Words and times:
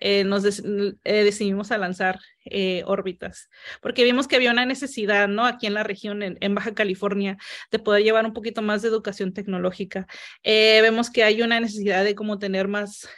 eh, 0.00 0.24
nos 0.24 0.42
decidimos 0.42 1.70
a 1.70 1.78
lanzar 1.78 2.18
órbitas, 2.84 3.48
porque 3.80 4.02
vimos 4.02 4.26
que 4.26 4.36
había 4.36 4.50
una 4.50 4.66
necesidad, 4.66 5.28
¿no? 5.28 5.46
Aquí 5.46 5.66
en 5.66 5.74
la 5.74 5.84
región, 5.84 6.22
en, 6.22 6.54
Baja 6.54 6.74
California, 6.74 7.36
de 7.70 7.78
poder 7.78 8.02
llevar 8.02 8.24
un 8.26 8.32
poquito 8.32 8.62
más 8.62 8.82
de 8.82 8.88
educación 8.88 9.32
tecnológica. 9.32 10.06
vemos 10.44 11.10
que 11.10 11.22
hay 11.22 11.42
una 11.42 11.60
necesidad 11.60 12.02
de 12.04 12.14
cómo 12.14 12.38
tener 12.38 12.66
más 12.66 13.08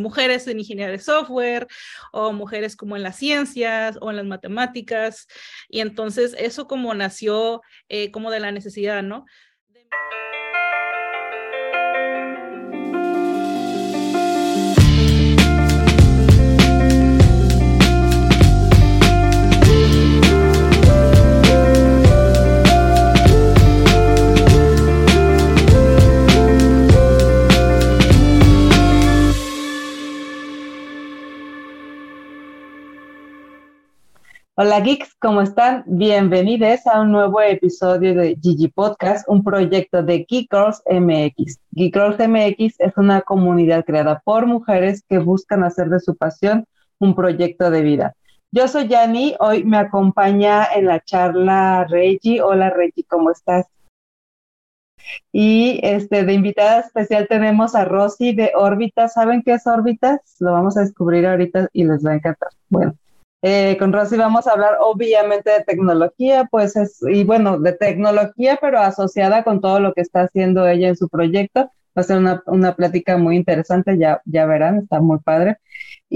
mujeres 0.00 0.46
en 0.46 0.58
ingeniería 0.58 0.90
de 0.90 0.98
software 0.98 1.66
o 2.12 2.32
mujeres 2.32 2.74
como 2.74 2.96
en 2.96 3.02
las 3.02 3.16
ciencias 3.16 3.98
o 4.00 4.10
en 4.10 4.16
las 4.16 4.26
matemáticas. 4.26 5.26
Y 5.68 5.80
entonces 5.80 6.34
eso 6.38 6.66
como 6.66 6.94
nació 6.94 7.60
como 8.12 8.30
de 8.30 8.40
la 8.40 8.52
necesidad, 8.52 9.02
¿no? 9.02 9.26
Hola 34.56 34.78
geeks, 34.78 35.16
¿cómo 35.16 35.42
están? 35.42 35.82
Bienvenidos 35.84 36.86
a 36.86 37.00
un 37.00 37.10
nuevo 37.10 37.40
episodio 37.40 38.14
de 38.14 38.38
Gigi 38.40 38.68
Podcast, 38.68 39.28
un 39.28 39.42
proyecto 39.42 40.04
de 40.04 40.24
Geek 40.28 40.48
Girls 40.48 40.80
MX. 40.88 41.58
Geek 41.72 41.92
Girls 41.92 42.20
MX 42.20 42.78
es 42.78 42.96
una 42.96 43.22
comunidad 43.22 43.84
creada 43.84 44.22
por 44.24 44.46
mujeres 44.46 45.02
que 45.08 45.18
buscan 45.18 45.64
hacer 45.64 45.88
de 45.88 45.98
su 45.98 46.14
pasión 46.16 46.66
un 47.00 47.16
proyecto 47.16 47.68
de 47.68 47.82
vida. 47.82 48.14
Yo 48.52 48.68
soy 48.68 48.86
Yani, 48.86 49.34
hoy 49.40 49.64
me 49.64 49.76
acompaña 49.76 50.66
en 50.72 50.86
la 50.86 51.00
charla 51.00 51.84
Reggie. 51.90 52.40
Hola 52.40 52.70
Reggie, 52.70 53.04
¿cómo 53.08 53.32
estás? 53.32 53.66
Y 55.32 55.80
este, 55.82 56.24
de 56.24 56.32
invitada 56.32 56.78
especial 56.78 57.26
tenemos 57.28 57.74
a 57.74 57.84
Rosy 57.84 58.32
de 58.32 58.52
Órbitas. 58.54 59.14
¿Saben 59.14 59.42
qué 59.42 59.54
es 59.54 59.66
Órbitas? 59.66 60.36
Lo 60.38 60.52
vamos 60.52 60.76
a 60.76 60.82
descubrir 60.82 61.26
ahorita 61.26 61.70
y 61.72 61.82
les 61.82 62.06
va 62.06 62.12
a 62.12 62.14
encantar. 62.14 62.50
Bueno, 62.68 62.94
eh, 63.46 63.76
con 63.78 63.92
Rosy 63.92 64.16
vamos 64.16 64.46
a 64.46 64.52
hablar 64.52 64.78
obviamente 64.80 65.50
de 65.50 65.62
tecnología, 65.64 66.48
pues 66.50 66.76
es, 66.76 66.98
y 67.02 67.24
bueno, 67.24 67.58
de 67.58 67.74
tecnología, 67.74 68.56
pero 68.58 68.78
asociada 68.78 69.44
con 69.44 69.60
todo 69.60 69.80
lo 69.80 69.92
que 69.92 70.00
está 70.00 70.22
haciendo 70.22 70.66
ella 70.66 70.88
en 70.88 70.96
su 70.96 71.10
proyecto. 71.10 71.70
Va 71.96 72.02
a 72.02 72.04
ser 72.04 72.18
una, 72.18 72.42
una 72.46 72.74
plática 72.74 73.16
muy 73.16 73.36
interesante, 73.36 73.96
ya, 73.98 74.20
ya 74.24 74.46
verán, 74.46 74.78
está 74.78 75.00
muy 75.00 75.18
padre. 75.18 75.58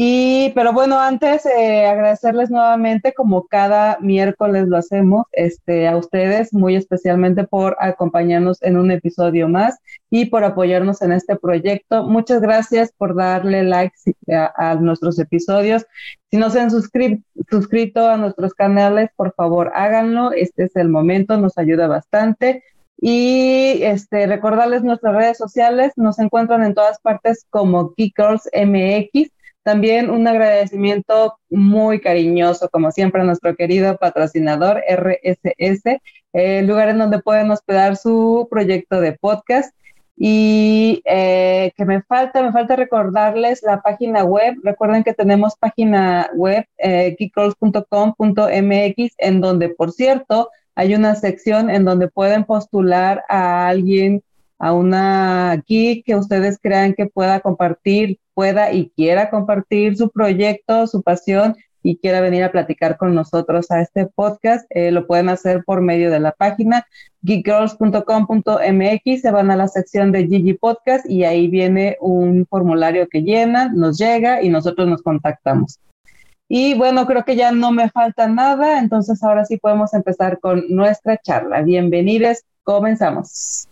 Y, 0.01 0.53
pero 0.55 0.73
bueno, 0.73 1.01
antes 1.01 1.45
eh, 1.45 1.87
agradecerles 1.87 2.51
nuevamente, 2.51 3.13
como 3.15 3.49
cada 3.49 3.99
miércoles 4.01 4.69
lo 4.69 4.77
hacemos, 4.77 5.27
este, 5.33 5.89
a 5.89 5.97
ustedes 5.97 6.53
muy 6.53 6.77
especialmente 6.77 7.45
por 7.45 7.77
acompañarnos 7.81 8.63
en 8.63 8.77
un 8.77 8.93
episodio 8.93 9.49
más 9.49 9.79
y 10.09 10.27
por 10.27 10.45
apoyarnos 10.45 11.03
en 11.03 11.11
este 11.11 11.35
proyecto. 11.35 12.05
Muchas 12.05 12.41
gracias 12.41 12.93
por 12.97 13.17
darle 13.17 13.65
like 13.65 13.95
a, 14.31 14.77
nuestros 14.77 15.19
episodios. 15.19 15.85
Si 16.31 16.37
no 16.37 16.51
se 16.51 16.61
han 16.61 16.71
suscrito 16.71 18.09
a 18.09 18.17
nuestros 18.19 18.55
canales, 18.55 19.11
por 19.17 19.35
favor 19.35 19.73
háganlo. 19.75 20.31
Este 20.33 20.65
es 20.65 20.77
el 20.77 20.91
momento, 20.91 21.39
nos 21.39 21.59
ayuda 21.59 21.89
bastante. 21.89 22.63
Y 23.01 23.81
este, 23.83 24.27
recordarles 24.27 24.83
nuestras 24.83 25.15
redes 25.15 25.39
sociales, 25.39 25.93
nos 25.97 26.19
encuentran 26.19 26.65
en 26.65 26.75
todas 26.75 26.99
partes 27.01 27.47
como 27.49 27.95
Geekers 27.97 28.49
MX. 28.53 29.31
También 29.63 30.11
un 30.11 30.27
agradecimiento 30.27 31.39
muy 31.49 32.01
cariñoso, 32.01 32.69
como 32.71 32.91
siempre, 32.91 33.21
a 33.21 33.25
nuestro 33.25 33.55
querido 33.55 33.97
patrocinador 33.99 34.83
RSS, 34.89 36.01
el 36.33 36.67
lugar 36.67 36.89
en 36.89 36.99
donde 36.99 37.21
pueden 37.21 37.51
hospedar 37.51 37.97
su 37.97 38.49
proyecto 38.51 39.01
de 39.01 39.13
podcast. 39.13 39.73
Y 40.21 41.01
eh, 41.05 41.71
que 41.77 41.85
me 41.85 42.03
falta, 42.03 42.43
me 42.43 42.51
falta 42.51 42.75
recordarles 42.75 43.63
la 43.63 43.81
página 43.81 44.25
web. 44.25 44.57
Recuerden 44.65 45.05
que 45.05 45.15
tenemos 45.15 45.55
página 45.57 46.29
web, 46.35 46.65
eh, 46.79 47.17
en 49.19 49.41
donde, 49.41 49.69
por 49.69 49.93
cierto, 49.93 50.51
hay 50.79 50.95
una 50.95 51.17
sección 51.17 51.69
en 51.71 51.85
donde 51.85 52.07
pueden 52.07 52.45
postular 52.45 53.25
a 53.29 53.67
alguien, 53.67 54.23
a 54.61 54.73
una 54.73 55.61
geek 55.67 56.05
que 56.05 56.15
ustedes 56.15 56.61
crean 56.63 56.95
que 56.95 57.07
pueda 57.07 57.41
compartir, 57.41 58.21
pueda 58.33 58.73
y 58.73 58.91
quiera 58.91 59.29
compartir 59.29 59.97
su 59.97 60.09
proyecto, 60.09 60.87
su 60.87 61.03
pasión 61.03 61.57
y 61.83 61.97
quiera 61.97 62.21
venir 62.21 62.45
a 62.45 62.53
platicar 62.53 62.97
con 62.97 63.13
nosotros 63.13 63.73
a 63.73 63.81
este 63.81 64.07
podcast, 64.07 64.67
eh, 64.71 64.93
lo 64.93 65.09
pueden 65.09 65.29
hacer 65.31 65.65
por 65.65 65.81
medio 65.81 66.13
de 66.13 66.21
la 66.21 66.31
página 66.31 66.87
geekgirls.com.mx, 67.23 69.21
se 69.21 69.31
van 69.33 69.51
a 69.51 69.57
la 69.57 69.67
sección 69.67 70.13
de 70.13 70.29
Gigi 70.29 70.55
Podcast 70.55 71.11
y 71.11 71.25
ahí 71.25 71.49
viene 71.49 71.97
un 72.01 72.47
formulario 72.49 73.09
que 73.09 73.23
llenan, 73.23 73.75
nos 73.75 73.99
llega 73.99 74.45
y 74.45 74.49
nosotros 74.49 74.87
nos 74.87 75.03
contactamos. 75.03 75.81
Y 76.51 76.75
bueno, 76.75 77.07
creo 77.07 77.25
que 77.25 77.37
ya 77.37 77.53
no 77.53 77.73
me 77.73 77.91
falta 77.91 78.27
nada, 78.27 78.79
entonces 78.79 79.23
ahora 79.23 79.45
sí 79.45 79.59
podemos 79.59 79.93
empezar 79.93 80.41
con 80.41 80.65
nuestra 80.71 81.19
charla. 81.19 81.61
Bienvenidos, 81.61 82.39
comenzamos. 82.63 83.69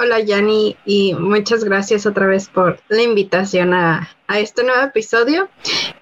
Hola 0.00 0.20
Yanni 0.20 0.76
y 0.84 1.12
muchas 1.14 1.64
gracias 1.64 2.06
otra 2.06 2.28
vez 2.28 2.48
por 2.48 2.78
la 2.88 3.02
invitación 3.02 3.74
a, 3.74 4.08
a, 4.28 4.38
este 4.38 4.62
nuevo 4.62 4.80
episodio. 4.80 5.48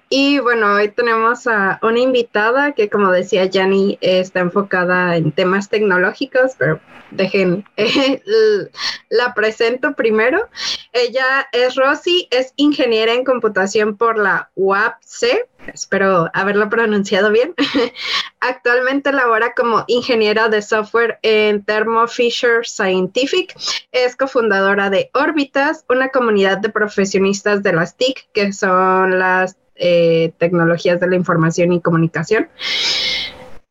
Y 0.07 0.37
bueno, 0.37 0.75
hoy 0.75 0.89
tenemos 0.89 1.47
a 1.47 1.79
una 1.81 1.97
invitada 1.97 2.73
que 2.73 2.91
como 2.91 3.11
decía 3.11 3.45
Yanni 3.45 3.97
está 4.01 4.41
enfocada 4.41 5.17
en 5.17 5.31
temas 5.31 5.69
tecnológicos, 5.69 6.51
pero 6.59 6.79
dejen, 7.09 7.65
la 9.09 9.33
presento 9.33 9.95
primero. 9.95 10.47
Ella 10.93 11.47
es 11.51 11.73
Rosy, 11.73 12.27
es 12.29 12.53
ingeniera 12.55 13.13
en 13.13 13.23
computación 13.23 13.97
por 13.97 14.19
la 14.19 14.51
UAPC, 14.55 15.47
espero 15.73 16.29
haberlo 16.33 16.69
pronunciado 16.69 17.31
bien. 17.31 17.53
Actualmente 18.39 19.11
labora 19.11 19.53
como 19.55 19.83
ingeniera 19.87 20.49
de 20.49 20.61
software 20.61 21.19
en 21.21 21.63
Thermo 21.63 22.07
Fisher 22.07 22.65
Scientific. 22.65 23.55
Es 23.91 24.15
cofundadora 24.15 24.89
de 24.89 25.09
Orbitas, 25.13 25.85
una 25.89 26.09
comunidad 26.09 26.59
de 26.59 26.69
profesionistas 26.69 27.63
de 27.63 27.73
las 27.73 27.97
TIC, 27.97 28.27
que 28.33 28.53
son 28.53 29.19
las 29.19 29.57
eh, 29.75 30.33
tecnologías 30.37 30.99
de 30.99 31.07
la 31.07 31.15
información 31.15 31.71
y 31.71 31.81
comunicación 31.81 32.49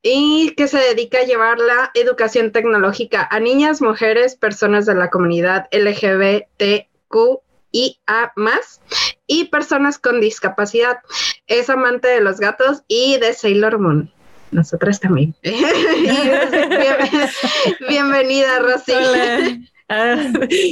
y 0.08 0.54
que 0.56 0.68
se 0.68 0.78
dedica 0.78 1.18
a 1.18 1.24
llevar 1.24 1.58
la 1.58 1.90
educación 1.94 2.52
tecnológica 2.52 3.26
a 3.28 3.40
niñas, 3.40 3.82
mujeres, 3.82 4.36
personas 4.36 4.86
de 4.86 4.94
la 4.94 5.10
comunidad 5.10 5.66
LGBTQIA 5.72 6.86
más 8.36 8.80
y 9.26 9.46
personas 9.46 9.98
con 9.98 10.20
discapacidad. 10.20 10.98
Es 11.46 11.70
amante 11.70 12.08
de 12.08 12.20
los 12.20 12.40
gatos 12.40 12.82
y 12.88 13.18
de 13.18 13.32
Sailor 13.32 13.78
Moon. 13.78 14.10
Nosotras 14.50 14.98
también. 15.00 15.34
bienvenida, 17.88 18.58
Rosy. 18.60 18.92
Ah, 19.88 20.16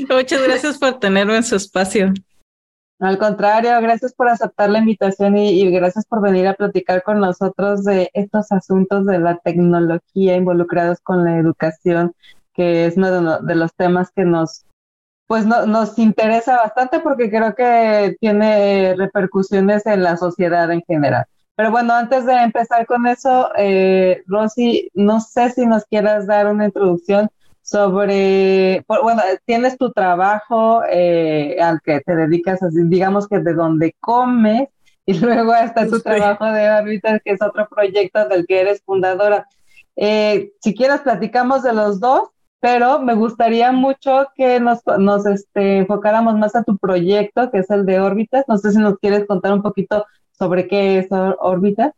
muchas 0.09 0.43
gracias 0.43 0.79
por 0.79 0.99
tenerme 0.99 1.37
en 1.37 1.45
su 1.45 1.55
espacio. 1.57 2.13
Al 3.01 3.19
contrario, 3.19 3.71
gracias 3.81 4.15
por 4.15 4.29
aceptar 4.29 4.71
la 4.71 4.79
invitación 4.79 5.37
y, 5.37 5.71
gracias 5.71 6.07
por 6.07 6.23
venir 6.23 6.47
a 6.47 6.55
platicar 6.55 7.03
con 7.03 7.21
nosotros 7.21 7.85
de 7.85 8.11
estos 8.15 8.51
asuntos 8.51 9.07
de 9.07 9.19
la 9.19 9.37
tecnología 9.39 10.37
involucrados 10.37 11.01
con 11.01 11.25
la 11.25 11.39
educación, 11.39 12.15
que 12.55 12.87
es 12.87 12.97
uno 12.97 13.41
de, 13.43 13.55
los 13.55 13.75
temas 13.75 14.11
que 14.11 14.25
nos, 14.25 14.65
pues 15.27 15.47
nos 15.47 15.99
interesa 15.99 16.57
bastante 16.57 17.01
porque 17.01 17.31
creo 17.31 17.55
que 17.55 18.17
tiene 18.21 18.95
repercusiones 18.97 19.87
en 19.87 20.03
la 20.03 20.17
sociedad 20.17 20.71
en 20.71 20.83
general. 20.83 21.25
Pero 21.57 21.71
bueno, 21.71 21.95
antes 21.95 22.27
de 22.27 22.35
empezar 22.35 22.85
con 22.87 23.07
eso, 23.07 23.51
eh, 23.57 24.23
Rosy, 24.27 24.91
no 24.95 25.21
sé 25.21 25.51
si 25.51 25.67
nos 25.67 25.85
quieras 25.85 26.27
dar 26.27 26.49
una 26.49 26.67
introducción 26.67 27.29
sobre, 27.63 28.85
bueno, 28.87 29.23
tienes 29.47 29.79
tu 29.79 29.91
trabajo 29.93 30.83
eh, 30.91 31.57
al 31.61 31.81
que 31.81 32.01
te 32.01 32.15
dedicas, 32.15 32.63
así, 32.63 32.83
digamos 32.85 33.27
que 33.27 33.39
de 33.39 33.55
donde 33.55 33.95
comes, 34.01 34.69
y 35.07 35.15
luego 35.21 35.55
está 35.55 35.87
tu 35.87 36.01
trabajo 36.01 36.45
de 36.45 36.69
órbitas, 36.71 37.21
que 37.25 37.33
es 37.33 37.43
otro 37.43 37.69
proyecto 37.69 38.29
del 38.29 38.47
que 38.47 38.61
eres 38.61 38.83
fundadora. 38.85 39.47
Eh, 39.97 40.51
si 40.61 40.75
quieres, 40.75 41.01
platicamos 41.01 41.63
de 41.63 41.73
los 41.73 42.01
dos, 42.01 42.31
pero 42.65 42.99
me 42.99 43.15
gustaría 43.15 43.73
mucho 43.73 44.29
que 44.35 44.59
nos, 44.59 44.79
nos 44.99 45.27
este, 45.27 45.81
enfocáramos 45.81 46.39
más 46.39 46.57
a 46.57 46.63
tu 46.63 46.79
proyecto, 46.79 47.51
que 47.51 47.59
es 47.59 47.69
el 47.69 47.85
de 47.85 48.01
órbitas. 48.01 48.47
No 48.49 48.57
sé 48.57 48.73
si 48.73 48.79
nos 48.79 48.99
quieres 48.99 49.27
contar 49.27 49.53
un 49.53 49.61
poquito 49.61 50.07
sobre 50.39 50.67
qué 50.67 51.01
es 51.01 51.09
órbitas. 51.11 51.93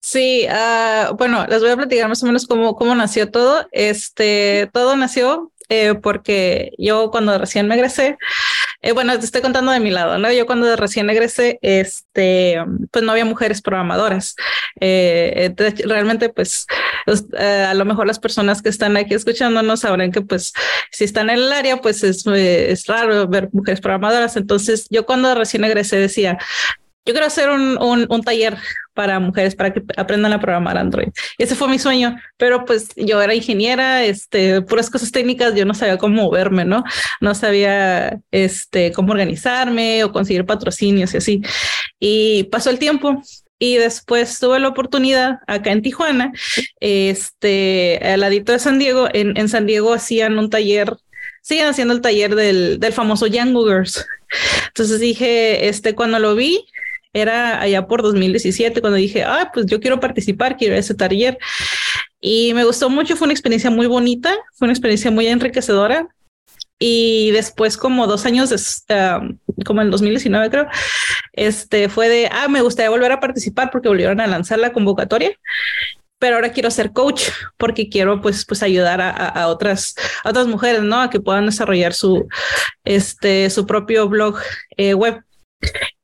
Sí, 0.00 0.46
uh, 0.48 1.14
bueno, 1.16 1.44
les 1.48 1.60
voy 1.60 1.70
a 1.70 1.76
platicar 1.76 2.08
más 2.08 2.22
o 2.22 2.26
menos 2.26 2.46
cómo, 2.46 2.76
cómo 2.76 2.94
nació 2.94 3.30
todo. 3.30 3.66
Este, 3.72 4.70
todo 4.72 4.96
nació 4.96 5.52
eh, 5.68 5.92
porque 5.96 6.72
yo 6.78 7.10
cuando 7.10 7.36
recién 7.36 7.68
me 7.68 7.74
egresé, 7.74 8.16
eh, 8.86 8.92
bueno, 8.92 9.18
te 9.18 9.24
estoy 9.24 9.42
contando 9.42 9.72
de 9.72 9.80
mi 9.80 9.90
lado, 9.90 10.16
¿no? 10.18 10.30
Yo 10.32 10.46
cuando 10.46 10.76
recién 10.76 11.10
egresé, 11.10 11.58
este, 11.62 12.56
pues 12.90 13.04
no 13.04 13.12
había 13.12 13.24
mujeres 13.24 13.60
programadoras. 13.60 14.36
Eh, 14.80 15.54
realmente, 15.84 16.28
pues, 16.28 16.66
a 17.38 17.74
lo 17.74 17.84
mejor 17.84 18.06
las 18.06 18.18
personas 18.18 18.62
que 18.62 18.68
están 18.68 18.96
aquí 18.96 19.14
escuchándonos 19.14 19.80
sabrán 19.80 20.12
que, 20.12 20.20
pues, 20.22 20.52
si 20.90 21.04
están 21.04 21.30
en 21.30 21.38
el 21.38 21.52
área, 21.52 21.78
pues 21.78 22.04
es, 22.04 22.26
es 22.26 22.86
raro 22.86 23.26
ver 23.26 23.48
mujeres 23.52 23.80
programadoras. 23.80 24.36
Entonces, 24.36 24.86
yo 24.88 25.04
cuando 25.04 25.34
recién 25.34 25.64
egresé 25.64 25.96
decía, 25.96 26.38
yo 27.06 27.12
quiero 27.12 27.26
hacer 27.26 27.50
un, 27.50 27.78
un, 27.78 28.22
taller 28.22 28.56
para 28.92 29.20
mujeres 29.20 29.54
para 29.54 29.72
que 29.72 29.82
aprendan 29.96 30.32
a 30.32 30.40
programar 30.40 30.76
Android. 30.76 31.08
Ese 31.38 31.54
fue 31.54 31.68
mi 31.68 31.78
sueño, 31.78 32.16
pero 32.36 32.64
pues 32.64 32.88
yo 32.96 33.22
era 33.22 33.32
ingeniera, 33.32 34.04
este, 34.04 34.60
puras 34.62 34.90
cosas 34.90 35.12
técnicas, 35.12 35.54
yo 35.54 35.64
no 35.64 35.74
sabía 35.74 35.98
cómo 35.98 36.22
moverme, 36.22 36.64
¿no? 36.64 36.82
No 37.20 37.34
sabía 37.36 38.18
este, 38.32 38.90
cómo 38.90 39.12
organizarme 39.12 40.02
o 40.02 40.10
conseguir 40.10 40.44
patrocinios 40.44 41.14
y 41.14 41.16
así. 41.18 41.42
Y 42.00 42.44
pasó 42.44 42.70
el 42.70 42.80
tiempo 42.80 43.22
y 43.58 43.76
después 43.76 44.40
tuve 44.40 44.58
la 44.58 44.68
oportunidad 44.68 45.38
acá 45.46 45.70
en 45.70 45.82
Tijuana, 45.82 46.32
este, 46.80 48.00
al 48.02 48.20
ladito 48.20 48.50
de 48.50 48.58
San 48.58 48.80
Diego, 48.80 49.08
en, 49.12 49.36
en 49.36 49.48
San 49.48 49.66
Diego 49.66 49.94
hacían 49.94 50.38
un 50.38 50.50
taller 50.50 50.96
siguen 51.46 51.68
haciendo 51.68 51.94
el 51.94 52.00
taller 52.00 52.34
del, 52.34 52.80
del 52.80 52.92
famoso 52.92 53.28
Young 53.28 53.52
Googers. 53.52 54.04
Entonces 54.66 54.98
dije, 54.98 55.68
este, 55.68 55.94
cuando 55.94 56.18
lo 56.18 56.34
vi, 56.34 56.66
era 57.20 57.60
allá 57.60 57.86
por 57.86 58.02
2017 58.02 58.80
cuando 58.80 58.96
dije, 58.96 59.24
ah, 59.24 59.50
pues 59.52 59.66
yo 59.66 59.80
quiero 59.80 60.00
participar, 60.00 60.56
quiero 60.56 60.76
ese 60.76 60.94
taller. 60.94 61.38
Y 62.20 62.52
me 62.54 62.64
gustó 62.64 62.90
mucho, 62.90 63.16
fue 63.16 63.26
una 63.26 63.32
experiencia 63.32 63.70
muy 63.70 63.86
bonita, 63.86 64.34
fue 64.54 64.66
una 64.66 64.72
experiencia 64.72 65.10
muy 65.10 65.26
enriquecedora. 65.26 66.08
Y 66.78 67.30
después, 67.30 67.78
como 67.78 68.06
dos 68.06 68.26
años, 68.26 68.84
como 69.64 69.80
en 69.80 69.90
2019 69.90 70.50
creo, 70.50 70.66
este 71.32 71.88
fue 71.88 72.08
de, 72.08 72.28
ah, 72.30 72.48
me 72.48 72.60
gustaría 72.60 72.90
volver 72.90 73.12
a 73.12 73.20
participar 73.20 73.70
porque 73.70 73.88
volvieron 73.88 74.20
a 74.20 74.26
lanzar 74.26 74.58
la 74.58 74.72
convocatoria 74.72 75.38
pero 76.18 76.36
ahora 76.36 76.52
quiero 76.52 76.70
ser 76.70 76.92
coach 76.92 77.24
porque 77.56 77.88
quiero 77.88 78.20
pues 78.20 78.44
pues 78.46 78.62
ayudar 78.62 79.00
a, 79.02 79.48
otras 79.48 79.94
otras 80.24 80.46
mujeres 80.46 80.82
no 80.82 81.00
a 81.02 81.10
que 81.10 81.20
puedan 81.20 81.46
desarrollar 81.46 81.92
su 81.92 82.26
este 82.84 83.50
su 83.50 83.66
propio 83.66 84.08
blog 84.08 84.38
eh, 84.76 84.94
web 84.94 85.22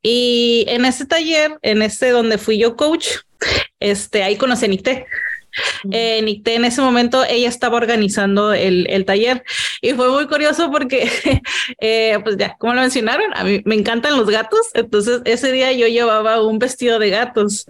y 0.03 0.65
en 0.69 0.85
ese 0.85 1.07
taller, 1.07 1.59
en 1.63 1.83
ese 1.83 2.11
donde 2.11 2.39
fui 2.39 2.59
yo 2.59 2.77
coach, 2.77 3.09
este, 3.81 4.23
ahí 4.23 4.37
conocí 4.37 4.65
a 4.65 4.69
Nicté. 4.69 5.07
Eh, 5.91 6.23
Nicté 6.23 6.55
en 6.55 6.65
ese 6.65 6.81
momento 6.81 7.25
ella 7.29 7.49
estaba 7.49 7.77
organizando 7.77 8.53
el, 8.53 8.87
el 8.91 9.05
taller. 9.05 9.45
Y 9.81 9.93
fue 9.93 10.09
muy 10.11 10.27
curioso 10.27 10.71
porque, 10.71 11.11
eh, 11.81 12.19
pues 12.23 12.37
ya, 12.37 12.57
como 12.59 12.75
lo 12.75 12.81
mencionaron, 12.81 13.33
a 13.35 13.45
mí 13.45 13.63
me 13.65 13.75
encantan 13.75 14.17
los 14.17 14.29
gatos, 14.29 14.61
entonces 14.75 15.21
ese 15.25 15.53
día 15.53 15.73
yo 15.73 15.87
llevaba 15.87 16.43
un 16.43 16.59
vestido 16.59 16.99
de 16.99 17.11
gatos 17.11 17.67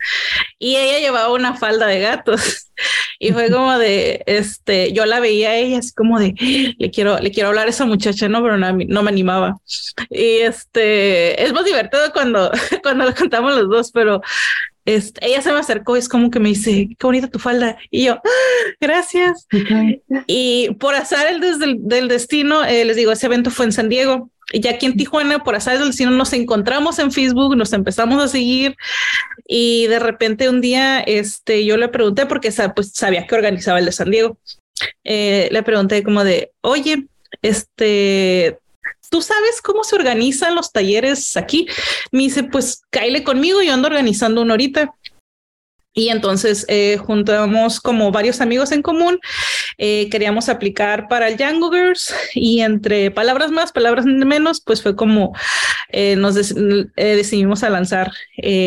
y 0.58 0.76
ella 0.76 0.99
llevaba 0.99 1.32
una 1.32 1.56
falda 1.56 1.87
de 1.87 2.00
gatos. 2.00 2.69
Y 3.19 3.32
fue 3.32 3.50
como 3.52 3.79
de, 3.79 4.25
este, 4.26 4.93
yo 4.93 5.06
la 5.06 5.20
veía 5.20 5.50
a 5.50 5.55
ella 5.56 5.78
así 5.78 5.93
como 5.93 6.19
de, 6.19 6.35
le 6.76 6.90
quiero, 6.90 7.19
le 7.20 7.31
quiero 7.31 7.50
hablar 7.50 7.69
a 7.69 7.70
esa 7.70 7.85
muchacha, 7.85 8.28
no, 8.28 8.43
pero 8.43 8.58
no, 8.58 8.73
no 8.73 9.02
me 9.05 9.11
animaba. 9.11 9.58
Y 10.11 10.38
este, 10.38 11.40
es 11.40 11.52
más 11.52 11.64
divertido 11.64 12.12
cuando, 12.12 12.50
cuando 12.82 13.05
lo 13.05 13.14
cantamos 13.14 13.55
los 13.55 13.69
dos, 13.69 13.93
pero 13.93 14.23
este, 14.84 15.26
ella 15.26 15.43
se 15.43 15.52
me 15.52 15.58
acercó 15.58 15.96
y 15.96 16.00
es 16.00 16.08
como 16.08 16.31
que 16.31 16.40
me 16.40 16.49
dice, 16.49 16.88
qué 16.99 17.06
bonita 17.06 17.29
tu 17.29 17.38
falda. 17.38 17.79
Y 17.90 18.06
yo, 18.06 18.14
ah, 18.14 18.70
gracias. 18.81 19.46
Y 20.26 20.70
por 20.79 20.94
azar 20.94 21.26
el 21.29 21.40
desde 21.40 21.76
del 21.79 22.08
destino, 22.08 22.64
eh, 22.64 22.84
les 22.84 22.96
digo, 22.96 23.12
ese 23.12 23.26
evento 23.26 23.50
fue 23.50 23.67
en 23.67 23.73
San 23.73 23.88
Diego. 23.88 24.31
Y 24.52 24.61
ya 24.61 24.73
aquí 24.73 24.87
en 24.87 24.96
Tijuana, 24.96 25.44
por 25.44 25.55
azar 25.55 25.79
del 25.79 25.88
destino, 25.88 26.11
nos 26.11 26.32
encontramos 26.32 26.99
en 26.99 27.12
Facebook, 27.12 27.56
nos 27.56 27.73
empezamos 27.73 28.23
a 28.23 28.29
seguir 28.29 28.76
y 29.46 29.87
de 29.87 29.99
repente 29.99 30.49
un 30.49 30.61
día 30.61 31.00
este, 31.00 31.64
yo 31.64 31.76
le 31.76 31.88
pregunté, 31.88 32.26
porque 32.26 32.52
pues, 32.75 32.93
sabía 32.93 33.26
que 33.26 33.35
organizaba 33.35 33.78
el 33.78 33.87
de 33.87 33.93
San 33.93 34.11
Diego, 34.11 34.38
eh, 35.05 35.49
le 35.50 35.62
pregunté 35.62 36.02
como 36.02 36.25
de, 36.25 36.52
oye, 36.61 37.06
este, 37.43 38.58
¿tú 39.12 39.20
sabes 39.20 39.61
cómo 39.61 39.85
se 39.85 39.94
organizan 39.94 40.55
los 40.55 40.73
talleres 40.73 41.37
aquí? 41.37 41.69
Me 42.11 42.23
dice, 42.23 42.44
pues 42.44 42.82
cáile 42.91 43.23
conmigo, 43.23 43.61
yo 43.62 43.75
ando 43.75 43.88
organizando 43.88 44.41
una 44.41 44.55
horita. 44.55 44.94
Y 45.94 46.09
entonces 46.09 46.64
eh, 46.69 46.97
juntamos 46.97 47.79
como 47.79 48.11
varios 48.11 48.41
amigos 48.41 48.73
en 48.73 48.81
común, 48.81 49.20
eh, 49.78 50.08
queríamos 50.10 50.48
aplicar 50.48 51.08
para 51.08 51.28
el 51.28 51.36
Django 51.36 51.70
Girls 51.70 52.14
y 52.34 52.60
entre 52.60 53.10
palabras 53.10 53.50
más, 53.50 53.72
palabras 53.72 54.04
menos, 54.06 54.60
pues 54.60 54.82
fue 54.82 54.96
como 54.96 55.32
eh, 55.90 56.16
nos 56.16 56.34
decidimos 56.34 57.62
a 57.62 57.70
lanzar 57.70 58.12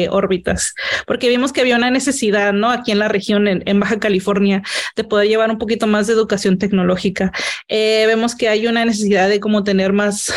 órbitas, 0.10 0.74
porque 1.08 1.28
vimos 1.28 1.52
que 1.52 1.62
había 1.62 1.76
una 1.76 1.90
necesidad, 1.90 2.54
¿no? 2.54 2.70
Aquí 2.70 2.92
en 2.92 3.00
la 3.00 3.08
región, 3.08 3.48
en, 3.48 3.80
Baja 3.80 4.00
California, 4.00 4.62
de 4.96 5.04
poder 5.04 5.28
llevar 5.28 5.50
un 5.50 5.58
poquito 5.58 5.88
más 5.88 6.08
de 6.08 6.14
educación 6.14 6.58
tecnológica. 6.58 7.32
vemos 7.70 8.36
que 8.36 8.48
hay 8.48 8.68
una 8.68 8.86
necesidad 8.86 9.28
de 9.28 9.40
como 9.40 9.64
tener 9.64 9.92
más 9.92 10.32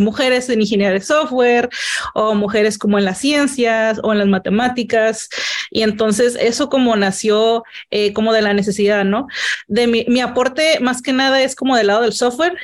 mujeres 0.00 0.48
en 0.48 0.60
ingeniería 0.60 0.92
de 0.92 1.00
software 1.00 1.68
o 2.14 2.34
mujeres 2.34 2.78
como 2.78 2.98
en 2.98 3.04
las 3.04 3.18
ciencias 3.18 4.00
o 4.02 4.12
en 4.12 4.18
las 4.18 4.28
matemáticas. 4.28 5.28
Y 5.70 5.82
entonces 5.82 6.36
eso 6.40 6.68
como 6.68 6.96
nació 6.96 7.64
eh, 7.90 8.12
como 8.12 8.32
de 8.32 8.42
la 8.42 8.54
necesidad, 8.54 9.04
¿no? 9.04 9.26
De 9.66 9.85
mi, 9.86 10.04
mi, 10.08 10.20
aporte 10.20 10.78
más 10.80 11.02
que 11.02 11.12
nada 11.12 11.42
es 11.42 11.54
como 11.54 11.76
del 11.76 11.88
lado 11.88 12.02
del 12.02 12.12
software. 12.12 12.54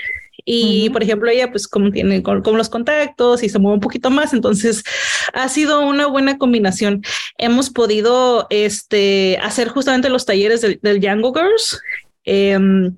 Y 0.44 0.90
por 0.90 1.02
ejemplo, 1.02 1.30
ella 1.30 1.52
pues 1.52 1.68
como 1.68 1.90
tiene 1.92 2.22
con, 2.22 2.42
los 2.56 2.68
contactos 2.68 3.44
y 3.44 3.48
se 3.48 3.60
mueve 3.60 3.74
un 3.74 3.80
poquito 3.80 4.10
más, 4.10 4.32
entonces 4.32 4.82
ha 5.34 5.48
sido 5.48 5.86
una 5.86 6.06
buena 6.06 6.36
combinación. 6.36 7.02
Hemos 7.38 7.70
podido 7.70 8.48
este, 8.50 9.38
hacer 9.40 9.68
justamente 9.68 10.08
los 10.08 10.26
talleres 10.26 10.60
del, 10.60 10.80
del 10.82 11.00
Django 11.00 11.32
Girls 11.32 11.80
Em, 12.24 12.94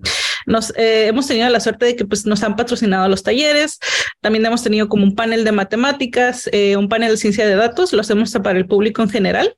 nos 0.47 0.71
eh, 0.77 1.07
hemos 1.07 1.27
tenido 1.27 1.49
la 1.49 1.61
suerte 1.61 1.87
de 1.87 1.97
que 1.97 2.05
pues, 2.05 2.27
nos 2.27 2.43
han 2.43 2.57
patrocinado 2.57 3.09
los 3.09 3.23
talleres. 3.23 3.79
También 4.21 4.45
hemos 4.45 4.63
tenido 4.63 4.89
como 4.89 5.05
un 5.05 5.15
panel 5.15 5.45
de 5.45 5.53
matemáticas, 5.53 6.49
eh, 6.53 6.77
un 6.77 6.89
panel 6.89 7.11
de 7.11 7.17
ciencia 7.17 7.47
de 7.47 7.55
datos, 7.55 7.93
lo 7.93 8.01
hacemos 8.01 8.33
para 8.33 8.59
el 8.59 8.67
público 8.67 9.03
en 9.03 9.11
general. 9.11 9.57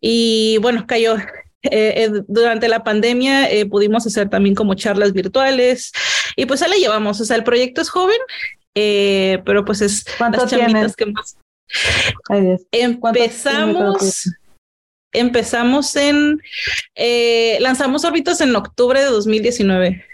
Y 0.00 0.58
bueno, 0.60 0.86
cayó. 0.86 1.16
Eh, 1.70 2.10
durante 2.28 2.68
la 2.68 2.84
pandemia 2.84 3.48
pudimos 3.70 4.06
hacer 4.06 4.28
también 4.28 4.54
como 4.54 4.74
charlas 4.74 5.12
virtuales 5.12 5.92
y 6.36 6.46
pues 6.46 6.62
ahí 6.62 6.70
la 6.70 6.76
llevamos. 6.76 7.20
O 7.20 7.24
sea, 7.24 7.36
el 7.36 7.44
proyecto 7.44 7.80
es 7.80 7.88
joven, 7.88 8.18
pero 8.74 9.64
pues 9.64 9.80
es 9.82 10.04
las 10.18 10.50
chamitas 10.50 10.96
que 10.96 11.06
más. 11.06 11.36
Empezamos 12.72 14.28
empezamos 15.16 15.96
en, 15.96 16.40
eh, 16.94 17.58
lanzamos 17.60 18.04
órbitas 18.04 18.40
en 18.40 18.54
octubre 18.54 19.00
de 19.00 19.06
2019. 19.06 20.04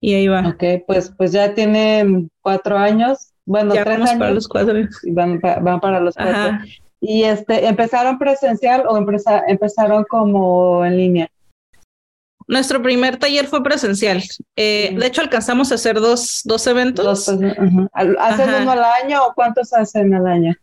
Y 0.00 0.14
ahí 0.14 0.28
va. 0.28 0.48
Ok, 0.48 0.84
pues, 0.86 1.12
pues 1.16 1.32
ya 1.32 1.54
tiene 1.54 2.28
cuatro 2.42 2.76
años. 2.76 3.30
Bueno, 3.46 3.72
tres 3.72 3.86
años. 3.86 4.10
para 4.18 4.30
los 4.32 4.48
cuatro. 4.48 4.74
Van, 5.12 5.40
van 5.40 5.80
para 5.80 6.00
los 6.00 6.14
cuatro. 6.14 6.58
Y 7.06 7.24
este, 7.24 7.66
¿empezaron 7.66 8.18
presencial 8.18 8.84
o 8.88 8.96
empezaron 8.96 10.04
como 10.04 10.84
en 10.86 10.96
línea? 10.96 11.28
Nuestro 12.46 12.82
primer 12.82 13.18
taller 13.18 13.46
fue 13.46 13.62
presencial. 13.62 14.22
Eh, 14.56 14.94
de 14.98 15.06
hecho, 15.06 15.20
alcanzamos 15.20 15.70
a 15.70 15.74
hacer 15.74 16.00
dos, 16.00 16.40
dos 16.44 16.66
eventos. 16.66 17.28
¿Hacen 17.28 18.54
uno 18.54 18.70
al 18.70 18.84
año 19.02 19.26
o 19.26 19.34
cuántos 19.34 19.72
hacen 19.74 20.14
al 20.14 20.26
año? 20.26 20.54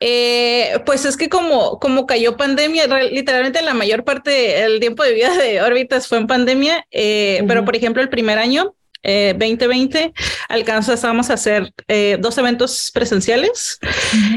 Eh, 0.00 0.80
pues 0.84 1.06
es 1.06 1.16
que 1.16 1.30
como, 1.30 1.78
como 1.78 2.04
cayó 2.04 2.36
pandemia, 2.36 2.86
literalmente 2.86 3.62
la 3.62 3.72
mayor 3.72 4.04
parte 4.04 4.30
del 4.30 4.80
tiempo 4.80 5.02
de 5.02 5.14
vida 5.14 5.34
de 5.34 5.62
órbitas 5.62 6.08
fue 6.08 6.18
en 6.18 6.26
pandemia, 6.26 6.86
eh, 6.90 7.42
pero 7.48 7.64
por 7.64 7.74
ejemplo 7.74 8.02
el 8.02 8.10
primer 8.10 8.38
año, 8.38 8.74
2020, 9.04 9.98
eh, 9.98 10.12
alcanzamos 10.48 11.30
a 11.30 11.34
hacer 11.34 11.72
dos 12.18 12.38
eventos 12.38 12.90
presenciales 12.92 13.78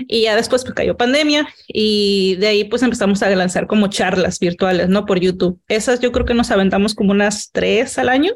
y 0.07 0.23
ya 0.23 0.35
después 0.35 0.63
pues, 0.63 0.73
cayó 0.73 0.97
pandemia 0.97 1.47
y 1.67 2.35
de 2.35 2.47
ahí 2.47 2.63
pues 2.65 2.83
empezamos 2.83 3.21
a 3.23 3.29
lanzar 3.29 3.67
como 3.67 3.87
charlas 3.87 4.39
virtuales, 4.39 4.89
¿no? 4.89 5.05
Por 5.05 5.19
YouTube. 5.19 5.59
Esas 5.67 5.99
yo 5.99 6.11
creo 6.11 6.25
que 6.25 6.33
nos 6.33 6.51
aventamos 6.51 6.95
como 6.95 7.11
unas 7.11 7.51
tres 7.51 7.97
al 7.97 8.09
año 8.09 8.33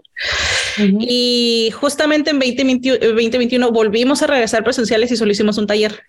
y 0.77 1.71
justamente 1.73 2.31
en 2.31 2.39
2021 2.39 3.71
volvimos 3.71 4.21
a 4.21 4.27
regresar 4.27 4.63
presenciales 4.63 5.11
y 5.11 5.17
solo 5.17 5.31
hicimos 5.31 5.57
un 5.57 5.67
taller. 5.67 6.01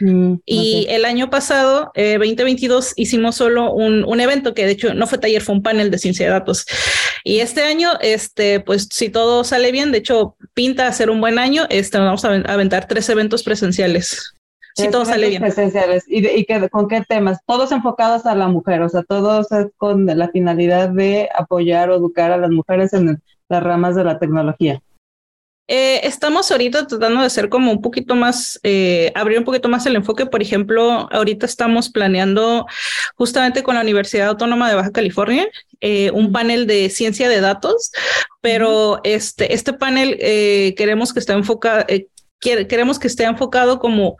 Mm, 0.00 0.34
y 0.44 0.86
el 0.90 1.04
año 1.04 1.30
pasado, 1.30 1.92
2022, 1.94 2.88
eh, 2.88 2.92
hicimos 2.96 3.36
solo 3.36 3.72
un, 3.72 4.04
un, 4.04 4.20
evento 4.20 4.54
que 4.54 4.66
de 4.66 4.72
hecho 4.72 4.94
no 4.94 5.06
fue 5.06 5.18
taller, 5.18 5.42
fue 5.42 5.54
un 5.54 5.62
panel 5.62 5.90
de 5.90 5.98
ciencia 5.98 6.26
de 6.26 6.32
datos. 6.32 6.66
Y 7.22 7.40
este 7.40 7.62
año, 7.62 7.90
este, 8.00 8.60
pues 8.60 8.88
si 8.90 9.08
todo 9.08 9.44
sale 9.44 9.72
bien, 9.72 9.92
de 9.92 9.98
hecho 9.98 10.36
pinta 10.52 10.86
a 10.86 10.92
ser 10.92 11.10
un 11.10 11.20
buen 11.20 11.38
año, 11.38 11.66
este, 11.70 11.98
vamos 11.98 12.24
a 12.24 12.34
aventar 12.34 12.88
tres 12.88 13.08
eventos 13.08 13.42
presenciales. 13.42 14.34
Si 14.76 14.90
todo 14.90 15.04
sale 15.04 15.28
bien. 15.28 15.40
Presenciales. 15.40 16.04
¿Y, 16.08 16.26
y 16.26 16.46
con 16.68 16.88
qué 16.88 17.02
temas? 17.08 17.38
Todos 17.46 17.70
enfocados 17.70 18.26
a 18.26 18.34
la 18.34 18.48
mujer, 18.48 18.82
o 18.82 18.88
sea, 18.88 19.04
todos 19.04 19.46
con 19.76 20.06
la 20.06 20.28
finalidad 20.30 20.88
de 20.88 21.28
apoyar 21.32 21.90
o 21.90 21.94
educar 21.94 22.32
a 22.32 22.36
las 22.36 22.50
mujeres 22.50 22.92
en 22.92 23.22
las 23.48 23.62
ramas 23.62 23.94
de 23.94 24.02
la 24.02 24.18
tecnología. 24.18 24.82
Eh, 25.66 26.06
estamos 26.06 26.50
ahorita 26.50 26.86
tratando 26.86 27.20
de 27.20 27.26
hacer 27.26 27.48
como 27.48 27.72
un 27.72 27.80
poquito 27.80 28.14
más, 28.14 28.60
eh, 28.64 29.10
abrir 29.14 29.38
un 29.38 29.44
poquito 29.44 29.68
más 29.68 29.86
el 29.86 29.96
enfoque. 29.96 30.26
Por 30.26 30.42
ejemplo, 30.42 31.08
ahorita 31.10 31.46
estamos 31.46 31.88
planeando 31.88 32.66
justamente 33.16 33.62
con 33.62 33.74
la 33.74 33.80
Universidad 33.80 34.28
Autónoma 34.28 34.68
de 34.68 34.74
Baja 34.74 34.92
California 34.92 35.46
eh, 35.80 36.10
un 36.12 36.32
panel 36.32 36.66
de 36.66 36.90
ciencia 36.90 37.28
de 37.28 37.40
datos, 37.40 37.92
pero 38.40 39.00
este, 39.04 39.54
este 39.54 39.72
panel 39.72 40.18
queremos 40.76 41.12
que 41.12 41.20
esté 41.20 41.32
enfocado, 41.32 41.86
queremos 42.40 42.98
que 42.98 43.06
esté 43.06 43.24
enfocado 43.24 43.78
como 43.78 44.16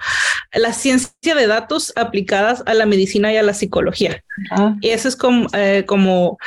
la 0.54 0.73
ciencia 0.73 1.34
de 1.34 1.46
datos 1.46 1.92
aplicadas 1.96 2.62
a 2.66 2.75
la 2.75 2.87
medicina 2.87 3.32
y 3.32 3.37
a 3.37 3.42
la 3.42 3.54
psicología. 3.54 4.23
Ah. 4.50 4.75
Y 4.80 4.90
eso 4.90 5.08
es 5.08 5.16
como, 5.16 5.49
eh, 5.52 5.84
como, 5.87 6.38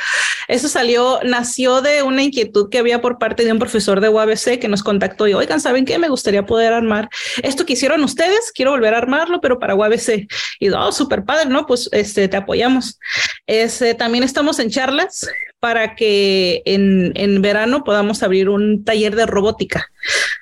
eso 0.48 0.68
salió, 0.68 1.20
nació 1.24 1.80
de 1.80 2.02
una 2.02 2.22
inquietud 2.22 2.68
que 2.70 2.78
había 2.78 3.00
por 3.00 3.18
parte 3.18 3.44
de 3.44 3.52
un 3.52 3.58
profesor 3.58 4.00
de 4.00 4.08
UABC 4.08 4.58
que 4.58 4.68
nos 4.68 4.82
contactó 4.82 5.26
y, 5.28 5.34
oigan, 5.34 5.60
¿saben 5.60 5.84
qué? 5.84 5.98
Me 5.98 6.08
gustaría 6.08 6.46
poder 6.46 6.72
armar 6.72 7.08
esto 7.42 7.66
que 7.66 7.74
hicieron 7.74 8.02
ustedes, 8.04 8.52
quiero 8.54 8.72
volver 8.72 8.94
a 8.94 8.98
armarlo, 8.98 9.40
pero 9.40 9.58
para 9.58 9.74
UABC. 9.74 10.26
Y, 10.58 10.70
oh, 10.70 10.92
súper 10.92 11.24
padre, 11.24 11.48
¿no? 11.48 11.66
Pues 11.66 11.88
este, 11.92 12.28
te 12.28 12.36
apoyamos. 12.36 12.98
Ese, 13.46 13.94
también 13.94 14.24
estamos 14.24 14.58
en 14.58 14.70
charlas 14.70 15.26
para 15.60 15.94
que 15.96 16.62
en, 16.64 17.12
en 17.14 17.42
verano 17.42 17.84
podamos 17.84 18.22
abrir 18.22 18.48
un 18.48 18.84
taller 18.84 19.16
de 19.16 19.26
robótica. 19.26 19.90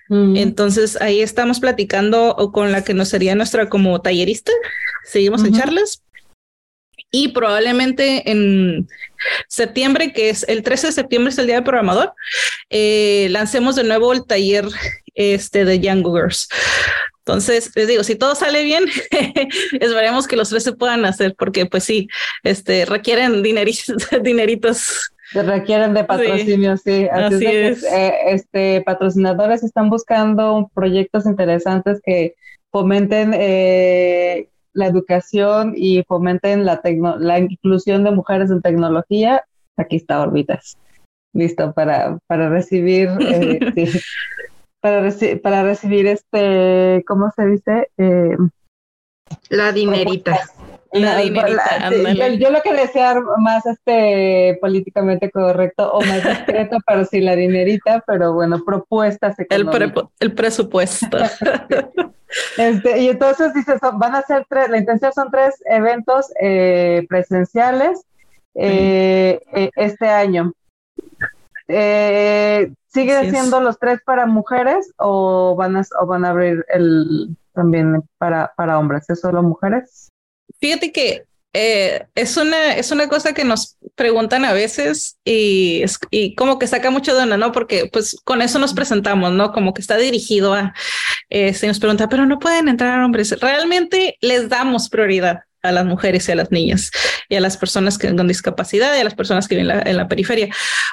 Mm. 0.08 0.36
Entonces 0.36 1.00
ahí 1.00 1.20
estamos 1.20 1.60
platicando 1.60 2.50
con 2.52 2.72
la 2.72 2.84
que 2.84 2.94
nos 2.94 3.08
sería 3.08 3.34
nuestra 3.34 3.68
como 3.68 4.00
tallerista. 4.00 4.52
Seguimos 5.04 5.44
en 5.44 5.54
charlas. 5.54 6.02
Y 7.10 7.28
probablemente 7.28 8.30
en 8.30 8.88
septiembre, 9.48 10.12
que 10.12 10.28
es 10.28 10.44
el 10.48 10.62
13 10.62 10.88
de 10.88 10.92
septiembre, 10.92 11.30
es 11.30 11.38
el 11.38 11.46
día 11.46 11.54
del 11.54 11.64
programador, 11.64 12.12
eh, 12.68 13.28
lancemos 13.30 13.76
de 13.76 13.84
nuevo 13.84 14.12
el 14.12 14.26
taller 14.26 14.66
este 15.14 15.64
de 15.64 15.80
Young 15.80 16.04
Girls. 16.04 16.48
Entonces, 17.26 17.72
les 17.74 17.88
digo, 17.88 18.04
si 18.04 18.14
todo 18.14 18.36
sale 18.36 18.62
bien, 18.62 18.84
esperemos 19.80 20.28
que 20.28 20.36
los 20.36 20.48
tres 20.48 20.62
se 20.62 20.72
puedan 20.72 21.04
hacer, 21.04 21.34
porque 21.36 21.66
pues 21.66 21.82
sí, 21.82 22.06
este, 22.44 22.84
requieren 22.84 23.42
dineritos. 23.42 23.96
dineritos. 24.22 25.10
Se 25.32 25.42
requieren 25.42 25.92
de 25.92 26.04
patrocinio, 26.04 26.76
sí. 26.76 27.08
Así, 27.10 27.44
es. 27.44 27.82
Eh, 27.82 28.14
este, 28.28 28.80
patrocinadores 28.82 29.64
están 29.64 29.90
buscando 29.90 30.70
proyectos 30.72 31.26
interesantes 31.26 32.00
que 32.04 32.36
fomenten 32.70 33.32
eh, 33.34 34.48
la 34.72 34.86
educación 34.86 35.74
y 35.76 36.04
fomenten 36.04 36.64
la, 36.64 36.80
la 37.18 37.40
inclusión 37.40 38.04
de 38.04 38.12
mujeres 38.12 38.52
en 38.52 38.62
tecnología. 38.62 39.42
Aquí 39.76 39.96
está 39.96 40.20
Orbitas. 40.20 40.78
Listo 41.32 41.72
para, 41.72 42.20
para 42.28 42.48
recibir 42.50 43.08
eh, 43.18 43.58
sí 43.92 44.00
para, 44.86 45.40
para 45.42 45.62
recibir 45.64 46.06
este, 46.06 47.04
¿cómo 47.06 47.30
se 47.34 47.46
dice? 47.46 47.90
Eh, 47.98 48.36
la 49.48 49.72
dinerita. 49.72 50.38
La, 50.92 51.18
dinerita, 51.18 52.28
yo 52.38 52.50
lo 52.50 52.62
que 52.62 52.72
decía 52.72 53.20
más 53.38 53.66
este 53.66 54.56
políticamente 54.60 55.30
correcto 55.30 55.92
o 55.92 56.00
más 56.00 56.22
discreto, 56.22 56.78
pero 56.86 57.04
sí 57.04 57.20
la 57.20 57.34
dinerita, 57.34 58.02
pero 58.06 58.32
bueno, 58.32 58.64
propuestas 58.64 59.36
el, 59.38 59.68
el 60.20 60.32
presupuesto. 60.32 61.18
este, 62.56 63.00
y 63.00 63.08
entonces 63.08 63.52
dices, 63.52 63.80
van 63.94 64.14
a 64.14 64.22
ser 64.22 64.46
tres, 64.48 64.70
la 64.70 64.78
intención 64.78 65.12
son 65.12 65.30
tres 65.30 65.56
eventos 65.66 66.32
eh, 66.40 67.04
presenciales 67.08 68.02
eh, 68.54 69.40
este 69.74 70.08
año. 70.08 70.52
Eh, 71.68 72.72
¿Sigue 72.88 73.30
siendo 73.30 73.60
los 73.60 73.78
tres 73.78 74.00
para 74.04 74.26
mujeres 74.26 74.92
o 74.96 75.54
van 75.56 75.76
a, 75.76 75.82
o 76.00 76.06
van 76.06 76.24
a 76.24 76.30
abrir 76.30 76.64
el 76.68 77.36
también 77.52 78.02
para, 78.18 78.52
para 78.56 78.78
hombres? 78.78 79.08
¿Es 79.10 79.20
solo 79.20 79.42
mujeres? 79.42 80.08
Fíjate 80.60 80.92
que 80.92 81.24
eh, 81.52 82.06
es, 82.14 82.36
una, 82.36 82.74
es 82.74 82.90
una 82.90 83.08
cosa 83.08 83.32
que 83.32 83.44
nos 83.44 83.78
preguntan 83.94 84.44
a 84.44 84.52
veces 84.52 85.18
y, 85.24 85.84
y 86.10 86.34
como 86.34 86.58
que 86.58 86.66
saca 86.66 86.90
mucho 86.90 87.14
de 87.14 87.22
onda, 87.22 87.38
¿no? 87.38 87.52
Porque 87.52 87.88
pues 87.90 88.16
con 88.24 88.42
eso 88.42 88.58
nos 88.58 88.74
presentamos, 88.74 89.32
¿no? 89.32 89.52
Como 89.52 89.72
que 89.72 89.80
está 89.80 89.96
dirigido 89.96 90.52
a, 90.54 90.74
eh, 91.30 91.54
se 91.54 91.66
nos 91.66 91.80
pregunta, 91.80 92.08
pero 92.08 92.26
no 92.26 92.38
pueden 92.38 92.68
entrar 92.68 93.00
hombres. 93.00 93.40
Realmente 93.40 94.16
les 94.20 94.48
damos 94.50 94.90
prioridad 94.90 95.40
a 95.62 95.72
las 95.72 95.84
mujeres 95.84 96.28
y 96.28 96.32
a 96.32 96.36
las 96.36 96.50
niñas 96.50 96.90
y 97.28 97.36
a 97.36 97.40
las 97.40 97.56
personas 97.56 97.98
que 97.98 98.14
con 98.14 98.28
discapacidad 98.28 98.96
y 98.96 99.00
a 99.00 99.04
las 99.04 99.14
personas 99.14 99.48
que 99.48 99.56
viven 99.56 99.82
en 99.86 99.96
la, 99.96 100.08
periferia, 100.08 100.48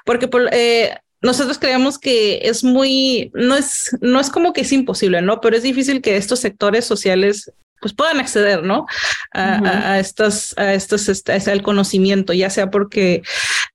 porque 0.05 0.27
por, 0.27 0.49
eh, 0.51 0.97
nosotros 1.21 1.57
creemos 1.57 1.97
que 1.97 2.41
es 2.43 2.63
muy, 2.63 3.31
no 3.33 3.55
es, 3.55 3.97
no 4.01 4.19
es 4.19 4.29
como 4.29 4.51
que 4.51 4.61
es 4.61 4.71
imposible, 4.73 5.21
¿no? 5.21 5.39
Pero 5.39 5.55
es 5.55 5.63
difícil 5.63 6.01
que 6.01 6.17
estos 6.17 6.39
sectores 6.39 6.85
sociales 6.85 7.51
pues 7.83 7.93
puedan 7.93 8.21
acceder, 8.21 8.63
¿no? 8.63 8.87
A, 9.33 9.99
estos, 9.99 10.57
a 10.57 10.73
estos, 10.73 11.09
este, 11.09 11.33
al 11.33 11.61
conocimiento, 11.61 12.31
ya 12.31 12.49
sea 12.49 12.71
porque, 12.71 13.23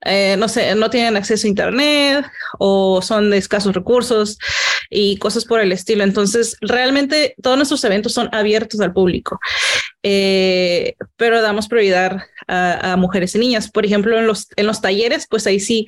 eh, 0.07 0.37
no 0.39 0.49
sé, 0.49 0.75
no 0.77 0.89
tienen 0.89 1.19
acceso 1.19 1.47
a 1.47 1.51
Internet 1.51 2.25
o 2.59 3.03
son 3.03 3.29
de 3.29 3.37
escasos 3.37 3.75
recursos 3.75 4.39
y 4.89 5.19
cosas 5.19 5.45
por 5.45 5.61
el 5.61 5.73
estilo. 5.73 6.05
Entonces, 6.05 6.57
realmente 6.63 7.35
todos 7.43 7.59
nuestros 7.59 7.85
eventos 7.85 8.15
son 8.15 8.31
abiertos 8.33 8.81
al 8.81 8.95
público, 8.95 9.39
eh, 10.03 10.95
pero 11.17 11.43
damos 11.43 11.69
prioridad 11.69 12.23
a, 12.47 12.97
mujeres 12.97 13.35
y 13.35 13.39
niñas. 13.39 13.71
Por 13.71 13.85
ejemplo, 13.85 14.19
en 14.19 14.27
los, 14.27 14.49
en 14.57 14.67
los 14.67 14.81
talleres, 14.81 15.27
pues 15.29 15.47
ahí 15.47 15.61
sí, 15.61 15.85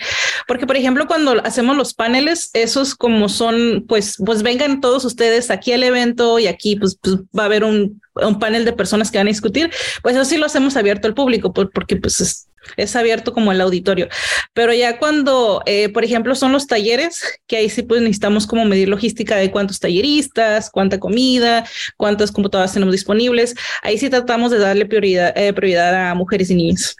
porque 0.47 0.67
por 0.67 0.77
ejemplo, 0.77 1.07
cuando 1.07 1.41
hacemos 1.43 1.75
los 1.75 1.95
paneles, 1.95 2.51
esos 2.53 2.95
como 2.95 3.31
son, 3.31 3.87
pues, 3.89 4.17
pues 4.27 4.43
vengan 4.43 4.83
todos 4.83 5.07
ustedes 5.07 5.51
aquí 5.51 5.73
al 5.73 5.85
evento 5.85 6.39
y 6.39 6.49
aquí 6.49 6.77
pues, 6.77 6.99
pues 7.01 7.17
va 7.37 7.45
a 7.45 7.47
haber 7.47 7.65
un, 7.65 8.03
un, 8.27 8.39
panel 8.39 8.65
de 8.65 8.73
personas 8.73 9.11
que 9.11 9.19
van 9.19 9.27
a 9.27 9.31
discutir, 9.31 9.71
pues 10.03 10.15
eso 10.15 10.25
sí 10.25 10.37
lo 10.37 10.47
hacemos 10.47 10.77
abierto 10.77 11.09
al 11.09 11.15
público, 11.15 11.53
porque 11.53 11.97
pues 11.97 12.21
es, 12.21 12.49
es 12.77 12.97
abierto 12.97 13.33
como 13.33 13.53
el 13.53 13.61
auditorio. 13.61 14.09
Pero 14.53 14.73
ya 14.73 14.99
cuando, 14.99 15.63
eh, 15.67 15.89
por 15.89 16.05
ejemplo, 16.05 16.35
son 16.35 16.53
los 16.53 16.67
talleres, 16.67 17.23
que 17.47 17.57
ahí 17.57 17.69
sí 17.69 17.83
pues 17.83 18.01
necesitamos 18.01 18.47
como 18.47 18.65
medir 18.65 18.89
logística 18.89 19.37
de 19.37 19.51
cuántos 19.51 19.81
talleristas, 19.81 20.71
cuánta 20.71 20.99
comida, 20.99 21.65
cuántas 21.97 22.33
computadoras 22.33 22.73
tenemos 22.73 22.93
disponibles. 22.93 23.55
Ahí 23.83 23.99
sí 23.99 24.11
tratamos 24.11 24.51
de 24.51 24.59
darle 24.59 24.87
prioridad, 24.87 25.37
eh, 25.37 25.53
prioridad 25.53 26.11
a 26.11 26.15
mujeres 26.15 26.51
y 26.51 26.55
niños. 26.55 26.97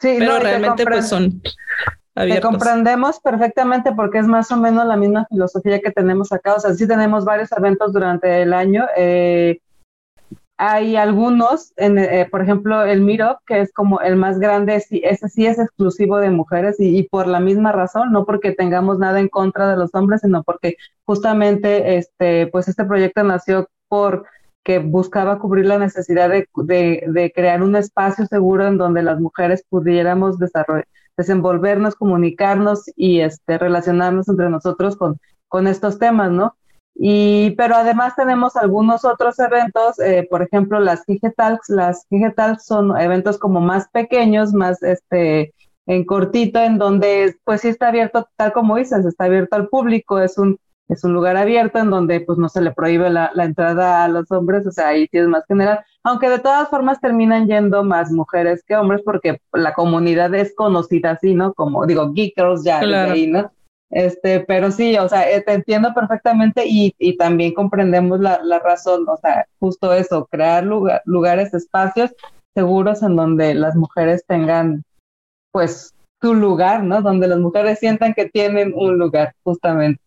Sí, 0.00 0.16
pero 0.18 0.38
realmente 0.38 0.84
pues 0.84 1.08
son 1.08 1.42
abiertos. 2.14 2.50
Te 2.50 2.56
comprendemos 2.56 3.20
perfectamente 3.20 3.92
porque 3.92 4.18
es 4.18 4.26
más 4.26 4.50
o 4.50 4.56
menos 4.56 4.86
la 4.86 4.96
misma 4.96 5.26
filosofía 5.28 5.80
que 5.80 5.90
tenemos 5.90 6.32
acá. 6.32 6.54
O 6.54 6.60
sea, 6.60 6.72
sí 6.74 6.88
tenemos 6.88 7.24
varios 7.24 7.52
eventos 7.52 7.92
durante 7.92 8.42
el 8.42 8.54
año. 8.54 8.86
Eh, 8.96 9.60
hay 10.62 10.94
algunos, 10.96 11.72
en, 11.78 11.96
eh, 11.96 12.28
por 12.30 12.42
ejemplo, 12.42 12.84
el 12.84 13.00
Miro, 13.00 13.40
que 13.46 13.62
es 13.62 13.72
como 13.72 14.02
el 14.02 14.16
más 14.16 14.38
grande, 14.38 14.76
ese 14.76 15.28
sí 15.30 15.46
es 15.46 15.58
exclusivo 15.58 16.18
de 16.18 16.28
mujeres 16.28 16.76
y, 16.78 17.02
por 17.04 17.26
la 17.26 17.40
misma 17.40 17.72
razón, 17.72 18.12
no 18.12 18.26
porque 18.26 18.52
tengamos 18.52 18.98
nada 18.98 19.20
en 19.20 19.28
contra 19.28 19.70
de 19.70 19.78
los 19.78 19.94
hombres, 19.94 20.20
sino 20.20 20.42
porque 20.42 20.76
justamente 21.06 21.96
este, 21.96 22.46
pues 22.48 22.68
este 22.68 22.84
proyecto 22.84 23.24
nació 23.24 23.70
por 23.88 24.26
que 24.62 24.80
buscaba 24.80 25.38
cubrir 25.38 25.64
la 25.64 25.78
necesidad 25.78 26.28
de, 26.28 27.32
crear 27.34 27.62
un 27.62 27.74
espacio 27.74 28.26
seguro 28.26 28.66
en 28.66 28.76
donde 28.76 29.02
las 29.02 29.18
mujeres 29.18 29.64
pudiéramos 29.66 30.36
desenvolvernos, 31.16 31.94
comunicarnos 31.94 32.84
y 32.96 33.20
este, 33.20 33.56
relacionarnos 33.56 34.28
entre 34.28 34.50
nosotros 34.50 34.98
con 35.48 35.66
estos 35.66 35.98
temas, 35.98 36.30
¿no? 36.30 36.54
Y, 36.94 37.52
pero 37.52 37.76
además 37.76 38.14
tenemos 38.14 38.56
algunos 38.56 39.04
otros 39.04 39.38
eventos, 39.38 39.98
eh, 40.00 40.26
por 40.30 40.42
ejemplo, 40.42 40.80
las 40.80 41.04
Talks. 41.36 41.68
Las 41.70 42.06
Talks 42.36 42.64
son 42.66 42.98
eventos 43.00 43.38
como 43.38 43.60
más 43.60 43.88
pequeños, 43.88 44.52
más 44.52 44.82
este, 44.82 45.54
en 45.86 46.04
cortito, 46.04 46.60
en 46.60 46.78
donde 46.78 47.36
pues 47.44 47.62
sí 47.62 47.68
está 47.68 47.88
abierto, 47.88 48.28
tal 48.36 48.52
como 48.52 48.76
dices, 48.76 49.04
está 49.04 49.24
abierto 49.24 49.56
al 49.56 49.68
público, 49.68 50.20
es 50.20 50.38
un, 50.38 50.58
es 50.88 51.02
un 51.04 51.12
lugar 51.12 51.36
abierto 51.36 51.78
en 51.78 51.90
donde 51.90 52.20
pues 52.20 52.38
no 52.38 52.48
se 52.48 52.60
le 52.60 52.72
prohíbe 52.72 53.10
la, 53.10 53.30
la 53.34 53.44
entrada 53.44 54.04
a 54.04 54.08
los 54.08 54.30
hombres, 54.30 54.66
o 54.66 54.70
sea, 54.70 54.88
ahí 54.88 55.08
sí 55.10 55.18
es 55.18 55.26
más 55.26 55.44
general, 55.46 55.80
aunque 56.04 56.28
de 56.28 56.38
todas 56.38 56.68
formas 56.68 57.00
terminan 57.00 57.46
yendo 57.46 57.82
más 57.82 58.10
mujeres 58.10 58.62
que 58.66 58.76
hombres 58.76 59.00
porque 59.04 59.40
la 59.52 59.72
comunidad 59.72 60.34
es 60.34 60.54
conocida 60.54 61.12
así, 61.12 61.34
¿no? 61.34 61.54
Como 61.54 61.86
digo, 61.86 62.12
Geek 62.12 62.34
Girls 62.36 62.62
ya, 62.62 62.80
ahí, 62.80 63.26
¿no? 63.26 63.50
Este, 63.90 64.40
pero 64.40 64.70
sí, 64.70 64.96
o 64.98 65.08
sea, 65.08 65.28
eh, 65.30 65.40
te 65.42 65.52
entiendo 65.52 65.92
perfectamente 65.92 66.64
y, 66.66 66.94
y 66.98 67.16
también 67.16 67.54
comprendemos 67.54 68.20
la, 68.20 68.40
la, 68.42 68.60
razón, 68.60 69.04
o 69.08 69.16
sea, 69.16 69.46
justo 69.58 69.92
eso, 69.92 70.26
crear 70.30 70.64
lugares, 70.64 71.52
espacios 71.54 72.14
seguros 72.54 73.02
en 73.02 73.16
donde 73.16 73.54
las 73.54 73.74
mujeres 73.74 74.24
tengan, 74.26 74.84
pues, 75.52 75.92
su 76.20 76.34
lugar, 76.34 76.84
¿no? 76.84 77.02
Donde 77.02 77.26
las 77.26 77.38
mujeres 77.38 77.78
sientan 77.80 78.14
que 78.14 78.26
tienen 78.26 78.72
un 78.76 78.98
lugar, 78.98 79.34
justamente. 79.42 80.00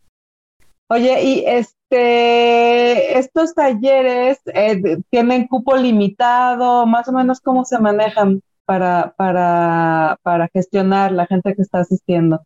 Oye, 0.90 1.24
y 1.24 1.44
este, 1.46 3.18
estos 3.18 3.54
talleres 3.56 4.40
eh, 4.46 4.98
tienen 5.10 5.48
cupo 5.48 5.76
limitado, 5.76 6.86
más 6.86 7.08
o 7.08 7.12
menos 7.12 7.42
cómo 7.42 7.66
se 7.66 7.80
manejan 7.80 8.42
para, 8.66 9.14
para, 9.18 10.18
para 10.22 10.48
gestionar 10.54 11.12
la 11.12 11.26
gente 11.26 11.56
que 11.56 11.62
está 11.62 11.80
asistiendo. 11.80 12.42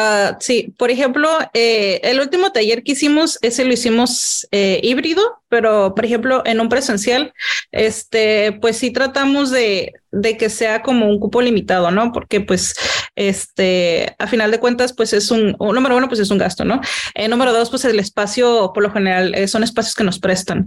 Uh, 0.00 0.36
sí, 0.40 0.74
por 0.78 0.90
ejemplo, 0.90 1.28
eh, 1.52 2.00
el 2.04 2.20
último 2.20 2.52
taller 2.52 2.82
que 2.82 2.92
hicimos, 2.92 3.38
ese 3.42 3.66
lo 3.66 3.72
hicimos 3.74 4.48
eh, 4.50 4.80
híbrido, 4.82 5.42
pero 5.50 5.94
por 5.94 6.06
ejemplo, 6.06 6.42
en 6.46 6.58
un 6.60 6.70
presencial, 6.70 7.34
este, 7.70 8.52
pues 8.62 8.78
sí 8.78 8.92
tratamos 8.92 9.50
de, 9.50 9.92
de, 10.10 10.38
que 10.38 10.48
sea 10.48 10.80
como 10.80 11.06
un 11.06 11.20
cupo 11.20 11.42
limitado, 11.42 11.90
¿no? 11.90 12.12
Porque 12.12 12.40
pues, 12.40 12.74
este, 13.14 14.14
a 14.18 14.26
final 14.26 14.50
de 14.50 14.60
cuentas, 14.60 14.94
pues 14.94 15.12
es 15.12 15.30
un, 15.30 15.54
número 15.58 15.96
uno, 15.98 16.08
pues 16.08 16.20
es 16.20 16.30
un 16.30 16.38
gasto, 16.38 16.64
¿no? 16.64 16.80
Eh, 17.14 17.28
número 17.28 17.52
dos, 17.52 17.68
pues 17.68 17.84
el 17.84 17.98
espacio, 17.98 18.70
por 18.72 18.82
lo 18.82 18.92
general, 18.92 19.34
eh, 19.34 19.48
son 19.48 19.64
espacios 19.64 19.94
que 19.94 20.04
nos 20.04 20.18
prestan. 20.18 20.64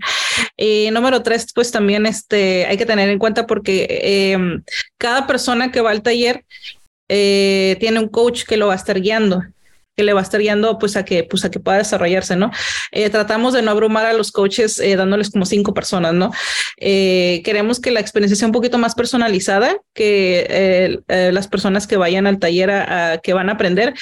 Y 0.57 0.89
número 0.91 1.23
tres, 1.23 1.47
pues 1.55 1.71
también, 1.71 2.05
este, 2.05 2.67
hay 2.67 2.77
que 2.77 2.85
tener 2.85 3.09
en 3.09 3.17
cuenta 3.17 3.47
porque 3.47 3.87
em, 4.33 4.63
cada 4.99 5.25
persona 5.25 5.71
que 5.71 5.81
va 5.81 5.89
al 5.89 6.03
taller, 6.03 6.45
eh, 7.09 7.77
tiene 7.79 7.99
un 7.99 8.09
coach 8.09 8.43
que 8.43 8.57
lo 8.57 8.67
va 8.67 8.73
a 8.73 8.77
estar 8.77 8.99
guiando 8.99 9.43
que 9.95 10.03
le 10.03 10.13
va 10.13 10.21
a 10.21 10.23
estar 10.23 10.41
guiando 10.41 10.79
pues 10.79 10.95
a 10.95 11.05
que 11.05 11.23
pues 11.23 11.45
a 11.45 11.51
que 11.51 11.59
pueda 11.59 11.77
desarrollarse 11.77 12.35
no 12.35 12.49
eh, 12.91 13.09
tratamos 13.11 13.53
de 13.53 13.61
no 13.61 13.69
abrumar 13.69 14.07
a 14.07 14.13
los 14.13 14.31
coaches 14.31 14.79
eh, 14.79 14.95
dándoles 14.95 15.29
como 15.29 15.45
cinco 15.45 15.73
personas 15.73 16.13
no 16.13 16.31
queremos 16.77 17.79
que 17.79 17.91
la 17.91 17.99
experiencia 17.99 18.35
sea 18.35 18.47
un 18.47 18.53
poquito 18.53 18.79
más 18.79 18.95
personalizada 18.95 19.77
que 19.93 20.99
las 21.07 21.47
personas 21.47 21.85
que 21.85 21.97
vayan 21.97 22.25
al 22.25 22.39
taller 22.39 22.71
a, 22.71 23.19
que 23.21 23.33
van 23.33 23.49
a 23.49 23.53
aprender 23.53 23.93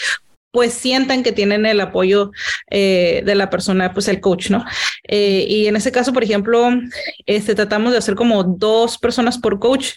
pues 0.51 0.73
sientan 0.73 1.23
que 1.23 1.31
tienen 1.31 1.65
el 1.65 1.79
apoyo 1.79 2.31
eh, 2.69 3.23
de 3.25 3.35
la 3.35 3.49
persona, 3.49 3.93
pues 3.93 4.07
el 4.07 4.19
coach, 4.19 4.49
¿no? 4.49 4.65
Eh, 5.07 5.45
y 5.47 5.67
en 5.67 5.75
ese 5.75 5.91
caso, 5.91 6.13
por 6.13 6.23
ejemplo, 6.23 6.69
este, 7.25 7.55
tratamos 7.55 7.93
de 7.93 7.97
hacer 7.97 8.15
como 8.15 8.43
dos 8.43 8.97
personas 8.97 9.37
por 9.37 9.59
coach. 9.59 9.91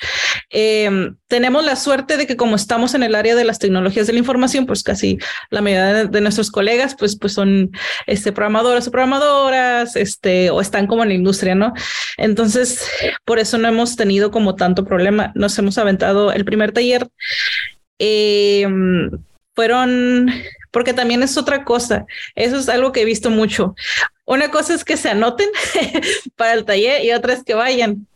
Eh, 0.51 1.11
tenemos 1.27 1.65
la 1.65 1.77
suerte 1.77 2.17
de 2.17 2.27
que 2.27 2.37
como 2.37 2.57
estamos 2.57 2.95
en 2.95 3.03
el 3.03 3.15
área 3.15 3.35
de 3.35 3.45
las 3.45 3.59
tecnologías 3.59 4.07
de 4.07 4.13
la 4.13 4.21
información, 4.21 4.67
pues 4.67 4.83
casi 4.83 5.19
la 5.51 5.61
mayoría 5.61 6.05
de, 6.05 6.21
nuestros 6.21 6.51
colegas, 6.51 6.95
pues, 6.99 7.19
pues 7.19 7.33
son 7.33 7.73
este, 8.07 8.33
programadoras 8.33 8.87
o 8.87 8.91
programadoras, 8.91 9.97
este, 9.97 10.51
o 10.51 10.61
están 10.61 10.87
como 10.87 11.03
en 11.03 11.09
la 11.11 11.15
industria, 11.15 11.55
¿no? 11.55 11.75
Entonces, 12.17 12.89
por 13.25 13.39
eso 13.39 13.59
no 13.59 13.69
hemos 13.69 13.97
tenido 13.97 14.31
como 14.31 14.55
tanto 14.55 14.85
problema. 14.85 15.33
Nos 15.35 15.59
hemos 15.59 15.77
aventado 15.79 16.33
el 16.33 16.45
primer 16.45 16.73
taller. 16.73 17.09
Fueron, 19.55 20.31
porque 20.71 20.93
también 20.93 21.23
es 21.23 21.37
otra 21.37 21.65
cosa, 21.65 22.07
eso 22.35 22.57
es 22.57 22.69
algo 22.69 22.93
que 22.93 23.03
he 23.03 23.05
visto 23.05 23.31
mucho. 23.31 23.75
Una 24.27 24.51
cosa 24.51 24.75
es 24.75 24.85
que 24.85 24.97
se 24.97 25.11
anoten 25.11 25.49
para 26.37 26.55
el 26.55 26.65
taller 26.65 27.05
y 27.05 27.13
otra 27.13 27.35
es 27.35 27.45
que 27.45 27.55
vayan. 27.55 28.07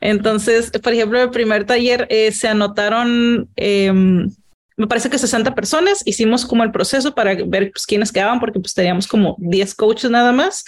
Entonces, 0.00 0.70
por 0.70 0.92
ejemplo, 0.92 1.20
el 1.20 1.30
primer 1.30 1.64
taller 1.64 2.06
eh, 2.08 2.30
se 2.32 2.48
anotaron, 2.48 3.48
em, 3.56 4.30
me 4.76 4.86
parece 4.86 5.10
que 5.10 5.18
60 5.18 5.54
personas, 5.54 6.02
hicimos 6.04 6.46
como 6.46 6.62
el 6.62 6.70
proceso 6.70 7.14
para 7.14 7.34
ver 7.34 7.72
pues, 7.72 7.84
quiénes 7.86 8.12
quedaban, 8.12 8.38
porque 8.38 8.60
pues 8.60 8.74
teníamos 8.74 9.06
como 9.08 9.34
10 9.38 9.74
coaches 9.74 10.10
nada 10.10 10.32
más. 10.32 10.64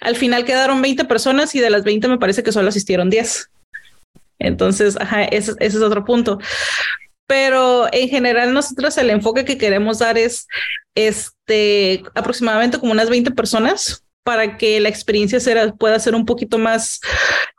Al 0.00 0.16
final 0.16 0.44
quedaron 0.44 0.80
20 0.80 1.04
personas 1.06 1.54
y 1.54 1.60
de 1.60 1.70
las 1.70 1.82
20 1.82 2.06
me 2.08 2.18
parece 2.18 2.42
que 2.42 2.52
solo 2.52 2.68
asistieron 2.68 3.10
10. 3.10 3.50
Entonces, 4.38 4.96
ajá, 4.98 5.24
ese, 5.24 5.52
ese 5.58 5.76
es 5.76 5.82
otro 5.82 6.04
punto 6.04 6.38
pero 7.30 7.86
en 7.92 8.08
general 8.08 8.52
nosotros 8.52 8.98
el 8.98 9.08
enfoque 9.08 9.44
que 9.44 9.56
queremos 9.56 10.00
dar 10.00 10.18
es 10.18 10.48
este 10.96 12.02
aproximadamente 12.16 12.80
como 12.80 12.90
unas 12.90 13.08
20 13.08 13.30
personas 13.30 14.04
para 14.24 14.58
que 14.58 14.80
la 14.80 14.88
experiencia 14.88 15.38
sea, 15.38 15.72
pueda 15.74 16.00
ser 16.00 16.16
un 16.16 16.26
poquito 16.26 16.58
más, 16.58 16.98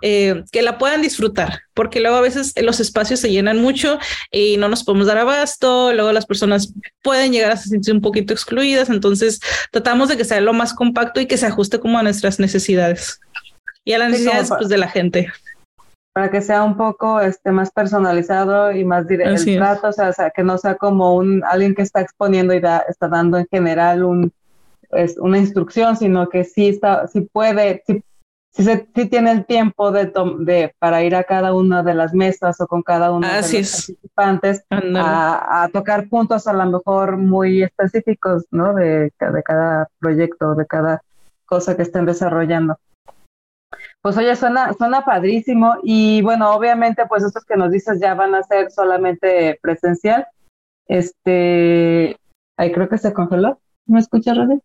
eh, 0.02 0.44
que 0.52 0.62
la 0.62 0.78
puedan 0.78 1.02
disfrutar, 1.02 1.62
porque 1.74 2.02
luego 2.02 2.18
a 2.18 2.22
veces 2.22 2.54
los 2.62 2.82
espacios 2.82 3.22
se 3.22 3.32
llenan 3.32 3.62
mucho 3.62 3.98
y 4.30 4.58
no 4.58 4.68
nos 4.68 4.84
podemos 4.84 5.08
dar 5.08 5.20
abasto, 5.20 5.94
luego 5.94 6.12
las 6.12 6.26
personas 6.26 6.74
pueden 7.02 7.32
llegar 7.32 7.54
a 7.54 7.58
sentirse 7.58 7.94
un 7.94 8.02
poquito 8.02 8.34
excluidas, 8.34 8.90
entonces 8.90 9.40
tratamos 9.72 10.10
de 10.10 10.18
que 10.18 10.26
sea 10.26 10.42
lo 10.42 10.52
más 10.52 10.74
compacto 10.74 11.22
y 11.22 11.28
que 11.28 11.38
se 11.38 11.46
ajuste 11.46 11.80
como 11.80 11.98
a 11.98 12.04
nuestras 12.04 12.42
necesidades. 12.42 13.22
Y 13.86 13.94
a 13.94 14.00
las 14.00 14.12
necesidades 14.12 14.50
pues, 14.50 14.68
de 14.68 14.78
la 14.78 14.90
gente 14.90 15.32
para 16.14 16.30
que 16.30 16.42
sea 16.42 16.64
un 16.64 16.76
poco 16.76 17.22
este, 17.22 17.52
más 17.52 17.72
personalizado 17.72 18.72
y 18.72 18.84
más 18.84 19.08
directo 19.08 19.42
el 19.50 19.58
trato, 19.58 19.88
o 19.88 19.92
sea, 19.92 20.30
que 20.36 20.44
no 20.44 20.58
sea 20.58 20.76
como 20.76 21.16
un 21.16 21.44
alguien 21.46 21.74
que 21.74 21.84
está 21.84 22.02
exponiendo 22.02 22.54
y 22.54 22.62
está 22.90 23.08
dando 23.08 23.38
en 23.38 23.48
general 23.50 24.04
un, 24.04 24.34
es, 24.92 25.18
una 25.18 25.38
instrucción, 25.38 25.96
sino 25.96 26.28
que 26.28 26.44
sí, 26.44 26.68
está, 26.68 27.08
sí 27.08 27.22
puede, 27.22 27.84
sí, 27.88 28.04
se, 28.52 28.78
tiene 28.78 29.32
el 29.32 29.46
tiempo 29.46 29.92
de, 29.92 30.12
de, 30.40 30.76
para 30.80 31.02
ir 31.04 31.16
a 31.16 31.24
cada 31.24 31.54
una 31.54 31.82
de 31.82 31.94
las 31.94 32.14
mesas 32.14 32.60
o 32.60 32.68
con 32.68 32.84
cada 32.84 33.12
uno 33.12 33.26
de 33.26 33.36
los 33.36 33.52
participantes 33.52 34.66
a, 34.70 35.64
a, 35.64 35.70
tocar 35.70 36.10
puntos 36.10 36.46
a 36.48 36.54
lo 36.54 36.66
mejor 36.66 37.16
muy 37.16 37.64
específicos 37.64 38.44
¿no? 38.52 38.74
de, 38.74 39.14
de 39.18 39.44
cada 39.44 39.88
proyecto, 40.00 40.56
de 40.56 40.66
cada 40.66 41.02
cosa 41.46 41.78
que 41.78 41.84
estén 41.84 42.06
desarrollando. 42.06 42.78
Pues 44.02 44.18
oye, 44.18 44.36
suena, 44.36 44.74
suena 44.74 45.06
padrísimo 45.06 45.76
y 45.84 46.24
bueno, 46.24 46.52
obviamente 46.56 47.06
pues 47.08 47.24
estos 47.24 47.46
que 47.46 47.56
nos 47.56 47.72
dices 47.72 48.00
ya 48.00 48.16
van 48.16 48.34
a 48.34 48.42
ser 48.44 48.72
solamente 48.72 49.60
presencial. 49.62 50.28
Este, 50.88 52.18
ahí 52.58 52.72
creo 52.72 52.90
que 52.90 52.98
se 52.98 53.14
congeló. 53.14 53.60
¿Me 53.86 54.00
escuchas, 54.00 54.38
Rosy? 54.38 54.60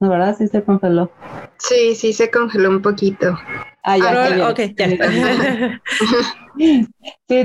No, 0.00 0.10
¿verdad? 0.10 0.36
Sí 0.36 0.48
se 0.48 0.62
congeló. 0.62 1.10
Sí, 1.58 1.94
sí 1.94 2.12
se 2.12 2.30
congeló 2.30 2.70
un 2.70 2.82
poquito. 2.82 3.38
Ah, 3.82 3.96
ya, 3.96 4.50
ok, 4.50 4.60
ya. 4.76 5.80
Sí, 6.56 6.86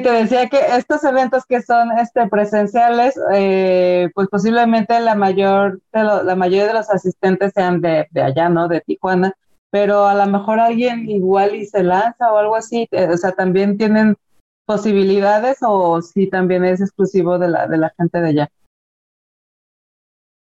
te 0.01 0.11
decía 0.11 0.49
que 0.49 0.59
estos 0.75 1.03
eventos 1.05 1.45
que 1.45 1.61
son 1.61 1.97
este, 1.97 2.27
presenciales, 2.27 3.17
eh, 3.33 4.09
pues 4.13 4.27
posiblemente 4.27 4.99
la 4.99 5.15
mayor, 5.15 5.79
de 5.93 6.03
la 6.03 6.35
mayoría 6.35 6.67
de 6.67 6.73
los 6.73 6.89
asistentes 6.89 7.53
sean 7.53 7.79
de, 7.79 8.07
de 8.11 8.21
allá, 8.21 8.49
¿no? 8.49 8.67
De 8.67 8.81
Tijuana 8.81 9.33
pero 9.75 10.07
a 10.07 10.15
lo 10.15 10.25
mejor 10.25 10.61
alguien 10.61 11.09
igual 11.09 11.53
y 11.53 11.65
se 11.65 11.83
lanza 11.83 12.31
o 12.31 12.37
algo 12.37 12.55
así, 12.55 12.87
eh, 12.91 13.09
o 13.11 13.17
sea, 13.17 13.33
también 13.33 13.77
tienen 13.77 14.15
posibilidades 14.65 15.57
o 15.63 16.01
si 16.01 16.27
también 16.27 16.63
es 16.63 16.79
exclusivo 16.79 17.37
de 17.37 17.49
la, 17.49 17.67
de 17.67 17.77
la 17.77 17.93
gente 17.97 18.21
de 18.21 18.29
allá. 18.29 18.49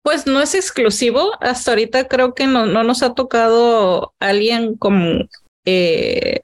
Pues 0.03 0.27
no 0.27 0.41
es 0.41 0.57
exclusivo, 0.57 1.31
hasta 1.41 1.71
ahorita 1.71 2.09
creo 2.09 2.35
que 2.35 2.49
no, 2.49 2.67
no 2.67 2.83
nos 2.83 3.05
ha 3.05 3.15
tocado 3.15 4.13
alguien 4.19 4.77
como 4.77 5.29
eh, 5.67 6.41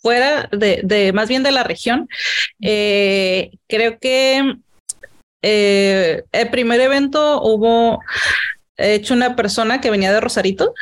fuera 0.00 0.48
de, 0.52 0.82
de, 0.84 1.12
más 1.12 1.28
bien 1.28 1.42
de 1.42 1.50
la 1.50 1.64
región. 1.64 2.08
Eh, 2.60 3.50
creo 3.66 3.98
que 3.98 4.54
el 5.42 6.50
primer 6.52 6.80
evento 6.80 7.42
hubo 7.42 7.98
hecho 8.76 9.14
una 9.14 9.34
persona 9.34 9.80
que 9.80 9.90
venía 9.90 10.12
de 10.12 10.20
Rosarito 10.20 10.74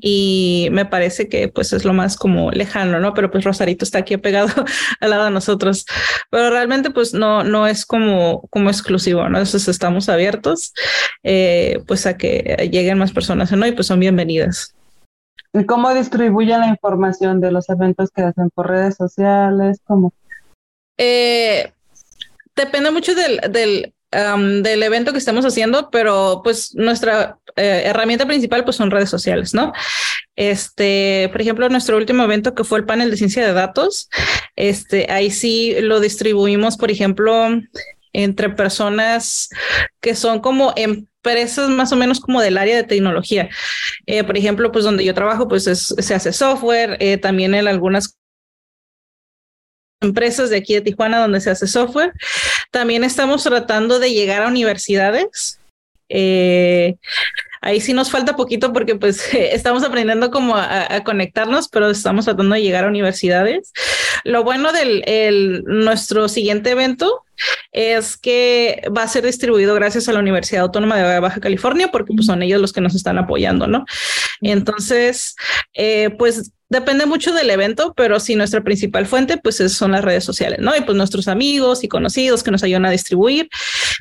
y 0.00 0.68
me 0.70 0.86
parece 0.86 1.28
que 1.28 1.48
pues 1.48 1.72
es 1.72 1.84
lo 1.84 1.92
más 1.92 2.16
como 2.16 2.50
lejano, 2.50 3.00
¿no? 3.00 3.14
Pero 3.14 3.30
pues 3.30 3.44
Rosarito 3.44 3.84
está 3.84 3.98
aquí 3.98 4.16
pegado 4.16 4.48
al 5.00 5.10
lado 5.10 5.24
de 5.24 5.30
nosotros. 5.30 5.86
Pero 6.30 6.50
realmente 6.50 6.90
pues 6.90 7.14
no, 7.14 7.42
no 7.42 7.66
es 7.66 7.84
como, 7.84 8.42
como 8.50 8.70
exclusivo, 8.70 9.22
¿no? 9.22 9.38
Entonces 9.38 9.68
estamos 9.68 10.08
abiertos 10.08 10.72
eh, 11.22 11.82
pues 11.86 12.06
a 12.06 12.16
que 12.16 12.68
lleguen 12.70 12.98
más 12.98 13.12
personas, 13.12 13.50
¿no? 13.52 13.66
Y 13.66 13.72
pues 13.72 13.86
son 13.88 14.00
bienvenidas. 14.00 14.74
¿Y 15.52 15.64
cómo 15.64 15.92
distribuyen 15.94 16.60
la 16.60 16.68
información 16.68 17.40
de 17.40 17.50
los 17.50 17.68
eventos 17.68 18.10
que 18.10 18.22
hacen 18.22 18.50
por 18.50 18.68
redes 18.68 18.96
sociales? 18.96 19.80
¿Cómo? 19.84 20.12
Eh, 20.98 21.72
depende 22.54 22.90
mucho 22.90 23.14
del, 23.14 23.40
del 23.50 23.94
del 24.10 24.82
evento 24.82 25.12
que 25.12 25.18
estamos 25.18 25.44
haciendo, 25.44 25.90
pero 25.90 26.40
pues 26.42 26.74
nuestra 26.74 27.38
eh, 27.56 27.82
herramienta 27.84 28.26
principal 28.26 28.64
pues 28.64 28.76
son 28.76 28.90
redes 28.90 29.10
sociales, 29.10 29.52
¿no? 29.52 29.72
Este, 30.36 31.28
por 31.32 31.40
ejemplo, 31.40 31.68
nuestro 31.68 31.96
último 31.96 32.22
evento 32.22 32.54
que 32.54 32.64
fue 32.64 32.78
el 32.78 32.84
panel 32.84 33.10
de 33.10 33.16
ciencia 33.16 33.46
de 33.46 33.52
datos, 33.52 34.08
este, 34.54 35.10
ahí 35.10 35.30
sí 35.30 35.74
lo 35.80 36.00
distribuimos, 36.00 36.76
por 36.76 36.90
ejemplo, 36.90 37.48
entre 38.12 38.50
personas 38.50 39.50
que 40.00 40.14
son 40.14 40.40
como 40.40 40.72
empresas 40.76 41.68
más 41.68 41.92
o 41.92 41.96
menos 41.96 42.20
como 42.20 42.40
del 42.40 42.58
área 42.58 42.76
de 42.76 42.84
tecnología. 42.84 43.48
Eh, 44.06 44.24
por 44.24 44.38
ejemplo, 44.38 44.72
pues 44.72 44.84
donde 44.84 45.04
yo 45.04 45.14
trabajo, 45.14 45.48
pues 45.48 45.64
se 45.64 46.14
hace 46.14 46.32
software, 46.32 46.96
eh, 47.00 47.18
también 47.18 47.54
en 47.54 47.66
algunas 47.66 48.16
empresas 50.00 50.50
de 50.50 50.56
aquí 50.58 50.74
de 50.74 50.80
Tijuana 50.80 51.20
donde 51.20 51.40
se 51.40 51.50
hace 51.50 51.66
software. 51.66 52.12
También 52.70 53.04
estamos 53.04 53.42
tratando 53.42 53.98
de 53.98 54.12
llegar 54.12 54.42
a 54.42 54.48
universidades. 54.48 55.60
Eh, 56.08 56.96
ahí 57.62 57.80
sí 57.80 57.92
nos 57.92 58.10
falta 58.10 58.36
poquito 58.36 58.72
porque 58.72 58.94
pues 58.94 59.28
estamos 59.34 59.82
aprendiendo 59.82 60.30
como 60.30 60.56
a, 60.56 61.02
conectarnos, 61.04 61.68
pero 61.68 61.90
estamos 61.90 62.24
tratando 62.24 62.54
de 62.54 62.62
llegar 62.62 62.84
a 62.84 62.88
universidades. 62.88 63.72
Lo 64.24 64.44
bueno 64.44 64.72
del 64.72 65.62
nuestro 65.66 66.28
siguiente 66.28 66.70
evento 66.70 67.25
es 67.72 68.16
que 68.16 68.82
va 68.96 69.02
a 69.02 69.08
ser 69.08 69.24
distribuido 69.24 69.74
gracias 69.74 70.08
a 70.08 70.12
la 70.12 70.20
Universidad 70.20 70.62
Autónoma 70.62 70.96
de 70.96 71.20
Baja 71.20 71.40
California, 71.40 71.88
porque 71.92 72.12
pues, 72.14 72.26
son 72.26 72.42
ellos 72.42 72.60
los 72.60 72.72
que 72.72 72.80
nos 72.80 72.94
están 72.94 73.18
apoyando, 73.18 73.66
¿no? 73.66 73.84
Entonces, 74.40 75.36
eh, 75.74 76.10
pues 76.18 76.52
Depende 76.68 77.06
mucho 77.06 77.32
del 77.32 77.48
evento, 77.50 77.94
pero 77.96 78.18
si 78.18 78.34
nuestra 78.34 78.64
principal 78.64 79.06
fuente, 79.06 79.36
pues 79.36 79.56
son 79.72 79.92
las 79.92 80.04
redes 80.04 80.24
sociales, 80.24 80.58
¿no? 80.60 80.76
Y 80.76 80.80
pues 80.80 80.96
nuestros 80.96 81.28
amigos 81.28 81.84
y 81.84 81.88
conocidos 81.88 82.42
que 82.42 82.50
nos 82.50 82.64
ayudan 82.64 82.86
a 82.86 82.90
distribuir. 82.90 83.48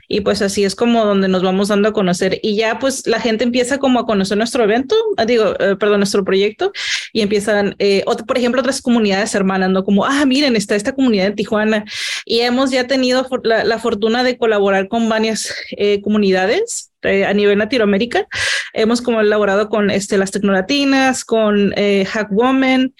Y 0.07 0.21
pues 0.21 0.41
así 0.41 0.63
es 0.63 0.73
como 0.73 1.05
donde 1.05 1.27
nos 1.27 1.43
vamos 1.43 1.67
dando 1.67 1.89
a 1.89 1.93
conocer. 1.93 2.39
Y 2.41 2.55
ya 2.55 2.79
pues 2.79 3.05
la 3.05 3.19
gente 3.19 3.43
empieza 3.43 3.77
como 3.77 3.99
a 3.99 4.07
conocer 4.07 4.39
nuestro 4.39 4.63
evento, 4.63 4.95
ah, 5.17 5.25
digo, 5.25 5.53
eh, 5.59 5.75
perdón, 5.75 5.99
nuestro 5.99 6.25
proyecto, 6.25 6.71
y 7.13 7.21
empiezan, 7.21 7.75
eh, 7.77 8.03
por 8.25 8.37
ejemplo, 8.37 8.61
otras 8.61 8.81
comunidades 8.81 9.35
hermanas, 9.35 9.69
¿no? 9.69 9.83
Como, 9.83 10.03
ah, 10.03 10.25
miren, 10.25 10.55
está 10.55 10.75
esta 10.75 10.95
comunidad 10.95 11.27
en 11.27 11.35
Tijuana. 11.35 11.85
Y 12.25 12.39
hemos 12.39 12.71
ya 12.71 12.87
tenido 12.87 13.24
la, 13.43 13.79
fortuna 13.79 14.23
de 14.23 14.37
colaborar 14.37 14.87
con 14.87 15.09
varias 15.09 15.53
eh, 15.71 16.01
comunidades 16.01 16.91
a 17.03 17.33
nivel 17.33 17.59
Latinoamérica. 17.59 18.27
Hemos 18.73 19.01
como 19.01 19.21
elaborado 19.21 19.69
con 19.69 19.91
este, 19.91 20.17
las 20.17 20.31
tecnolatinas, 20.31 21.23
con 21.23 21.73
eh, 21.77 22.05
Hack 22.05 22.31
Woman, 22.31 22.93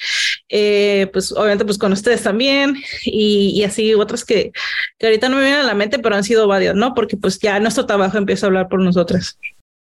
eh, 0.49 1.09
pues 1.11 1.31
obviamente 1.31 1.65
pues 1.65 1.77
con 1.77 1.91
ustedes 1.91 2.21
también 2.21 2.75
y, 3.03 3.63
así 3.63 3.93
otras 3.95 4.23
que, 4.23 4.51
que, 4.99 5.07
ahorita 5.07 5.29
no 5.29 5.38
me 5.38 5.43
vienen 5.43 5.61
a 5.61 5.63
la 5.63 5.73
mente, 5.73 5.99
pero 5.99 6.15
han 6.15 6.23
sido 6.23 6.47
varias, 6.47 6.75
¿no? 6.75 6.93
Porque 6.93 7.17
pues 7.17 7.39
ya 7.39 7.59
nuestro 7.59 7.85
trabajo 7.85 8.17
empieza 8.17 8.45
a 8.45 8.47
hablar 8.47 8.69
por 8.69 8.81
nosotras. 8.81 9.39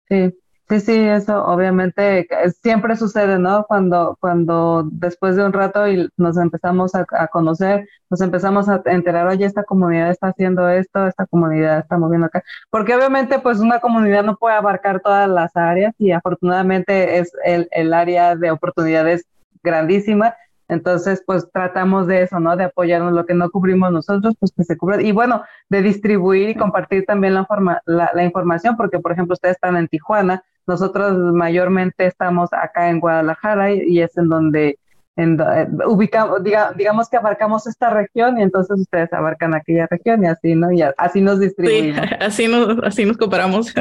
Sí, 0.08 0.32
Sí, 0.70 0.78
sí, 0.78 0.92
eso 0.94 1.44
obviamente 1.46 2.28
siempre 2.62 2.94
sucede, 2.94 3.40
¿no? 3.40 3.64
Cuando, 3.66 4.16
cuando 4.20 4.84
después 4.92 5.34
de 5.34 5.44
un 5.44 5.52
rato 5.52 5.88
y 5.88 6.08
nos 6.16 6.38
empezamos 6.38 6.94
a, 6.94 7.04
conocer, 7.26 7.88
nos 8.08 8.20
empezamos 8.20 8.68
a 8.68 8.80
enterar, 8.84 9.26
oye, 9.26 9.44
esta 9.46 9.64
comunidad 9.64 10.10
está 10.10 10.28
haciendo 10.28 10.68
esto, 10.68 11.08
esta 11.08 11.26
comunidad 11.26 11.80
está 11.80 11.98
moviendo 11.98 12.28
acá. 12.28 12.44
Porque 12.70 12.94
obviamente, 12.94 13.40
pues 13.40 13.58
una 13.58 13.80
comunidad 13.80 14.22
no 14.22 14.36
puede 14.36 14.54
abarcar 14.54 15.00
todas 15.00 15.28
las 15.28 15.56
áreas 15.56 15.92
y 15.98 16.12
afortunadamente 16.12 17.18
es 17.18 17.32
el, 17.44 17.66
el 17.72 17.92
área 17.92 18.36
de 18.36 18.52
oportunidades 18.52 19.26
grandísima. 19.64 20.36
Entonces, 20.68 21.20
pues 21.26 21.50
tratamos 21.52 22.06
de 22.06 22.22
eso, 22.22 22.38
¿no? 22.38 22.56
De 22.56 22.62
apoyarnos 22.62 23.12
lo 23.12 23.26
que 23.26 23.34
no 23.34 23.50
cubrimos 23.50 23.90
nosotros, 23.90 24.36
pues 24.38 24.52
que 24.56 24.62
se 24.62 24.76
cubra. 24.76 25.02
Y 25.02 25.10
bueno, 25.10 25.42
de 25.68 25.82
distribuir 25.82 26.50
y 26.50 26.54
compartir 26.54 27.06
también 27.06 27.34
la, 27.34 27.44
la, 27.86 28.10
la, 28.14 28.24
información, 28.24 28.76
porque 28.76 29.00
por 29.00 29.10
ejemplo, 29.10 29.32
ustedes 29.32 29.56
están 29.56 29.76
en 29.76 29.88
Tijuana, 29.88 30.44
nosotros 30.70 31.12
mayormente 31.34 32.06
estamos 32.06 32.48
acá 32.52 32.90
en 32.90 33.00
Guadalajara 33.00 33.72
y, 33.72 34.00
es 34.00 34.16
en 34.16 34.28
donde 34.28 34.78
en, 35.16 35.38
eh, 35.40 35.66
ubicamos, 35.84 36.38
digamos 36.76 37.08
que 37.08 37.16
abarcamos 37.16 37.66
esta 37.66 37.90
región 37.90 38.38
y 38.38 38.42
entonces 38.42 38.78
ustedes 38.78 39.12
abarcan 39.12 39.52
aquella 39.52 39.88
región 39.90 40.22
y 40.22 40.28
así, 40.28 40.54
¿no? 40.54 40.70
Y 40.70 40.82
así 40.96 41.20
nos 41.20 41.40
distribuimos. 41.40 41.96
Sí, 41.96 42.14
así 42.20 42.48
nos, 42.48 42.78
así 42.84 43.04
nos 43.04 43.16
comparamos. 43.16 43.74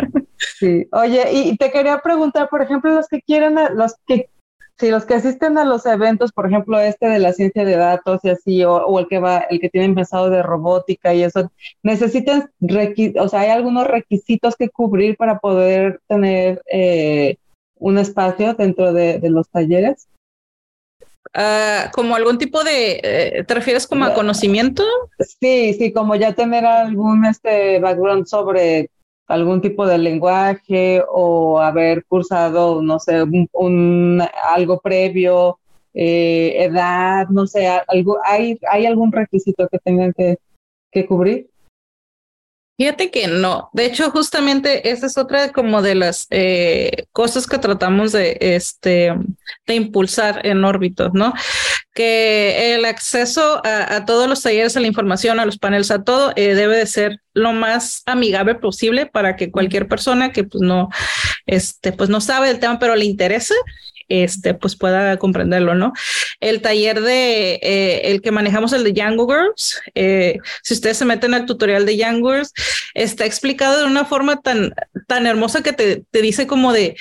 Sí. 0.57 0.87
Oye, 0.91 1.31
y 1.31 1.57
te 1.57 1.69
quería 1.69 1.99
preguntar, 1.99 2.49
por 2.49 2.63
ejemplo, 2.63 2.91
los 2.91 3.07
que 3.07 3.21
quieren, 3.21 3.55
los 3.75 3.93
que 4.07 4.29
si 4.79 4.89
los 4.89 5.05
que 5.05 5.15
asisten 5.15 5.57
a 5.57 5.65
los 5.65 5.85
eventos, 5.85 6.31
por 6.31 6.47
ejemplo, 6.47 6.79
este 6.79 7.07
de 7.07 7.19
la 7.19 7.33
ciencia 7.33 7.65
de 7.65 7.75
datos 7.75 8.21
y 8.23 8.29
así, 8.29 8.63
o, 8.63 8.97
el 8.99 9.07
que 9.07 9.19
va, 9.19 9.39
el 9.39 9.59
que 9.59 9.69
tiene 9.69 9.85
empezado 9.85 10.29
de 10.29 10.41
robótica 10.41 11.13
y 11.13 11.23
eso, 11.23 11.51
necesitan, 11.83 12.51
o 13.19 13.27
sea, 13.27 13.41
hay 13.41 13.49
algunos 13.49 13.87
requisitos 13.87 14.55
que 14.55 14.69
cubrir 14.69 15.17
para 15.17 15.39
poder 15.39 15.99
tener 16.07 16.61
eh, 16.71 17.35
un 17.75 17.97
espacio 17.97 18.53
dentro 18.53 18.93
de, 18.93 19.19
los 19.23 19.49
talleres. 19.49 20.07
Uh, 21.35 21.91
como 21.91 22.15
algún 22.15 22.37
tipo 22.37 22.63
de, 22.63 23.01
eh, 23.03 23.43
¿te 23.45 23.53
refieres 23.53 23.85
como 23.85 24.05
a 24.05 24.13
conocimiento? 24.13 24.83
Sí, 25.19 25.73
sí, 25.73 25.91
como 25.91 26.15
ya 26.15 26.33
tener 26.33 26.65
algún 26.65 27.25
este 27.25 27.79
background 27.79 28.25
sobre 28.25 28.89
algún 29.29 29.61
tipo 29.61 29.85
de 29.85 29.99
lenguaje 29.99 31.03
o 31.07 31.59
haber 31.59 32.03
cursado, 32.05 32.81
no 32.81 32.99
sé, 32.99 33.23
un, 33.53 34.21
algo 34.49 34.79
previo, 34.79 35.59
eh, 35.93 36.55
edad, 36.63 37.27
no 37.29 37.45
sé, 37.45 37.67
algo, 37.87 38.17
¿hay, 38.25 38.59
¿hay 38.69 38.87
algún 38.87 39.11
requisito 39.11 39.67
que 39.69 39.77
tengan 39.79 40.13
que, 40.13 40.37
que 40.91 41.05
cubrir? 41.05 41.47
Fíjate 42.79 43.11
que 43.11 43.27
no. 43.27 43.69
De 43.73 43.83
hecho, 43.83 44.09
justamente 44.09 44.89
esa 44.89 45.07
es 45.07 45.17
otra 45.17 45.51
como 45.51 45.81
de 45.81 45.95
las 45.95 46.27
eh, 46.29 47.07
cosas 47.11 47.45
que 47.45 47.57
tratamos 47.57 48.13
de, 48.13 48.37
este, 48.39 49.13
de 49.67 49.75
impulsar 49.75 50.47
en 50.47 50.63
órbitos, 50.63 51.09
¿no? 51.13 51.33
Que 51.93 52.75
el 52.75 52.85
acceso 52.85 53.61
a, 53.65 54.05
todos 54.05 54.29
los 54.29 54.41
talleres, 54.41 54.77
a 54.77 54.79
la 54.79 54.87
información, 54.87 55.41
a 55.41 55.45
los 55.45 55.57
paneles, 55.57 55.91
a 55.91 56.05
todo, 56.05 56.31
eh, 56.37 56.55
debe 56.55 56.77
de 56.77 56.85
ser 56.85 57.19
lo 57.33 57.51
más 57.51 58.01
amigable 58.05 58.55
posible 58.55 59.07
para 59.07 59.35
que 59.35 59.51
cualquier 59.51 59.89
persona 59.89 60.31
que 60.31 60.45
pues 60.45 60.61
no, 60.61 60.87
este, 61.47 61.91
pues 61.91 62.09
no 62.09 62.21
sabe 62.21 62.49
el 62.49 62.59
tema, 62.59 62.79
pero 62.79 62.95
le 62.95 63.03
interese, 63.03 63.55
este, 64.09 64.53
pues 64.53 64.75
pueda 64.75 65.17
comprenderlo, 65.17 65.75
¿no? 65.75 65.93
El 66.39 66.61
taller 66.61 67.01
de, 67.01 67.59
eh, 67.61 68.01
el 68.05 68.21
que 68.21 68.31
manejamos, 68.31 68.73
el 68.73 68.83
de 68.83 68.91
Django 68.91 69.27
Girls, 69.27 69.79
eh, 69.95 70.37
si 70.63 70.73
ustedes 70.73 70.97
se 70.97 71.05
meten 71.05 71.33
al 71.33 71.45
tutorial 71.45 71.85
de 71.85 71.95
Django 71.95 72.31
Girls, 72.31 72.51
está 72.93 73.25
explicado 73.25 73.79
de 73.79 73.85
una 73.85 74.05
forma 74.05 74.41
tan, 74.41 74.73
tan 75.07 75.27
hermosa 75.27 75.63
que 75.63 75.73
te, 75.73 76.03
te 76.11 76.21
dice 76.21 76.47
como 76.47 76.73
de, 76.73 76.97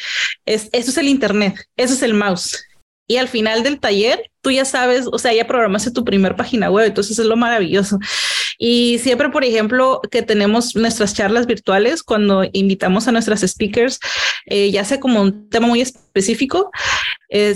es, 0.46 0.68
eso 0.72 0.90
es 0.90 0.98
el 0.98 1.08
Internet, 1.08 1.56
eso 1.76 1.94
es 1.94 2.02
el 2.02 2.14
mouse. 2.14 2.67
Y 3.08 3.16
al 3.16 3.26
final 3.26 3.64
del 3.64 3.80
taller, 3.80 4.30
tú 4.42 4.50
ya 4.50 4.64
sabes, 4.64 5.06
o 5.10 5.18
sea, 5.18 5.32
ya 5.32 5.46
programaste 5.46 5.90
tu 5.90 6.04
primer 6.04 6.36
página 6.36 6.70
web, 6.70 6.86
entonces 6.86 7.18
es 7.18 7.26
lo 7.26 7.36
maravilloso. 7.36 7.98
Y 8.58 8.98
siempre, 8.98 9.30
por 9.30 9.44
ejemplo, 9.44 10.00
que 10.10 10.22
tenemos 10.22 10.76
nuestras 10.76 11.14
charlas 11.14 11.46
virtuales, 11.46 12.02
cuando 12.02 12.44
invitamos 12.52 13.08
a 13.08 13.12
nuestras 13.12 13.40
speakers, 13.40 13.98
eh, 14.46 14.70
ya 14.70 14.84
sea 14.84 15.00
como 15.00 15.22
un 15.22 15.48
tema 15.48 15.66
muy 15.66 15.80
específico, 15.80 16.70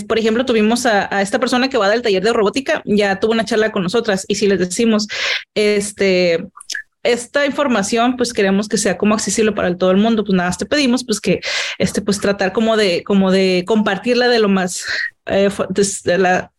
por 0.07 0.19
ejemplo, 0.19 0.45
tuvimos 0.45 0.85
a, 0.85 1.21
esta 1.21 1.39
persona 1.39 1.69
que 1.69 1.77
va 1.77 1.89
del 1.89 2.01
taller 2.01 2.23
de 2.23 2.33
robótica, 2.33 2.81
ya 2.85 3.19
tuvo 3.19 3.31
una 3.31 3.45
charla 3.45 3.71
con 3.71 3.83
nosotras 3.83 4.25
y 4.27 4.35
si 4.35 4.47
les 4.47 4.59
decimos, 4.59 5.07
este, 5.55 6.45
esta 7.03 7.45
información 7.45 8.15
pues 8.15 8.33
queremos 8.33 8.67
que 8.69 8.77
sea 8.77 8.97
como 8.97 9.13
accesible 9.13 9.51
para 9.51 9.75
todo 9.77 9.91
el 9.91 9.97
mundo. 9.97 10.23
Pues 10.23 10.35
nada 10.35 10.51
te 10.57 10.65
pedimos 10.65 11.03
pues 11.03 11.19
que 11.19 11.41
este 11.77 12.01
pues 12.01 12.19
tratar 12.19 12.53
como 12.53 12.77
de 12.77 13.03
como 13.03 13.31
de 13.31 13.63
compartirla 13.67 14.29
de 14.29 14.39
lo 14.39 14.49
más 14.49 14.85
eh, 15.25 15.49
de 16.05 16.17
la 16.17 16.52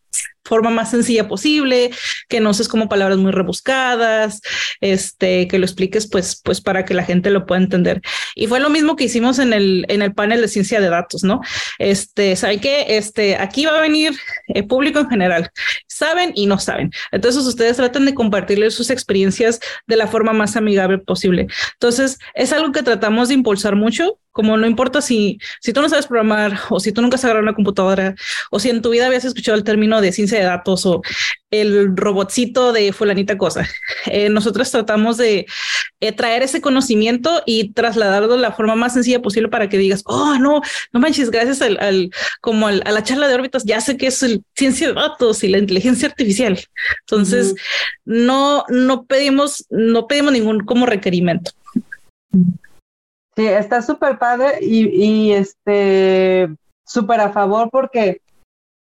forma 0.44 0.70
más 0.70 0.90
sencilla 0.90 1.28
posible, 1.28 1.90
que 2.28 2.40
no 2.40 2.50
uses 2.50 2.68
como 2.68 2.88
palabras 2.88 3.18
muy 3.18 3.32
rebuscadas, 3.32 4.40
este, 4.80 5.48
que 5.48 5.58
lo 5.58 5.64
expliques 5.64 6.08
pues, 6.08 6.40
pues 6.42 6.60
para 6.60 6.84
que 6.84 6.94
la 6.94 7.04
gente 7.04 7.30
lo 7.30 7.46
pueda 7.46 7.62
entender. 7.62 8.02
Y 8.34 8.46
fue 8.46 8.60
lo 8.60 8.70
mismo 8.70 8.96
que 8.96 9.04
hicimos 9.04 9.38
en 9.38 9.52
el, 9.52 9.86
en 9.88 10.02
el 10.02 10.14
panel 10.14 10.40
de 10.40 10.48
ciencia 10.48 10.80
de 10.80 10.88
datos, 10.88 11.24
¿no? 11.24 11.40
Este, 11.78 12.36
¿saben 12.36 12.60
qué? 12.60 12.96
Este, 12.96 13.36
aquí 13.36 13.64
va 13.64 13.78
a 13.78 13.82
venir 13.82 14.14
el 14.48 14.66
público 14.66 14.98
en 15.00 15.08
general, 15.08 15.50
saben 15.86 16.32
y 16.34 16.46
no 16.46 16.58
saben. 16.58 16.90
Entonces 17.12 17.44
ustedes 17.44 17.76
tratan 17.76 18.04
de 18.04 18.14
compartirles 18.14 18.74
sus 18.74 18.90
experiencias 18.90 19.60
de 19.86 19.96
la 19.96 20.06
forma 20.06 20.32
más 20.32 20.56
amigable 20.56 20.98
posible. 20.98 21.46
Entonces 21.74 22.18
es 22.34 22.52
algo 22.52 22.72
que 22.72 22.82
tratamos 22.82 23.28
de 23.28 23.34
impulsar 23.34 23.76
mucho 23.76 24.18
como 24.34 24.56
no 24.56 24.66
importa 24.66 25.00
si, 25.00 25.38
si 25.60 25.72
tú 25.72 25.80
no 25.80 25.88
sabes 25.88 26.08
programar 26.08 26.58
o 26.68 26.80
si 26.80 26.90
tú 26.90 27.00
nunca 27.00 27.14
has 27.14 27.24
agarrado 27.24 27.44
una 27.44 27.54
computadora 27.54 28.16
o 28.50 28.58
si 28.58 28.68
en 28.68 28.82
tu 28.82 28.90
vida 28.90 29.06
habías 29.06 29.24
escuchado 29.24 29.56
el 29.56 29.62
término 29.62 30.00
de 30.00 30.10
ciencia 30.10 30.36
de 30.36 30.44
datos 30.44 30.84
o 30.86 31.02
el 31.52 31.96
robotcito 31.96 32.72
de 32.72 32.92
fulanita 32.92 33.38
cosa. 33.38 33.66
Eh, 34.06 34.28
nosotros 34.28 34.70
tratamos 34.72 35.16
de 35.18 35.46
eh, 36.00 36.12
traer 36.12 36.42
ese 36.42 36.60
conocimiento 36.60 37.42
y 37.46 37.72
trasladarlo 37.72 38.34
de 38.34 38.42
la 38.42 38.50
forma 38.50 38.74
más 38.74 38.94
sencilla 38.94 39.22
posible 39.22 39.48
para 39.48 39.68
que 39.68 39.78
digas, 39.78 40.02
oh, 40.04 40.36
no, 40.38 40.60
no 40.92 41.00
manches, 41.00 41.30
gracias 41.30 41.62
al, 41.62 42.10
como 42.40 42.66
a 42.66 42.72
la 42.72 43.02
charla 43.04 43.28
de 43.28 43.34
órbitas, 43.34 43.64
ya 43.64 43.80
sé 43.80 43.96
que 43.96 44.08
es 44.08 44.20
el 44.24 44.42
ciencia 44.56 44.88
de 44.88 44.94
datos 44.94 45.44
y 45.44 45.48
la 45.48 45.58
inteligencia 45.58 46.08
artificial. 46.08 46.58
Entonces, 47.02 47.54
no, 48.04 48.64
no 48.68 49.04
pedimos, 49.06 49.64
no 49.70 50.08
pedimos 50.08 50.32
ningún 50.32 50.60
como 50.64 50.86
requerimiento. 50.86 51.52
Sí, 53.36 53.46
está 53.46 53.82
súper 53.82 54.18
padre 54.18 54.58
y, 54.60 54.86
y 54.88 55.32
este 55.32 56.48
súper 56.84 57.20
a 57.20 57.30
favor 57.30 57.68
porque 57.70 58.20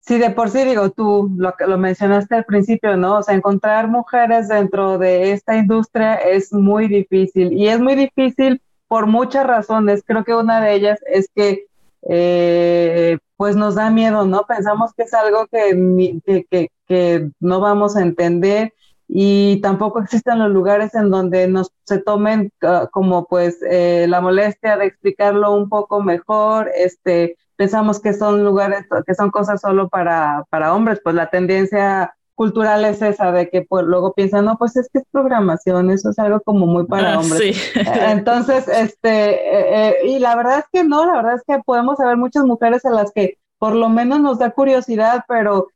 si 0.00 0.18
de 0.18 0.30
por 0.30 0.50
sí 0.50 0.64
digo, 0.64 0.90
tú 0.90 1.30
lo, 1.36 1.54
lo 1.66 1.78
mencionaste 1.78 2.34
al 2.34 2.44
principio, 2.44 2.96
¿no? 2.96 3.18
O 3.18 3.22
sea, 3.22 3.34
encontrar 3.34 3.86
mujeres 3.86 4.48
dentro 4.48 4.98
de 4.98 5.32
esta 5.32 5.56
industria 5.56 6.14
es 6.14 6.52
muy 6.52 6.88
difícil 6.88 7.52
y 7.52 7.68
es 7.68 7.78
muy 7.78 7.94
difícil 7.94 8.60
por 8.88 9.06
muchas 9.06 9.46
razones. 9.46 10.02
Creo 10.04 10.24
que 10.24 10.34
una 10.34 10.60
de 10.60 10.74
ellas 10.74 10.98
es 11.06 11.28
que 11.34 11.66
eh, 12.08 13.18
pues 13.36 13.56
nos 13.56 13.76
da 13.76 13.90
miedo, 13.90 14.24
¿no? 14.24 14.46
Pensamos 14.46 14.92
que 14.94 15.04
es 15.04 15.14
algo 15.14 15.46
que, 15.46 16.22
que, 16.26 16.44
que, 16.50 16.70
que 16.88 17.30
no 17.38 17.60
vamos 17.60 17.96
a 17.96 18.02
entender 18.02 18.72
y 19.12 19.60
tampoco 19.60 20.00
existen 20.00 20.38
los 20.38 20.50
lugares 20.50 20.94
en 20.94 21.10
donde 21.10 21.48
nos 21.48 21.72
se 21.84 21.98
tomen 21.98 22.52
ah, 22.62 22.88
como 22.92 23.26
pues 23.26 23.58
eh, 23.68 24.06
la 24.08 24.20
molestia 24.20 24.76
de 24.76 24.86
explicarlo 24.86 25.52
un 25.52 25.68
poco 25.68 26.00
mejor, 26.00 26.70
este, 26.76 27.36
pensamos 27.56 27.98
que 27.98 28.12
son 28.12 28.44
lugares, 28.44 28.86
que 29.04 29.14
son 29.14 29.32
cosas 29.32 29.60
solo 29.60 29.88
para, 29.88 30.44
para 30.48 30.72
hombres, 30.72 31.00
pues 31.02 31.16
la 31.16 31.28
tendencia 31.28 32.14
cultural 32.36 32.84
es 32.84 33.02
esa 33.02 33.32
de 33.32 33.50
que 33.50 33.62
pues 33.62 33.84
luego 33.84 34.14
piensan, 34.14 34.44
no, 34.44 34.56
pues 34.56 34.76
es 34.76 34.88
que 34.92 35.00
es 35.00 35.04
programación, 35.10 35.90
eso 35.90 36.10
es 36.10 36.18
algo 36.20 36.40
como 36.40 36.66
muy 36.66 36.86
para 36.86 37.14
ah, 37.14 37.18
hombres. 37.18 37.72
Entonces, 37.74 38.68
este, 38.68 39.30
eh, 39.34 39.88
eh, 39.88 39.96
y 40.04 40.20
la 40.20 40.36
verdad 40.36 40.60
es 40.60 40.66
que 40.72 40.84
no, 40.84 41.04
la 41.04 41.16
verdad 41.16 41.34
es 41.34 41.42
que 41.44 41.60
podemos 41.64 41.96
saber 41.96 42.16
muchas 42.16 42.44
mujeres 42.44 42.84
a 42.84 42.90
las 42.90 43.10
que 43.12 43.38
por 43.58 43.74
lo 43.74 43.88
menos 43.88 44.20
nos 44.20 44.38
da 44.38 44.52
curiosidad, 44.52 45.24
pero 45.26 45.66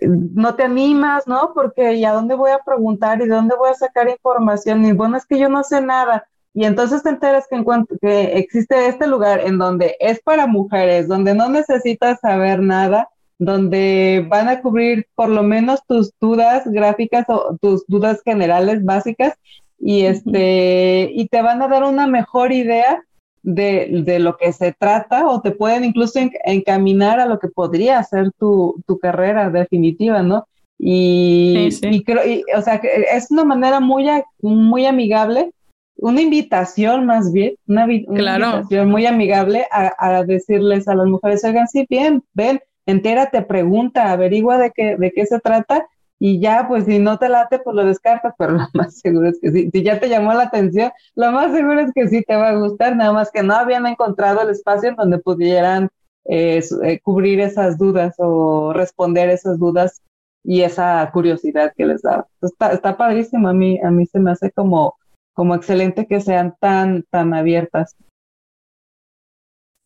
no 0.00 0.54
te 0.54 0.64
animas, 0.64 1.26
¿no? 1.26 1.52
Porque 1.54 1.94
¿y 1.94 2.04
a 2.04 2.12
dónde 2.12 2.34
voy 2.34 2.50
a 2.50 2.58
preguntar 2.58 3.20
y 3.20 3.24
de 3.24 3.34
dónde 3.34 3.56
voy 3.56 3.70
a 3.70 3.74
sacar 3.74 4.08
información? 4.08 4.84
Y 4.84 4.92
bueno, 4.92 5.16
es 5.16 5.26
que 5.26 5.38
yo 5.38 5.48
no 5.48 5.62
sé 5.62 5.80
nada. 5.80 6.26
Y 6.52 6.64
entonces 6.64 7.02
te 7.02 7.10
enteras 7.10 7.46
que, 7.50 7.64
que 8.00 8.38
existe 8.38 8.86
este 8.86 9.06
lugar 9.06 9.40
en 9.40 9.58
donde 9.58 9.96
es 9.98 10.20
para 10.20 10.46
mujeres, 10.46 11.08
donde 11.08 11.34
no 11.34 11.48
necesitas 11.48 12.20
saber 12.20 12.60
nada, 12.60 13.08
donde 13.38 14.24
van 14.28 14.48
a 14.48 14.60
cubrir 14.60 15.06
por 15.14 15.28
lo 15.28 15.42
menos 15.42 15.84
tus 15.86 16.12
dudas 16.20 16.62
gráficas 16.66 17.24
o 17.28 17.56
tus 17.60 17.84
dudas 17.86 18.22
generales 18.24 18.84
básicas 18.84 19.34
y 19.78 20.04
este 20.04 21.10
y 21.12 21.26
te 21.28 21.42
van 21.42 21.60
a 21.60 21.68
dar 21.68 21.82
una 21.82 22.06
mejor 22.06 22.52
idea 22.52 23.02
de, 23.44 24.18
lo 24.18 24.36
que 24.36 24.52
se 24.52 24.72
trata 24.72 25.28
o 25.28 25.40
te 25.40 25.50
pueden 25.50 25.84
incluso 25.84 26.18
encaminar 26.44 27.20
a 27.20 27.26
lo 27.26 27.38
que 27.38 27.48
podría 27.48 28.02
ser 28.02 28.32
tu, 28.32 28.82
carrera 29.00 29.50
definitiva, 29.50 30.22
¿no? 30.22 30.46
Y, 30.78 31.70
creo, 32.04 32.20
o 32.56 32.62
sea, 32.62 32.80
es 33.12 33.30
una 33.30 33.44
manera 33.44 33.80
muy, 33.80 34.06
muy 34.40 34.86
amigable, 34.86 35.52
una 35.96 36.20
invitación 36.20 37.06
más 37.06 37.32
bien, 37.32 37.54
una, 37.68 37.84
invitación 37.84 38.90
muy 38.90 39.06
amigable 39.06 39.66
a, 39.70 40.24
decirles 40.24 40.88
a 40.88 40.94
las 40.94 41.06
mujeres, 41.06 41.44
oigan, 41.44 41.68
sí, 41.68 41.86
bien, 41.88 42.22
ven, 42.32 42.60
entérate, 42.86 43.42
pregunta, 43.42 44.10
averigua 44.10 44.58
de 44.58 44.72
qué, 44.72 44.96
de 44.96 45.12
qué 45.12 45.26
se 45.26 45.38
trata 45.38 45.86
y 46.26 46.40
ya, 46.40 46.64
pues 46.66 46.86
si 46.86 46.98
no 46.98 47.18
te 47.18 47.28
late, 47.28 47.58
pues 47.58 47.76
lo 47.76 47.84
descartas, 47.84 48.32
pero 48.38 48.52
lo 48.52 48.66
más 48.72 48.98
seguro 48.98 49.28
es 49.28 49.38
que 49.42 49.52
sí. 49.52 49.68
Si 49.70 49.82
ya 49.82 50.00
te 50.00 50.08
llamó 50.08 50.32
la 50.32 50.44
atención, 50.44 50.90
lo 51.16 51.30
más 51.32 51.52
seguro 51.52 51.80
es 51.80 51.92
que 51.92 52.08
sí 52.08 52.22
te 52.22 52.34
va 52.34 52.48
a 52.48 52.56
gustar, 52.56 52.96
nada 52.96 53.12
más 53.12 53.30
que 53.30 53.42
no 53.42 53.54
habían 53.54 53.86
encontrado 53.86 54.40
el 54.40 54.48
espacio 54.48 54.88
en 54.88 54.96
donde 54.96 55.18
pudieran 55.18 55.90
eh, 56.24 56.64
eh, 56.82 57.00
cubrir 57.00 57.40
esas 57.40 57.76
dudas 57.76 58.14
o 58.16 58.72
responder 58.72 59.28
esas 59.28 59.58
dudas 59.58 60.00
y 60.42 60.62
esa 60.62 61.10
curiosidad 61.12 61.74
que 61.76 61.84
les 61.84 62.00
daba. 62.00 62.26
Está, 62.40 62.72
está 62.72 62.96
padrísimo, 62.96 63.46
a 63.48 63.52
mí, 63.52 63.78
a 63.82 63.90
mí 63.90 64.06
se 64.06 64.18
me 64.18 64.30
hace 64.30 64.50
como, 64.50 64.96
como 65.34 65.54
excelente 65.54 66.06
que 66.06 66.22
sean 66.22 66.54
tan, 66.58 67.02
tan 67.10 67.34
abiertas. 67.34 67.96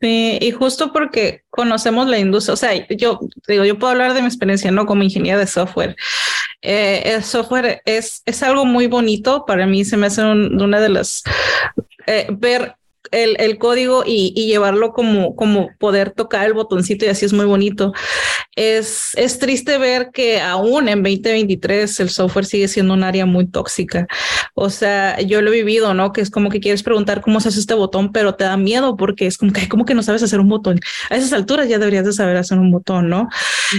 Sí, 0.00 0.38
y 0.40 0.52
justo 0.52 0.92
porque 0.92 1.42
conocemos 1.50 2.06
la 2.06 2.18
industria, 2.18 2.54
o 2.54 2.56
sea, 2.56 2.86
yo 2.88 3.18
digo, 3.48 3.64
yo 3.64 3.78
puedo 3.80 3.90
hablar 3.92 4.14
de 4.14 4.20
mi 4.20 4.28
experiencia, 4.28 4.70
¿no? 4.70 4.86
Como 4.86 5.02
ingeniera 5.02 5.38
de 5.38 5.46
software. 5.48 5.96
Eh, 6.62 7.02
el 7.04 7.24
software 7.24 7.82
es, 7.84 8.22
es 8.24 8.42
algo 8.44 8.64
muy 8.64 8.86
bonito, 8.86 9.44
para 9.44 9.66
mí 9.66 9.84
se 9.84 9.96
me 9.96 10.06
hace 10.06 10.22
una 10.22 10.80
de 10.80 10.88
las, 10.88 11.24
eh, 12.06 12.28
ver 12.30 12.77
el, 13.10 13.36
el 13.38 13.58
código 13.58 14.04
y, 14.06 14.32
y, 14.36 14.46
llevarlo 14.46 14.92
como, 14.92 15.36
como 15.36 15.70
poder 15.78 16.10
tocar 16.10 16.46
el 16.46 16.54
botoncito 16.54 17.04
y 17.04 17.08
así 17.08 17.24
es 17.24 17.32
muy 17.32 17.46
bonito. 17.46 17.92
Es, 18.56 19.12
es 19.16 19.38
triste 19.38 19.78
ver 19.78 20.10
que 20.12 20.40
aún 20.40 20.88
en 20.88 21.02
2023 21.02 22.00
el 22.00 22.10
software 22.10 22.44
sigue 22.44 22.68
siendo 22.68 22.94
un 22.94 23.04
área 23.04 23.26
muy 23.26 23.46
tóxica. 23.46 24.06
O 24.54 24.70
sea, 24.70 25.20
yo 25.20 25.42
lo 25.42 25.52
he 25.52 25.56
vivido, 25.56 25.94
¿no? 25.94 26.12
Que 26.12 26.20
es 26.20 26.30
como 26.30 26.50
que 26.50 26.60
quieres 26.60 26.82
preguntar 26.82 27.20
cómo 27.20 27.40
se 27.40 27.48
hace 27.48 27.60
este 27.60 27.74
botón, 27.74 28.12
pero 28.12 28.34
te 28.34 28.44
da 28.44 28.56
miedo 28.56 28.96
porque 28.96 29.26
es 29.26 29.38
como 29.38 29.52
que, 29.52 29.68
como 29.68 29.84
que 29.84 29.94
no 29.94 30.02
sabes 30.02 30.22
hacer 30.22 30.40
un 30.40 30.48
botón. 30.48 30.80
A 31.10 31.16
esas 31.16 31.32
alturas 31.32 31.68
ya 31.68 31.78
deberías 31.78 32.06
de 32.06 32.12
saber 32.12 32.36
hacer 32.36 32.58
un 32.58 32.70
botón, 32.70 33.08
¿no? 33.08 33.28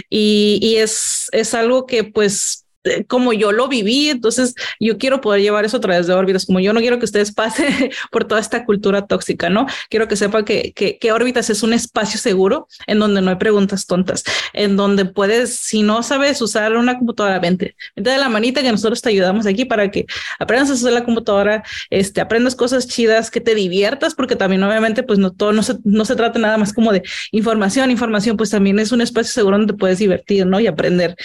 Y, 0.10 0.60
y 0.62 0.78
es, 0.78 1.28
es 1.32 1.54
algo 1.54 1.86
que 1.86 2.04
pues 2.04 2.66
como 3.08 3.34
yo 3.34 3.52
lo 3.52 3.68
viví, 3.68 4.10
entonces 4.10 4.56
yo 4.80 4.98
quiero 4.98 5.22
poder 5.22 5.42
llevar 5.42 5.66
eso 5.66 5.78
a 5.78 5.82
través 5.82 6.08
de 6.08 6.14
órbitas, 6.14 6.46
como 6.46 6.60
yo 6.60 6.74
no 6.74 6.80
quiero 6.80 7.00
que 7.00 7.06
ustedes 7.06 7.32
pasen 7.40 7.92
por 8.12 8.26
toda 8.26 8.42
esta 8.42 8.66
cultura 8.66 9.06
tóxica, 9.06 9.50
¿no? 9.50 9.66
Quiero 9.90 10.08
que 10.08 10.16
sepan 10.16 10.46
que, 10.46 10.74
que, 10.74 11.12
órbitas 11.12 11.50
es 11.50 11.64
un 11.64 11.74
espacio 11.74 12.20
seguro 12.20 12.68
en 12.88 13.00
donde 13.00 13.22
no 13.22 13.32
hay 13.32 13.38
preguntas 13.38 13.88
tontas, 13.88 14.24
en 14.54 14.76
donde 14.78 15.06
puedes, 15.06 15.56
si 15.56 15.82
no 15.82 16.04
sabes 16.04 16.42
usar 16.42 16.76
una 16.76 16.98
computadora, 16.98 17.40
vente, 17.40 17.76
vente 17.96 18.12
de 18.12 18.18
la 18.18 18.30
manita 18.30 18.62
que 18.62 18.72
nosotros 18.72 19.02
te 19.02 19.10
ayudamos 19.10 19.46
aquí 19.48 19.66
para 19.66 19.90
que 19.90 20.06
aprendas 20.38 20.70
a 20.70 20.74
usar 20.74 20.94
la 20.94 21.04
computadora, 21.04 21.64
este, 21.90 22.22
aprendas 22.22 22.56
cosas 22.56 22.88
chidas, 22.88 23.32
que 23.32 23.42
te 23.42 23.56
diviertas, 23.56 24.14
porque 24.14 24.36
también 24.36 24.64
obviamente 24.64 25.04
pues 25.04 25.20
no 25.20 25.32
todo, 25.32 25.52
no 25.52 25.64
se, 25.64 25.78
no 25.84 26.06
se 26.06 26.16
trata 26.16 26.40
nada 26.40 26.58
más 26.58 26.74
como 26.74 26.92
de 26.92 27.02
información, 27.32 27.92
información, 27.92 28.38
pues 28.38 28.52
también 28.52 28.80
es 28.80 28.92
un 28.92 29.02
espacio 29.02 29.32
seguro 29.32 29.58
donde 29.58 29.74
puedes 29.74 29.98
divertir, 29.98 30.46
¿no? 30.46 30.60
Y 30.60 30.68
aprender. 30.68 31.16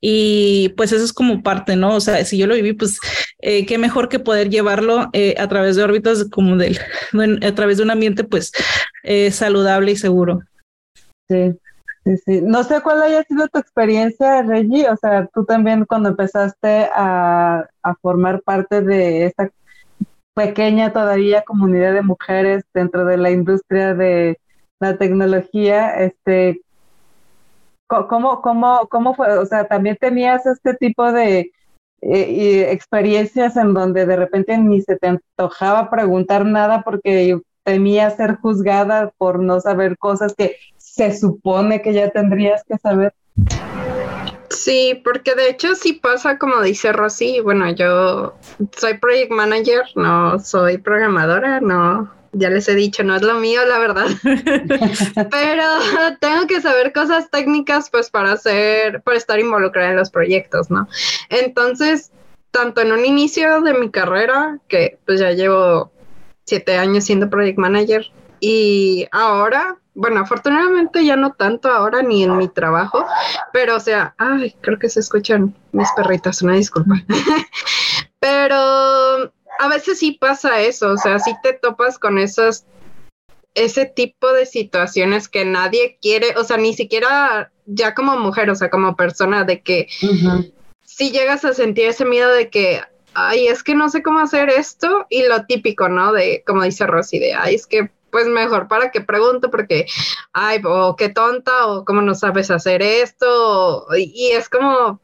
Y 0.00 0.70
pues 0.76 0.92
eso 0.92 1.04
es 1.04 1.12
como 1.12 1.42
parte, 1.42 1.76
¿no? 1.76 1.94
O 1.94 2.00
sea, 2.00 2.24
si 2.24 2.38
yo 2.38 2.46
lo 2.46 2.54
viví, 2.54 2.72
pues 2.72 2.98
eh, 3.40 3.66
qué 3.66 3.78
mejor 3.78 4.08
que 4.08 4.18
poder 4.18 4.50
llevarlo 4.50 5.08
eh, 5.12 5.34
a 5.38 5.48
través 5.48 5.76
de 5.76 5.84
órbitas 5.84 6.28
como 6.30 6.56
del, 6.56 6.78
a 7.42 7.54
través 7.54 7.78
de 7.78 7.84
un 7.84 7.90
ambiente 7.90 8.24
pues 8.24 8.52
eh, 9.02 9.30
saludable 9.30 9.92
y 9.92 9.96
seguro. 9.96 10.40
Sí, 11.28 11.52
sí, 12.04 12.16
sí. 12.24 12.40
No 12.42 12.64
sé 12.64 12.80
cuál 12.80 13.02
haya 13.02 13.22
sido 13.24 13.48
tu 13.48 13.58
experiencia, 13.58 14.42
Reggie. 14.42 14.88
O 14.90 14.96
sea, 14.96 15.28
tú 15.32 15.44
también 15.44 15.84
cuando 15.84 16.10
empezaste 16.10 16.88
a, 16.94 17.68
a 17.82 17.94
formar 17.96 18.42
parte 18.42 18.80
de 18.80 19.26
esta 19.26 19.50
pequeña 20.34 20.92
todavía 20.92 21.42
comunidad 21.42 21.94
de 21.94 22.02
mujeres 22.02 22.62
dentro 22.74 23.06
de 23.06 23.16
la 23.16 23.30
industria 23.30 23.94
de 23.94 24.38
la 24.80 24.98
tecnología, 24.98 25.94
este, 25.96 26.60
¿Cómo, 27.86 28.40
cómo, 28.42 28.88
cómo 28.88 29.14
fue? 29.14 29.38
O 29.38 29.46
sea, 29.46 29.66
también 29.68 29.96
tenías 30.00 30.44
este 30.46 30.74
tipo 30.74 31.12
de 31.12 31.52
eh, 32.02 32.68
experiencias 32.70 33.56
en 33.56 33.74
donde 33.74 34.06
de 34.06 34.16
repente 34.16 34.58
ni 34.58 34.82
se 34.82 34.96
te 34.96 35.08
antojaba 35.08 35.88
preguntar 35.90 36.44
nada 36.44 36.82
porque 36.82 37.38
temía 37.62 38.10
ser 38.10 38.36
juzgada 38.36 39.12
por 39.18 39.40
no 39.40 39.60
saber 39.60 39.98
cosas 39.98 40.34
que 40.36 40.56
se 40.76 41.16
supone 41.16 41.82
que 41.82 41.92
ya 41.92 42.10
tendrías 42.10 42.62
que 42.64 42.78
saber. 42.78 43.12
Sí, 44.50 45.00
porque 45.04 45.34
de 45.34 45.50
hecho 45.50 45.74
sí 45.74 45.94
pasa 45.94 46.38
como 46.38 46.62
dice 46.62 46.92
Rosy, 46.92 47.40
bueno, 47.40 47.70
yo 47.72 48.34
soy 48.76 48.98
project 48.98 49.30
manager, 49.30 49.82
no 49.96 50.38
soy 50.38 50.78
programadora, 50.78 51.60
no, 51.60 52.10
ya 52.38 52.50
les 52.50 52.68
he 52.68 52.74
dicho, 52.74 53.02
no 53.02 53.16
es 53.16 53.22
lo 53.22 53.34
mío, 53.34 53.64
la 53.66 53.78
verdad. 53.78 54.06
Pero 55.30 55.64
tengo 56.20 56.46
que 56.46 56.60
saber 56.60 56.92
cosas 56.92 57.30
técnicas, 57.30 57.90
pues, 57.90 58.10
para 58.10 58.32
hacer, 58.32 59.02
para 59.02 59.16
estar 59.16 59.38
involucrada 59.38 59.90
en 59.90 59.96
los 59.96 60.10
proyectos, 60.10 60.70
¿no? 60.70 60.88
Entonces, 61.30 62.12
tanto 62.50 62.80
en 62.80 62.92
un 62.92 63.04
inicio 63.04 63.60
de 63.62 63.74
mi 63.74 63.90
carrera, 63.90 64.58
que 64.68 64.98
pues 65.04 65.20
ya 65.20 65.32
llevo 65.32 65.92
siete 66.44 66.76
años 66.76 67.04
siendo 67.04 67.28
project 67.28 67.58
manager, 67.58 68.06
y 68.40 69.06
ahora, 69.12 69.76
bueno, 69.94 70.20
afortunadamente 70.20 71.04
ya 71.04 71.16
no 71.16 71.32
tanto 71.32 71.70
ahora 71.70 72.02
ni 72.02 72.22
en 72.22 72.36
mi 72.36 72.48
trabajo, 72.48 73.06
pero 73.52 73.76
o 73.76 73.80
sea, 73.80 74.14
ay, 74.18 74.54
creo 74.60 74.78
que 74.78 74.88
se 74.88 75.00
escuchan 75.00 75.54
mis 75.72 75.88
perritas, 75.96 76.42
una 76.42 76.54
disculpa. 76.54 76.94
pero 78.20 79.32
a 79.58 79.68
veces 79.68 79.98
sí 79.98 80.12
pasa 80.12 80.60
eso, 80.60 80.92
o 80.92 80.96
sea, 80.96 81.18
sí 81.18 81.32
te 81.42 81.52
topas 81.52 81.98
con 81.98 82.18
esos, 82.18 82.64
ese 83.54 83.86
tipo 83.86 84.32
de 84.32 84.46
situaciones 84.46 85.28
que 85.28 85.44
nadie 85.44 85.98
quiere, 86.00 86.34
o 86.36 86.44
sea, 86.44 86.56
ni 86.56 86.74
siquiera 86.74 87.50
ya 87.66 87.94
como 87.94 88.16
mujer, 88.18 88.50
o 88.50 88.54
sea, 88.54 88.70
como 88.70 88.96
persona, 88.96 89.44
de 89.44 89.62
que 89.62 89.88
si 90.84 91.10
llegas 91.10 91.44
a 91.44 91.54
sentir 91.54 91.86
ese 91.86 92.04
miedo 92.04 92.30
de 92.30 92.50
que, 92.50 92.82
ay, 93.14 93.48
es 93.48 93.62
que 93.62 93.74
no 93.74 93.88
sé 93.88 94.02
cómo 94.02 94.20
hacer 94.20 94.50
esto, 94.50 95.06
y 95.08 95.26
lo 95.26 95.46
típico, 95.46 95.88
¿no? 95.88 96.12
De, 96.12 96.44
como 96.46 96.62
dice 96.62 96.86
Rosy, 96.86 97.18
de, 97.18 97.34
ay, 97.34 97.54
es 97.54 97.66
que 97.66 97.90
pues 98.10 98.28
mejor 98.28 98.68
para 98.68 98.90
que 98.90 99.00
pregunto 99.00 99.50
porque, 99.50 99.86
ay, 100.32 100.60
o 100.64 100.96
qué 100.96 101.08
tonta, 101.08 101.66
o 101.66 101.84
cómo 101.84 102.02
no 102.02 102.14
sabes 102.14 102.50
hacer 102.50 102.80
esto, 102.82 103.86
y 103.96 104.30
es 104.32 104.48
como, 104.48 105.00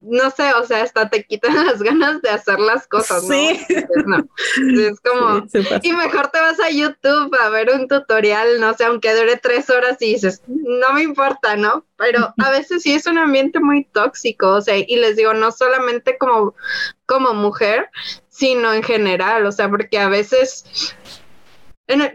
no 0.00 0.30
sé, 0.30 0.52
o 0.54 0.64
sea, 0.64 0.82
hasta 0.82 1.08
te 1.08 1.24
quitan 1.24 1.54
las 1.66 1.82
ganas 1.82 2.22
de 2.22 2.30
hacer 2.30 2.58
las 2.58 2.86
cosas, 2.86 3.24
¿no? 3.24 3.28
Sí. 3.28 3.66
Es 3.68 5.00
como, 5.00 5.46
y 5.82 5.92
mejor 5.92 6.28
te 6.28 6.40
vas 6.40 6.60
a 6.60 6.70
YouTube 6.70 7.34
a 7.34 7.48
ver 7.48 7.70
un 7.70 7.88
tutorial, 7.88 8.60
no 8.60 8.74
sé, 8.74 8.84
aunque 8.84 9.14
dure 9.14 9.36
tres 9.36 9.70
horas 9.70 9.96
y 10.00 10.14
dices, 10.14 10.42
no 10.46 10.92
me 10.92 11.02
importa, 11.02 11.56
¿no? 11.56 11.84
Pero 11.96 12.34
a 12.44 12.50
veces 12.50 12.82
sí 12.82 12.94
es 12.94 13.06
un 13.06 13.18
ambiente 13.18 13.60
muy 13.60 13.84
tóxico, 13.84 14.48
o 14.54 14.60
sea, 14.60 14.76
y 14.76 14.96
les 14.96 15.16
digo, 15.16 15.34
no 15.34 15.50
solamente 15.50 16.18
como, 16.18 16.54
como 17.06 17.34
mujer, 17.34 17.90
sino 18.28 18.72
en 18.72 18.82
general, 18.82 19.46
o 19.46 19.52
sea, 19.52 19.68
porque 19.70 19.98
a 19.98 20.08
veces 20.08 20.94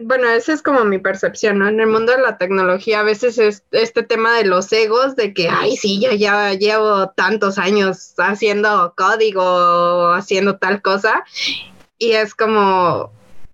bueno, 0.02 0.28
esa 0.28 0.54
es 0.54 0.62
como 0.62 0.84
mi 0.84 1.00
percepción, 1.00 1.60
¿no? 1.60 1.68
En 1.68 1.80
el 1.80 1.88
mundo 1.88 2.12
de 2.12 2.22
la 2.22 2.38
tecnología 2.38 3.00
a 3.00 3.04
veces 3.04 3.38
es 3.38 3.64
este 3.72 4.04
tema 4.04 4.36
de 4.36 4.46
los 4.46 4.72
egos, 4.74 5.16
de 5.16 5.34
que, 5.34 5.48
ay, 5.50 5.78
sí, 5.78 6.00
ya, 6.00 6.14
ya 6.14 6.54
llevo 6.54 7.10
tantos 7.12 7.58
años 7.58 8.14
haciendo 8.18 8.94
código, 8.98 10.14
haciendo 10.14 10.58
tal 10.58 10.82
cosa, 10.82 11.24
y 11.98 12.12
es 12.12 12.36
como, 12.36 13.12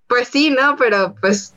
pues 0.07 0.29
sí, 0.29 0.49
¿no? 0.49 0.75
Pero 0.77 1.15
pues 1.21 1.53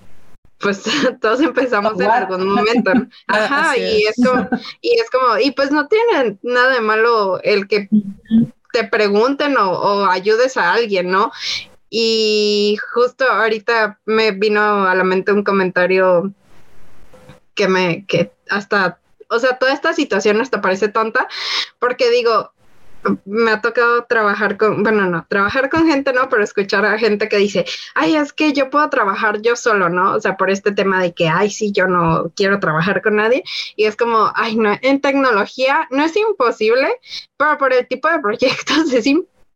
pues 0.61 0.83
todos 1.21 1.41
empezamos 1.41 1.99
en 2.01 2.11
algún 2.11 2.47
momento. 2.47 2.93
Ah, 3.29 3.45
Ajá, 3.45 3.79
y 3.79 4.03
es. 4.03 4.17
como, 4.17 4.49
y 4.81 4.99
es 4.99 5.11
como, 5.11 5.39
y 5.39 5.53
pues 5.53 5.71
no 5.71 5.89
tiene 5.89 6.37
nada 6.43 6.75
de 6.75 6.81
malo 6.81 7.41
el 7.43 7.67
que 7.67 7.89
te 8.73 8.85
pregunten 8.85 9.57
o, 9.57 9.71
o 9.71 10.05
ayudes 10.07 10.57
a 10.57 10.73
alguien, 10.73 11.11
¿no? 11.11 11.33
Y 11.91 12.79
justo 12.95 13.25
ahorita 13.29 13.99
me 14.07 14.31
vino 14.31 14.87
a 14.87 14.95
la 14.95 15.05
mente 15.05 15.33
un 15.33 15.43
comentario 15.43 16.33
que 17.55 17.69
me, 17.69 18.07
que 18.07 18.33
hasta, 18.49 19.01
o 19.29 19.39
sea, 19.39 19.59
toda 19.59 19.73
esta 19.73 19.93
situación 19.93 20.41
hasta 20.41 20.61
parece 20.61 20.89
tonta, 20.89 21.29
porque 21.81 22.09
digo, 22.11 22.53
me 23.25 23.51
ha 23.51 23.61
tocado 23.61 24.05
trabajar 24.05 24.57
con, 24.57 24.83
bueno, 24.83 25.07
no, 25.07 25.27
trabajar 25.29 25.71
con 25.71 25.87
gente 25.87 26.13
no, 26.13 26.29
pero 26.29 26.45
escuchar 26.45 26.85
a 26.85 26.99
gente 26.99 27.29
que 27.29 27.39
dice, 27.39 27.65
ay, 27.95 28.17
es 28.17 28.33
que 28.33 28.53
yo 28.53 28.71
puedo 28.71 28.89
trabajar 28.91 29.41
yo 29.43 29.57
solo, 29.57 29.89
¿no? 29.89 30.15
O 30.15 30.21
sea, 30.21 30.37
por 30.37 30.51
este 30.51 30.73
tema 30.73 31.03
de 31.03 31.15
que, 31.15 31.29
ay, 31.29 31.51
sí, 31.51 31.73
yo 31.73 31.87
no 31.87 32.31
quiero 32.37 32.61
trabajar 32.61 33.03
con 33.03 33.17
nadie. 33.17 33.43
Y 33.77 33.85
es 33.85 33.97
como, 33.97 34.31
ay, 34.35 34.57
no, 34.57 34.77
en 34.83 35.01
tecnología 35.01 35.89
no 35.91 36.05
es 36.05 36.17
imposible, 36.17 36.89
pero 37.37 37.59
por 37.59 37.73
el 37.73 37.87
tipo 37.87 38.09
de 38.09 38.19
proyectos 38.23 38.93
es, 38.93 39.07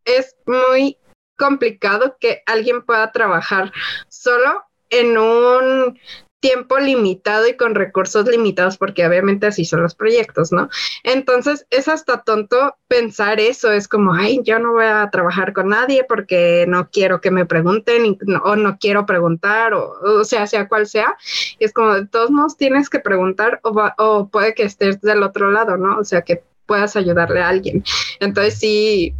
es 0.04 0.36
muy 0.46 0.96
complicado 1.36 2.16
que 2.20 2.42
alguien 2.46 2.82
pueda 2.82 3.12
trabajar 3.12 3.72
solo 4.08 4.64
en 4.90 5.18
un 5.18 5.98
tiempo 6.44 6.78
limitado 6.78 7.48
y 7.48 7.56
con 7.56 7.74
recursos 7.74 8.26
limitados, 8.26 8.76
porque 8.76 9.06
obviamente 9.06 9.46
así 9.46 9.64
son 9.64 9.80
los 9.80 9.94
proyectos, 9.94 10.52
¿no? 10.52 10.68
Entonces 11.02 11.66
es 11.70 11.88
hasta 11.88 12.22
tonto 12.22 12.76
pensar 12.86 13.40
eso, 13.40 13.72
es 13.72 13.88
como, 13.88 14.12
ay, 14.12 14.40
yo 14.44 14.58
no 14.58 14.72
voy 14.72 14.84
a 14.84 15.08
trabajar 15.10 15.54
con 15.54 15.70
nadie 15.70 16.04
porque 16.06 16.66
no 16.68 16.90
quiero 16.90 17.22
que 17.22 17.30
me 17.30 17.46
pregunten 17.46 18.18
o 18.44 18.56
no 18.56 18.76
quiero 18.78 19.06
preguntar, 19.06 19.72
o, 19.72 19.94
o, 20.02 20.24
sea, 20.24 20.46
sea 20.46 20.68
cual 20.68 20.86
sea, 20.86 21.16
es 21.60 21.72
como, 21.72 21.94
de 21.94 22.06
todos 22.08 22.30
modos 22.30 22.58
tienes 22.58 22.90
que 22.90 23.00
preguntar 23.00 23.60
o, 23.62 23.72
o 23.96 24.28
puede 24.28 24.54
que 24.54 24.64
estés 24.64 25.00
del 25.00 25.22
otro 25.22 25.50
lado, 25.50 25.78
¿no? 25.78 25.96
O 25.96 26.04
sea, 26.04 26.20
que 26.20 26.42
puedas 26.66 26.94
ayudarle 26.94 27.40
a 27.40 27.48
alguien. 27.48 27.82
Entonces 28.20 28.58
sí, 28.58 29.14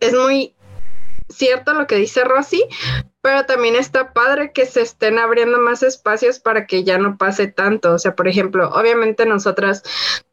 es 0.00 0.14
muy 0.14 0.54
cierto 1.38 1.72
lo 1.72 1.86
que 1.86 1.96
dice 1.96 2.24
Rosy, 2.24 2.62
pero 3.22 3.46
también 3.46 3.76
está 3.76 4.12
padre 4.12 4.52
que 4.52 4.66
se 4.66 4.82
estén 4.82 5.18
abriendo 5.18 5.58
más 5.58 5.82
espacios 5.82 6.38
para 6.38 6.66
que 6.66 6.84
ya 6.84 6.98
no 6.98 7.16
pase 7.16 7.46
tanto. 7.46 7.94
O 7.94 7.98
sea, 7.98 8.14
por 8.14 8.28
ejemplo, 8.28 8.68
obviamente 8.70 9.24
nosotras 9.24 9.82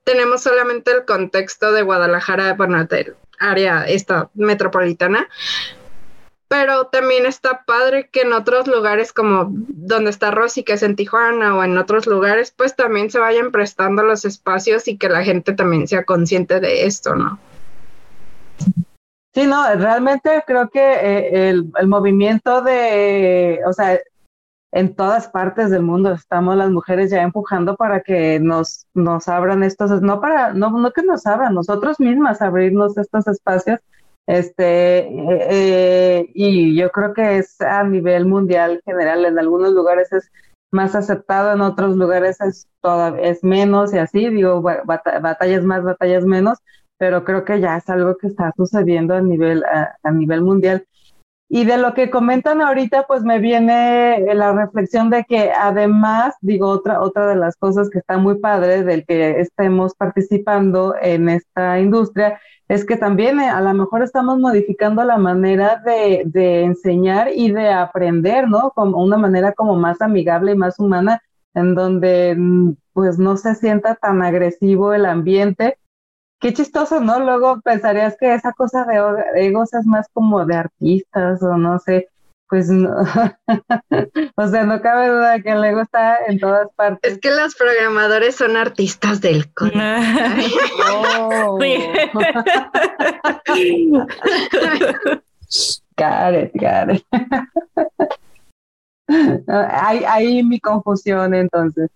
tenemos 0.04 0.44
solamente 0.44 0.92
el 0.92 1.06
contexto 1.06 1.72
de 1.72 1.84
Guadalajara, 1.84 2.54
bueno, 2.54 2.84
del 2.86 3.16
área 3.40 3.86
esta 3.88 4.30
metropolitana, 4.34 5.28
pero 6.48 6.88
también 6.88 7.26
está 7.26 7.64
padre 7.66 8.10
que 8.12 8.22
en 8.22 8.34
otros 8.34 8.68
lugares 8.68 9.12
como 9.12 9.48
donde 9.50 10.10
está 10.10 10.32
Rosy, 10.32 10.64
que 10.64 10.74
es 10.74 10.84
en 10.84 10.96
Tijuana 10.96 11.56
o 11.56 11.64
en 11.64 11.78
otros 11.78 12.08
lugares, 12.08 12.52
pues 12.56 12.76
también 12.76 13.10
se 13.10 13.20
vayan 13.20 13.52
prestando 13.52 14.04
los 14.04 14.26
espacios 14.26 14.88
y 14.88 14.98
que 14.98 15.10
la 15.10 15.24
gente 15.24 15.54
también 15.54 15.88
sea 15.88 16.04
consciente 16.04 16.60
de 16.60 16.86
esto, 16.86 17.16
¿no? 17.16 17.40
Sí, 19.36 19.46
no, 19.48 19.66
realmente 19.76 20.44
creo 20.48 20.70
que 20.70 20.80
eh, 20.80 21.50
el, 21.50 21.88
movimiento 21.88 22.62
de, 22.62 23.60
o 23.68 23.74
sea, 23.74 24.00
en 24.72 24.96
todas 24.96 25.28
partes 25.28 25.70
del 25.70 25.82
mundo 25.84 26.14
estamos 26.14 26.56
las 26.56 26.72
mujeres 26.72 27.12
ya 27.12 27.22
empujando 27.22 27.76
para 27.76 28.00
que 28.02 28.40
nos, 28.40 28.88
nos 28.94 29.28
abran 29.28 29.62
estos, 29.64 30.02
no 30.02 30.22
para, 30.22 30.54
no, 30.54 30.70
no 30.70 30.92
que 30.92 31.04
nos 31.04 31.26
abran, 31.26 31.54
nosotros 31.54 32.00
mismas 32.00 32.42
abrirnos 32.42 32.98
estos 32.98 33.28
espacios, 33.28 33.82
este, 34.26 35.00
eh, 35.00 35.48
eh, 35.50 36.32
y 36.34 36.74
yo 36.74 36.90
creo 36.92 37.14
que 37.14 37.38
es 37.38 37.60
a 37.60 37.84
nivel 37.84 38.26
mundial 38.26 38.82
general, 38.86 39.26
en 39.26 39.38
algunos 39.38 39.74
lugares 39.74 40.14
es 40.14 40.32
más 40.72 40.96
aceptado, 40.96 41.52
en 41.52 41.60
otros 41.60 41.98
lugares 41.98 42.40
es, 42.40 42.70
toda, 42.80 43.20
es 43.20 43.44
menos 43.44 43.94
y 43.94 43.98
así, 43.98 44.30
digo, 44.30 44.62
batallas 44.62 45.66
más, 45.66 45.84
batallas 45.84 46.24
menos, 46.24 46.60
pero 46.98 47.24
creo 47.24 47.44
que 47.46 47.60
ya 47.60 47.78
es 47.78 47.90
algo 47.90 48.18
que 48.18 48.28
está 48.28 48.54
sucediendo 48.56 49.14
a 49.16 49.22
nivel, 49.22 49.64
a, 49.66 50.12
nivel 50.12 50.42
mundial. 50.42 50.86
Y 51.48 51.66
de 51.66 51.78
lo 51.78 51.94
que 51.94 52.10
comentan 52.10 52.62
ahorita, 52.62 53.06
pues 53.08 53.24
me 53.24 53.40
viene 53.40 54.34
la 54.34 54.52
reflexión 54.54 55.10
de 55.12 55.26
que 55.26 55.52
además, 55.52 56.36
digo, 56.42 56.68
otra, 56.68 57.02
otra 57.02 57.28
de 57.28 57.36
las 57.36 57.56
cosas 57.56 57.90
que 57.90 58.00
está 58.00 58.18
muy 58.18 58.40
padre 58.40 58.84
del 58.84 59.06
que 59.06 59.40
estemos 59.40 59.94
participando 59.96 60.96
en 61.00 61.30
esta 61.30 61.80
industria, 61.80 62.40
es 62.68 62.84
que 62.84 62.98
también 62.98 63.40
eh, 63.40 63.50
a 63.50 63.62
lo 63.62 63.74
mejor 63.76 64.02
estamos 64.02 64.40
modificando 64.40 65.04
la 65.04 65.18
manera 65.20 65.82
de, 65.86 66.24
de 66.26 66.64
enseñar 66.64 67.30
y 67.34 67.52
de 67.52 67.70
aprender, 67.70 68.50
¿no? 68.50 68.72
Como 68.72 69.04
una 69.04 69.18
manera 69.18 69.54
como 69.54 69.76
más 69.76 70.02
amigable 70.02 70.54
y 70.54 70.56
más 70.56 70.80
humana, 70.80 71.22
en 71.54 71.76
donde 71.76 72.36
mm, 72.36 72.74
pues 72.94 73.20
no 73.20 73.38
se 73.38 73.54
sienta 73.54 73.96
tan 73.96 74.24
agresivo 74.24 74.94
el 74.94 75.06
ambiente 75.06 75.78
qué 76.46 76.54
chistoso, 76.54 77.00
¿no? 77.00 77.20
Luego 77.20 77.60
pensarías 77.62 78.16
que 78.20 78.36
esa 78.36 78.54
cosa 78.54 78.86
de 78.86 79.02
egos 79.48 79.74
es 79.74 79.88
más 79.88 80.08
como 80.14 80.46
de 80.46 80.56
artistas 80.56 81.42
o 81.42 81.58
no 81.58 81.80
sé, 81.80 82.08
pues 82.48 82.70
no. 82.70 82.92
o 84.36 84.48
sea, 84.48 84.64
no 84.64 84.80
cabe 84.80 85.08
duda 85.10 85.42
que 85.42 85.50
el 85.50 85.64
ego 85.64 85.82
está 85.82 86.20
en 86.28 86.38
todas 86.38 86.68
partes. 86.76 87.14
Es 87.14 87.20
que 87.20 87.32
los 87.32 87.56
programadores 87.56 88.36
son 88.36 88.58
artistas 88.58 89.22
del 89.22 89.52
código. 89.56 89.74
oh. 90.94 91.58
got 95.98 96.36
it, 96.36 96.52
got 96.54 96.94
it. 96.94 97.04
hay, 99.48 100.04
hay 100.04 100.44
mi 100.44 100.60
confusión 100.60 101.34
entonces. 101.34 101.90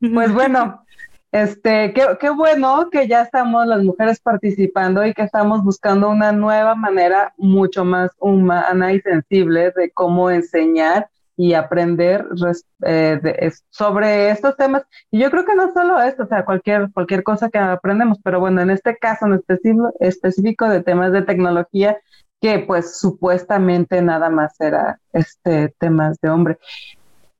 Pues 0.00 0.32
bueno, 0.32 0.84
este, 1.32 1.94
qué, 1.94 2.30
bueno 2.30 2.90
que 2.90 3.08
ya 3.08 3.22
estamos 3.22 3.66
las 3.66 3.82
mujeres 3.82 4.20
participando 4.20 5.04
y 5.04 5.14
que 5.14 5.22
estamos 5.22 5.64
buscando 5.64 6.10
una 6.10 6.30
nueva 6.30 6.74
manera 6.74 7.32
mucho 7.38 7.86
más 7.86 8.10
humana 8.18 8.92
y 8.92 9.00
sensible 9.00 9.72
de 9.74 9.90
cómo 9.92 10.30
enseñar 10.30 11.08
y 11.34 11.54
aprender 11.54 12.26
eh, 12.84 13.50
sobre 13.70 14.30
estos 14.30 14.56
temas. 14.58 14.82
Y 15.10 15.20
yo 15.20 15.30
creo 15.30 15.46
que 15.46 15.54
no 15.54 15.72
solo 15.72 16.02
esto, 16.02 16.24
o 16.24 16.26
sea, 16.26 16.44
cualquier, 16.44 16.92
cualquier 16.92 17.22
cosa 17.22 17.48
que 17.48 17.58
aprendemos, 17.58 18.18
pero 18.22 18.38
bueno, 18.38 18.60
en 18.60 18.68
este 18.68 18.98
caso 18.98 19.24
en 19.24 19.32
específico, 19.32 19.90
específico 20.00 20.68
de 20.68 20.82
temas 20.82 21.12
de 21.12 21.22
tecnología, 21.22 21.96
que 22.42 22.58
pues 22.58 22.98
supuestamente 22.98 24.02
nada 24.02 24.28
más 24.28 24.60
era 24.60 25.00
este 25.14 25.74
temas 25.78 26.20
de 26.20 26.28
hombre. 26.28 26.58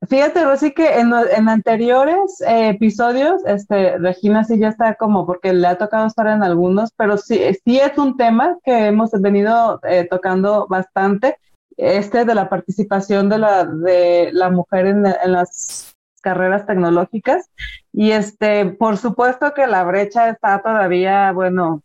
Fíjate, 0.08 0.44
Rosy, 0.44 0.72
que 0.72 0.98
en, 0.98 1.12
anteriores 1.12 2.40
eh, 2.40 2.70
episodios, 2.70 3.40
este, 3.46 3.98
Regina 3.98 4.42
sí 4.42 4.58
ya 4.58 4.68
está 4.68 4.94
como, 4.96 5.26
porque 5.26 5.52
le 5.52 5.66
ha 5.68 5.78
tocado 5.78 6.06
estar 6.08 6.26
en 6.26 6.42
algunos, 6.42 6.90
pero 6.96 7.16
sí, 7.16 7.38
sí 7.64 7.78
es 7.78 7.96
un 7.98 8.16
tema 8.16 8.58
que 8.64 8.86
hemos 8.86 9.12
venido 9.12 9.80
eh, 9.84 10.08
tocando 10.10 10.66
bastante, 10.66 11.38
este 11.76 12.24
de 12.24 12.34
la 12.34 12.48
participación 12.48 13.28
de 13.28 13.38
la, 13.38 13.64
de 13.64 14.30
la 14.32 14.50
mujer 14.50 14.86
en, 14.86 15.06
en 15.06 15.32
las 15.32 15.94
carreras 16.20 16.66
tecnológicas. 16.66 17.48
Y 17.92 18.10
este, 18.10 18.66
por 18.66 18.96
supuesto 18.96 19.54
que 19.54 19.68
la 19.68 19.84
brecha 19.84 20.30
está 20.30 20.60
todavía, 20.62 21.30
bueno, 21.30 21.82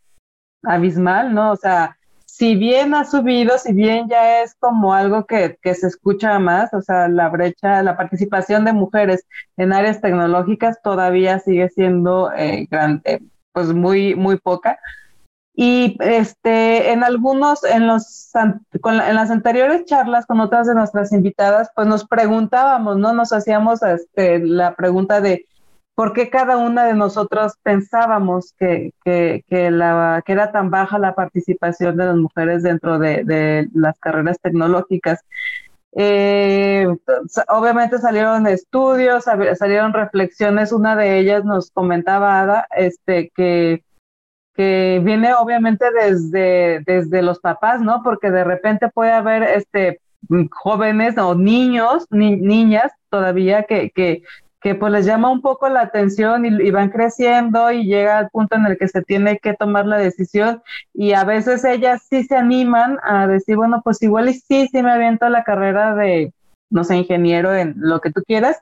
abismal, 0.63 1.35
¿no? 1.35 1.51
O 1.51 1.55
sea, 1.55 1.96
si 2.37 2.55
bien 2.55 2.93
ha 2.93 3.03
subido, 3.03 3.57
si 3.57 3.73
bien 3.73 4.07
ya 4.09 4.43
es 4.43 4.53
como 4.59 4.93
algo 4.93 5.25
que, 5.25 5.57
se 5.63 5.87
escucha 5.87 6.37
más, 6.37 6.71
o 6.71 6.83
sea, 6.83 7.07
la 7.07 7.29
brecha, 7.29 7.81
la 7.81 7.97
participación 7.97 8.63
de 8.63 8.73
mujeres 8.73 9.25
en 9.57 9.73
áreas 9.73 10.01
tecnológicas 10.01 10.79
todavía 10.83 11.39
sigue 11.39 11.67
siendo 11.69 12.31
eh, 12.33 12.67
grande, 12.69 13.23
pues 13.53 13.73
muy, 13.73 14.13
muy 14.13 14.37
poca. 14.37 14.79
Y 15.55 15.97
este, 15.99 16.91
en 16.91 17.03
algunos, 17.03 17.63
en, 17.63 17.87
los, 17.87 18.29
en 18.35 19.15
las 19.15 19.31
anteriores 19.31 19.85
charlas 19.85 20.27
con 20.27 20.39
otras 20.39 20.67
de 20.67 20.75
nuestras 20.75 21.11
invitadas, 21.13 21.71
pues 21.75 21.87
nos 21.87 22.05
preguntábamos, 22.05 22.97
¿no? 22.97 23.13
Nos 23.13 23.33
hacíamos 23.33 23.81
este, 23.81 24.37
la 24.37 24.75
pregunta 24.75 25.21
de, 25.21 25.47
por 25.97 26.13
qué 26.13 26.29
cada 26.29 26.57
una 26.57 26.85
de 26.85 26.93
nosotros 26.93 27.53
pensábamos 27.63 28.53
que, 28.59 28.93
que, 29.03 29.43
que, 29.49 29.71
la, 29.71 30.21
que 30.23 30.33
era 30.33 30.51
tan 30.51 30.69
baja 30.69 30.99
la 30.99 31.15
participación 31.15 31.97
de 31.97 32.05
las 32.05 32.17
mujeres 32.17 32.61
dentro 32.61 32.99
de, 32.99 33.67
las 33.73 33.97
carreras 33.97 34.37
tecnológicas. 34.39 35.25
Eh, 35.93 36.85
obviamente 37.47 37.97
salieron 37.97 38.45
estudios, 38.45 39.25
salieron 39.57 39.91
reflexiones, 39.91 40.71
una 40.71 40.95
de 40.95 41.17
ellas 41.17 41.43
nos 41.43 41.71
comentaba 41.71 42.41
Ada, 42.41 42.67
este, 42.77 43.31
que, 43.35 43.83
que 44.53 45.01
viene 45.03 45.33
obviamente 45.33 45.87
desde, 45.91 46.83
desde 46.85 47.23
los 47.23 47.39
papás, 47.39 47.81
¿no? 47.81 48.03
Porque 48.03 48.29
de 48.29 48.43
repente 48.43 48.87
puede 48.93 49.13
haber 49.13 49.41
este, 49.41 49.99
jóvenes 50.51 51.17
o 51.17 51.33
niños, 51.33 52.05
niñas 52.11 52.91
todavía 53.09 53.63
que, 53.63 54.21
que 54.59 54.75
pues 54.75 54.91
les 54.91 55.05
llama 55.05 55.29
un 55.29 55.41
poco 55.41 55.69
la 55.69 55.81
atención 55.81 56.45
y, 56.45 56.71
van 56.71 56.89
creciendo 56.89 57.71
y 57.71 57.85
llega 57.85 58.17
al 58.17 58.29
punto 58.29 58.55
en 58.55 58.65
el 58.65 58.77
que 58.77 58.87
se 58.87 59.01
tiene 59.01 59.37
que 59.37 59.53
tomar 59.53 59.85
la 59.85 59.97
decisión. 59.97 60.61
Y 60.93 61.13
a 61.13 61.23
veces 61.23 61.63
ellas 61.63 62.01
sí 62.09 62.23
se 62.23 62.35
animan 62.35 62.97
a 63.03 63.27
decir, 63.27 63.55
bueno, 63.55 63.81
pues 63.83 64.01
igual 64.01 64.29
y 64.29 64.33
sí, 64.33 64.67
sí 64.71 64.81
me 64.81 64.91
aviento 64.91 65.29
la 65.29 65.43
carrera 65.43 65.95
de, 65.95 66.33
no 66.69 66.83
sé, 66.83 66.97
ingeniero 66.97 67.53
en 67.53 67.75
lo 67.77 68.01
que 68.01 68.11
tú 68.11 68.23
quieras, 68.25 68.61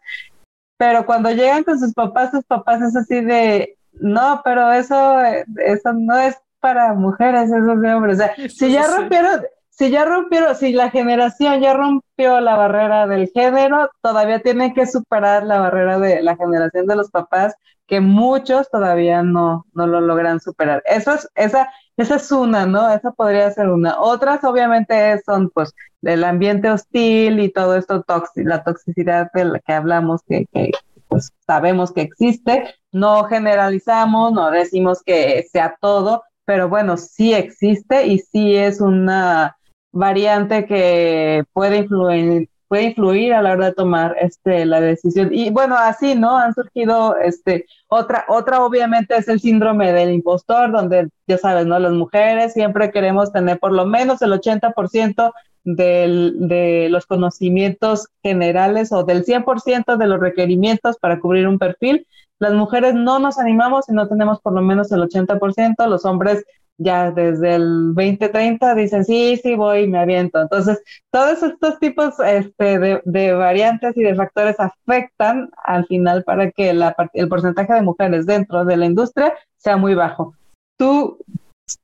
pero 0.77 1.05
cuando 1.05 1.31
llegan 1.31 1.63
con 1.63 1.79
sus 1.79 1.93
papás, 1.93 2.31
sus 2.31 2.43
papás 2.43 2.81
es 2.81 2.95
así 2.95 3.21
de, 3.21 3.77
no, 3.93 4.41
pero 4.43 4.71
eso, 4.73 5.21
eso 5.21 5.93
no 5.93 6.17
es 6.17 6.37
para 6.59 6.93
mujeres, 6.93 7.51
eso 7.51 7.73
es 7.73 7.81
de 7.81 7.93
hombres. 7.93 8.19
O 8.19 8.23
sea, 8.23 8.49
si 8.49 8.71
ya 8.71 8.87
rompieron, 8.87 9.41
si 9.77 9.91
ya 9.91 10.05
rompieron, 10.05 10.55
si 10.55 10.71
la 10.71 10.89
generación 10.89 11.59
ya 11.61 11.73
rompió 11.73 12.39
la 12.39 12.55
barrera 12.55 13.07
del 13.07 13.29
género, 13.33 13.89
todavía 14.01 14.41
tiene 14.41 14.73
que 14.73 14.87
superar 14.87 15.43
la 15.43 15.59
barrera 15.59 15.99
de 15.99 16.21
la 16.21 16.37
generación 16.37 16.87
de 16.87 16.95
los 16.95 17.11
papás, 17.11 17.55
que 17.85 17.99
muchos 17.99 18.69
todavía 18.69 19.21
no, 19.21 19.65
no 19.73 19.85
lo 19.85 19.99
logran 20.01 20.39
superar. 20.39 20.81
Eso 20.85 21.13
es, 21.13 21.29
esa, 21.35 21.69
es 21.97 22.31
una, 22.31 22.65
¿no? 22.65 22.89
Esa 22.89 23.11
podría 23.11 23.51
ser 23.51 23.69
una. 23.69 23.99
Otras, 23.99 24.43
obviamente, 24.45 25.21
son 25.25 25.49
pues 25.49 25.73
el 26.03 26.23
ambiente 26.23 26.69
hostil 26.71 27.39
y 27.39 27.51
todo 27.51 27.75
esto, 27.75 28.03
la 28.35 28.63
toxicidad 28.63 29.29
de 29.33 29.45
la 29.45 29.59
que 29.59 29.73
hablamos, 29.73 30.21
que, 30.27 30.45
que 30.53 30.71
pues 31.09 31.31
sabemos 31.45 31.91
que 31.91 32.01
existe. 32.01 32.73
No 32.93 33.25
generalizamos, 33.25 34.31
no 34.31 34.51
decimos 34.51 35.03
que 35.05 35.45
sea 35.51 35.75
todo, 35.81 36.23
pero 36.45 36.69
bueno, 36.69 36.95
sí 36.95 37.33
existe 37.33 38.07
y 38.07 38.19
sí 38.19 38.55
es 38.55 38.79
una 38.79 39.54
variante 39.95 40.65
que 40.65 41.45
puede 41.53 41.77
influir, 41.77 42.49
puede 42.67 42.83
influir 42.83 43.33
a 43.33 43.41
la 43.41 43.53
hora 43.53 43.67
de 43.67 43.73
tomar 43.73 44.15
este, 44.19 44.65
la 44.65 44.81
decisión. 44.81 45.29
Y 45.31 45.49
bueno, 45.49 45.75
así, 45.77 46.15
¿no? 46.15 46.37
Han 46.37 46.53
surgido, 46.53 47.17
este, 47.17 47.65
otra, 47.87 48.25
otra 48.27 48.63
obviamente 48.63 49.15
es 49.15 49.27
el 49.29 49.39
síndrome 49.39 49.93
del 49.93 50.11
impostor, 50.11 50.71
donde 50.71 51.07
ya 51.27 51.37
sabes, 51.37 51.65
¿no? 51.65 51.79
Las 51.79 51.93
mujeres 51.93 52.53
siempre 52.53 52.91
queremos 52.91 53.31
tener 53.31 53.57
por 53.57 53.71
lo 53.71 53.85
menos 53.85 54.21
el 54.21 54.33
80% 54.33 55.31
del, 55.63 56.35
de 56.47 56.89
los 56.89 57.05
conocimientos 57.05 58.09
generales 58.21 58.91
o 58.91 59.03
del 59.03 59.23
100% 59.23 59.95
de 59.95 60.07
los 60.07 60.19
requerimientos 60.19 60.97
para 60.97 61.19
cubrir 61.21 61.47
un 61.47 61.57
perfil. 61.57 62.05
Las 62.39 62.53
mujeres 62.53 62.95
no 62.95 63.19
nos 63.19 63.39
animamos 63.39 63.85
si 63.85 63.93
no 63.93 64.09
tenemos 64.09 64.41
por 64.41 64.53
lo 64.53 64.61
menos 64.61 64.91
el 64.91 65.01
80%, 65.01 65.87
los 65.87 66.03
hombres 66.03 66.43
ya 66.77 67.11
desde 67.11 67.55
el 67.55 67.93
2030 67.93 68.75
dicen, 68.75 69.05
sí, 69.05 69.39
sí, 69.41 69.55
voy, 69.55 69.87
me 69.87 69.99
aviento. 69.99 70.41
Entonces, 70.41 70.81
todos 71.11 71.41
estos 71.43 71.79
tipos 71.79 72.19
este, 72.19 72.79
de, 72.79 73.01
de, 73.05 73.33
variantes 73.33 73.95
y 73.95 74.03
de 74.03 74.15
factores 74.15 74.59
afectan 74.59 75.49
al 75.63 75.85
final 75.85 76.23
para 76.23 76.51
que 76.51 76.73
la, 76.73 76.95
el 77.13 77.29
porcentaje 77.29 77.73
de 77.73 77.81
mujeres 77.81 78.25
dentro 78.25 78.65
de 78.65 78.77
la 78.77 78.85
industria 78.85 79.33
sea 79.57 79.77
muy 79.77 79.95
bajo. 79.95 80.35
Tú, 80.77 81.17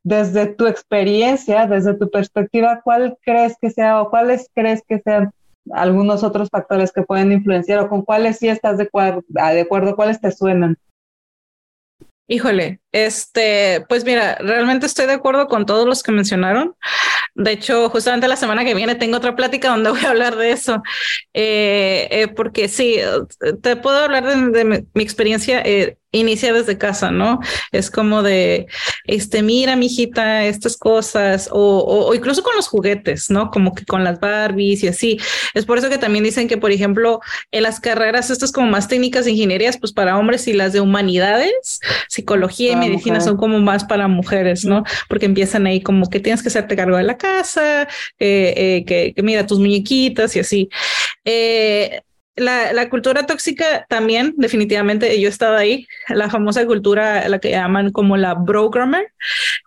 desde 0.04 0.48
tu 0.48 0.68
experiencia, 0.68 1.68
desde 1.68 1.94
tu 1.94 2.10
perspectiva, 2.10 2.82
¿cuál 2.84 3.18
crees 3.22 3.56
que 3.60 3.70
sea 3.70 4.02
o 4.02 4.10
cuáles 4.10 4.50
crees 4.54 4.84
que 4.88 5.00
sean 5.00 5.32
algunos 5.72 6.24
otros 6.24 6.50
factores 6.50 6.92
que 6.92 7.04
pueden 7.04 7.32
influenciar 7.32 7.80
o 7.80 7.90
con 7.90 8.02
cuáles 8.02 8.38
sí 8.38 8.50
estás 8.50 8.78
de, 8.78 8.90
de 9.30 9.62
acuerdo, 9.62 9.96
cuáles 9.96 10.20
te 10.20 10.32
suenan? 10.32 10.78
Híjole, 12.28 12.80
este, 12.92 13.86
pues 13.88 14.04
mira, 14.04 14.36
realmente 14.40 14.86
estoy 14.86 15.06
de 15.06 15.14
acuerdo 15.14 15.48
con 15.48 15.66
todos 15.66 15.88
los 15.88 16.04
que 16.04 16.12
mencionaron. 16.12 16.76
De 17.34 17.52
hecho, 17.52 17.90
justamente 17.90 18.28
la 18.28 18.36
semana 18.36 18.66
que 18.66 18.76
viene 18.76 18.96
tengo 18.96 19.18
otra 19.18 19.36
plática 19.36 19.70
donde 19.70 19.90
voy 19.92 20.06
a 20.06 20.10
hablar 20.10 20.36
de 20.36 20.52
eso, 20.52 20.84
eh, 21.34 22.08
eh, 22.12 22.28
porque 22.28 22.68
sí, 22.68 22.98
te 23.62 23.76
puedo 23.78 23.98
hablar 23.98 24.52
de, 24.52 24.66
mi, 24.66 25.04
experiencia. 25.04 25.62
Eh, 25.64 25.98
inicia 26.12 26.54
desde 26.54 26.78
casa, 26.78 27.12
¿no? 27.12 27.40
Es 27.72 27.90
como 27.90 28.22
de, 28.22 28.68
este, 29.06 29.42
mira, 29.44 29.76
mijita, 29.76 30.46
estas 30.46 30.76
cosas, 30.78 31.50
o, 31.52 32.14
incluso 32.14 32.44
con 32.44 32.56
los 32.56 32.68
juguetes, 32.68 33.30
¿no? 33.30 33.50
Como 33.50 33.74
que 33.74 33.86
con 33.86 34.04
las 34.04 34.20
Barbies 34.20 34.84
y 34.84 34.88
así. 34.90 35.20
Es 35.54 35.66
por 35.66 35.78
eso 35.78 35.90
que 35.90 35.98
también 35.98 36.24
dicen 36.24 36.48
que, 36.48 36.58
por 36.58 36.72
ejemplo, 36.72 37.22
en 37.52 37.64
las 37.64 37.80
carreras 37.80 38.30
estas 38.30 38.52
como 38.52 38.68
más 38.68 38.88
técnicas 38.88 39.26
de 39.26 39.32
ingenierías, 39.32 39.78
pues 39.78 39.94
para 39.94 40.18
hombres 40.18 40.48
y 40.48 40.54
las 40.54 40.74
de 40.74 40.82
humanidades, 40.82 41.80
psicología 42.10 42.74
y 42.74 42.76
medicina 42.88 43.22
son 43.22 43.38
como 43.38 43.60
más 43.60 43.84
para 43.84 44.08
mujeres, 44.08 44.66
¿no? 44.66 44.84
Porque 45.08 45.26
empiezan 45.26 45.66
ahí 45.66 45.82
como 45.82 46.10
que 46.10 46.20
tienes 46.20 46.42
que 46.42 46.50
hacerte 46.50 46.76
cargo 46.76 46.98
de 46.98 47.04
la 47.04 47.18
casa, 47.18 47.88
eh, 48.20 48.84
que, 48.86 49.14
que, 49.16 49.24
mira 49.24 49.46
tus 49.46 49.60
muñequitas 49.60 50.36
y 50.36 50.40
así. 50.40 50.70
Eh, 51.26 52.02
la, 52.36 52.72
la, 52.72 52.90
cultura 52.90 53.26
tóxica 53.26 53.86
también, 53.90 54.34
definitivamente, 54.38 55.20
yo 55.20 55.28
he 55.28 55.32
estado 55.32 55.58
ahí, 55.58 55.88
la 56.08 56.30
famosa 56.30 56.66
cultura, 56.66 57.28
la 57.28 57.40
que 57.40 57.52
llaman 57.52 57.92
como 57.92 58.16
la 58.16 58.42
programmer, 58.46 59.12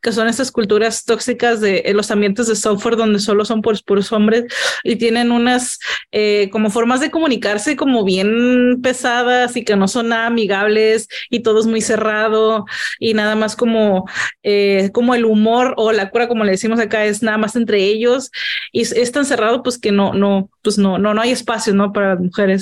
que 0.03 0.12
son 0.12 0.29
estas 0.29 0.51
culturas 0.51 1.05
tóxicas 1.05 1.61
de 1.61 1.85
los 1.95 2.11
ambientes 2.11 2.47
de 2.47 2.57
software 2.57 2.97
donde 2.97 3.19
solo 3.19 3.45
son 3.45 3.62
puros, 3.62 3.83
puros 3.83 4.12
hombres 4.12 4.45
y 4.83 4.97
tienen 4.97 5.31
unas 5.31 5.79
eh, 6.12 6.49
como 6.53 6.71
formas 6.71 7.01
de 7.01 7.11
comunicarse 7.11 7.77
como 7.77 8.05
bien 8.05 8.81
pesadas 8.83 9.57
y 9.57 9.65
que 9.65 9.77
no 9.77 9.89
son 9.89 10.09
nada 10.09 10.27
amigables 10.27 11.09
y 11.31 11.41
todo 11.41 11.61
es 11.61 11.67
muy 11.67 11.81
cerrado 11.81 12.65
y 12.99 13.15
nada 13.15 13.37
más 13.37 13.57
como, 13.57 14.09
eh, 14.43 14.91
como 14.93 15.15
el 15.15 15.25
humor 15.25 15.75
o 15.77 15.93
la 15.93 16.11
cura, 16.11 16.29
como 16.29 16.45
le 16.45 16.53
decimos 16.53 16.81
acá, 16.81 17.05
es 17.05 17.23
nada 17.23 17.39
más 17.39 17.57
entre 17.57 17.85
ellos 17.85 18.31
y 18.73 18.83
es, 18.83 19.12
tan 19.12 19.25
cerrado 19.25 19.62
pues 19.62 19.79
que 19.79 19.93
no, 19.93 20.12
no, 20.12 20.51
pues 20.62 20.79
no, 20.79 20.99
no, 20.99 21.15
no 21.15 21.21
hay 21.21 21.31
espacio, 21.31 21.73
¿no? 21.75 21.93
Para 21.93 22.15
las 22.15 22.21
mujeres. 22.21 22.54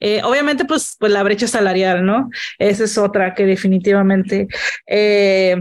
Eh, 0.00 0.22
obviamente, 0.24 0.64
pues, 0.64 0.96
pues 0.98 1.12
la 1.12 1.22
brecha 1.22 1.46
salarial, 1.46 2.04
¿no? 2.04 2.30
Esa 2.58 2.84
es 2.84 2.96
otra 2.96 3.34
que 3.34 3.44
definitivamente, 3.44 4.48
eh, 4.86 5.56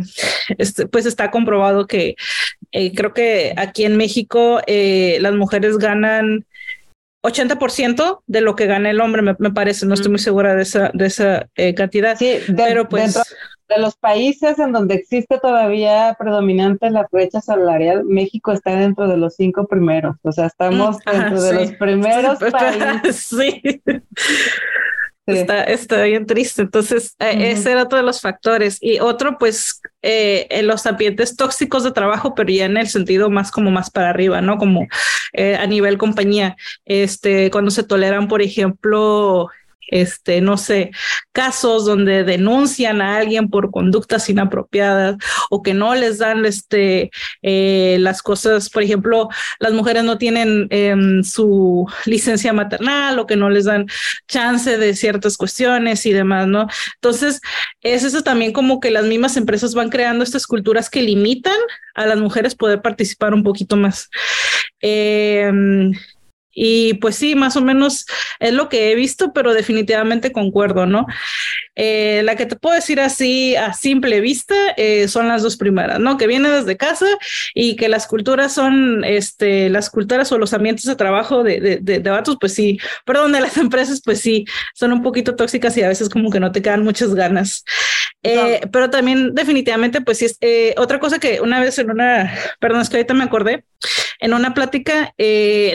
este, 0.57 0.87
pues 0.87 1.05
está 1.05 1.29
comprobado 1.29 1.87
que 1.87 2.15
eh, 2.71 2.93
creo 2.95 3.13
que 3.13 3.53
aquí 3.57 3.83
en 3.83 3.97
México 3.97 4.61
las 4.67 5.33
mujeres 5.33 5.77
ganan 5.77 6.45
80% 7.23 8.23
de 8.27 8.41
lo 8.41 8.55
que 8.55 8.65
gana 8.65 8.89
el 8.89 9.01
hombre, 9.01 9.21
me, 9.21 9.51
parece, 9.51 9.85
no 9.85 9.93
estoy 9.93 10.11
muy 10.11 10.19
segura 10.19 10.55
de 10.55 10.63
esa, 10.63 10.91
de 10.93 11.05
esa 11.05 11.49
cantidad. 11.75 12.17
Sí, 12.17 12.37
pero 12.55 12.87
pues 12.87 13.19
de 13.69 13.79
los 13.79 13.95
países 13.95 14.59
en 14.59 14.71
donde 14.71 14.95
existe 14.95 15.39
todavía 15.39 16.15
predominante 16.19 16.89
la 16.89 17.07
brecha 17.11 17.39
salarial, 17.39 18.03
México 18.03 18.51
está 18.51 18.75
dentro 18.75 19.07
de 19.07 19.17
los 19.17 19.35
cinco 19.35 19.67
primeros. 19.67 20.15
O 20.23 20.31
sea, 20.31 20.47
estamos 20.47 20.97
mm, 20.97 21.11
dentro 21.11 21.41
de 21.41 21.53
los 21.53 21.71
primeros 21.73 22.39
países. 22.51 23.29
Sí. 23.29 23.81
Está, 25.67 26.03
bien 26.03 26.25
triste. 26.25 26.63
Entonces, 26.63 27.15
eh, 27.19 27.51
ese 27.51 27.71
era 27.71 27.83
otro 27.83 27.99
de 27.99 28.03
los 28.03 28.19
factores. 28.19 28.79
Y 28.81 28.99
otro, 28.99 29.37
pues, 29.37 29.79
eh, 30.01 30.47
en 30.49 30.65
los 30.65 30.87
ambientes 30.87 31.35
tóxicos 31.35 31.83
de 31.83 31.91
trabajo, 31.91 32.33
pero 32.33 32.49
ya 32.49 32.65
en 32.65 32.77
el 32.77 32.87
sentido 32.87 33.29
más 33.29 33.51
como 33.51 33.69
más 33.69 33.91
para 33.91 34.09
arriba, 34.09 34.41
¿no? 34.41 34.57
Como 34.57 34.87
eh, 35.33 35.55
a 35.55 35.67
nivel 35.67 35.99
compañía. 35.99 36.57
Este, 36.85 37.51
cuando 37.51 37.69
se 37.69 37.83
toleran, 37.83 38.27
por 38.27 38.41
ejemplo, 38.41 39.49
este, 39.89 40.41
no 40.41 40.57
sé, 40.57 40.91
casos 41.31 41.85
donde 41.85 42.23
denuncian 42.23 43.01
a 43.01 43.17
alguien 43.17 43.49
por 43.49 43.71
conductas 43.71 44.29
inapropiadas 44.29 45.17
o 45.49 45.61
que 45.61 45.73
no 45.73 45.95
les 45.95 46.17
dan 46.17 46.45
este, 46.45 47.11
eh, 47.41 47.97
las 47.99 48.21
cosas, 48.21 48.69
por 48.69 48.83
ejemplo, 48.83 49.29
las 49.59 49.73
mujeres 49.73 50.03
no 50.03 50.17
tienen 50.17 50.67
em, 50.69 51.23
su 51.23 51.87
licencia 52.05 52.53
maternal 52.53 53.19
o 53.19 53.25
que 53.25 53.35
no 53.35 53.49
les 53.49 53.65
dan 53.65 53.87
chance 54.27 54.77
de 54.77 54.95
ciertas 54.95 55.37
cuestiones 55.37 56.05
y 56.05 56.13
demás, 56.13 56.47
¿no? 56.47 56.67
Entonces, 56.95 57.41
es 57.81 58.03
eso 58.03 58.21
también 58.21 58.53
como 58.53 58.79
que 58.79 58.91
las 58.91 59.05
mismas 59.05 59.37
empresas 59.37 59.73
van 59.73 59.89
creando 59.89 60.23
estas 60.23 60.47
culturas 60.47 60.89
que 60.89 61.01
limitan 61.01 61.57
a 61.95 62.05
las 62.05 62.19
mujeres 62.19 62.55
poder 62.55 62.81
participar 62.81 63.33
un 63.33 63.43
poquito 63.43 63.75
más. 63.75 64.09
Eh, 64.81 65.51
y 66.61 66.95
pues 66.95 67.15
sí, 67.15 67.35
más 67.35 67.55
o 67.55 67.61
menos 67.61 68.05
es 68.41 68.51
lo 68.51 68.67
que 68.67 68.91
he 68.91 68.95
visto, 68.95 69.31
pero 69.31 69.53
definitivamente 69.53 70.33
concuerdo, 70.33 70.85
¿no? 70.85 71.05
Eh, 71.77 72.21
la 72.25 72.35
que 72.35 72.45
te 72.45 72.57
puedo 72.57 72.75
decir 72.75 72.99
así 72.99 73.55
a 73.55 73.71
simple 73.71 74.19
vista 74.19 74.53
eh, 74.75 75.07
son 75.07 75.29
las 75.29 75.41
dos 75.41 75.55
primeras, 75.55 76.01
¿no? 76.01 76.17
Que 76.17 76.27
viene 76.27 76.49
desde 76.49 76.75
casa 76.75 77.05
y 77.55 77.77
que 77.77 77.87
las 77.87 78.07
culturas 78.07 78.51
son, 78.53 79.05
este, 79.05 79.69
las 79.69 79.89
culturas 79.89 80.33
o 80.33 80.37
los 80.37 80.51
ambientes 80.53 80.83
de 80.83 80.97
trabajo 80.97 81.43
de, 81.43 81.61
de, 81.61 81.77
de, 81.77 81.99
de 81.99 82.09
vatos, 82.09 82.35
pues 82.41 82.53
sí, 82.55 82.77
perdón, 83.05 83.31
de 83.31 83.39
las 83.39 83.55
empresas, 83.57 84.01
pues 84.03 84.19
sí, 84.19 84.43
son 84.73 84.91
un 84.91 85.01
poquito 85.01 85.37
tóxicas 85.37 85.77
y 85.77 85.83
a 85.83 85.87
veces 85.87 86.09
como 86.09 86.29
que 86.29 86.41
no 86.41 86.51
te 86.51 86.61
quedan 86.61 86.83
muchas 86.83 87.15
ganas. 87.15 87.63
Eh, 88.23 88.61
pero 88.71 88.89
también 88.89 89.33
definitivamente, 89.33 90.01
pues 90.01 90.17
sí, 90.17 90.25
es 90.25 90.73
otra 90.77 90.99
cosa 90.99 91.19
que 91.19 91.41
una 91.41 91.59
vez 91.59 91.79
en 91.79 91.91
una, 91.91 92.33
perdón, 92.59 92.81
es 92.81 92.89
que 92.89 92.97
ahorita 92.97 93.13
me 93.13 93.23
acordé, 93.23 93.63
en 94.19 94.33
una 94.33 94.53
plática, 94.53 95.13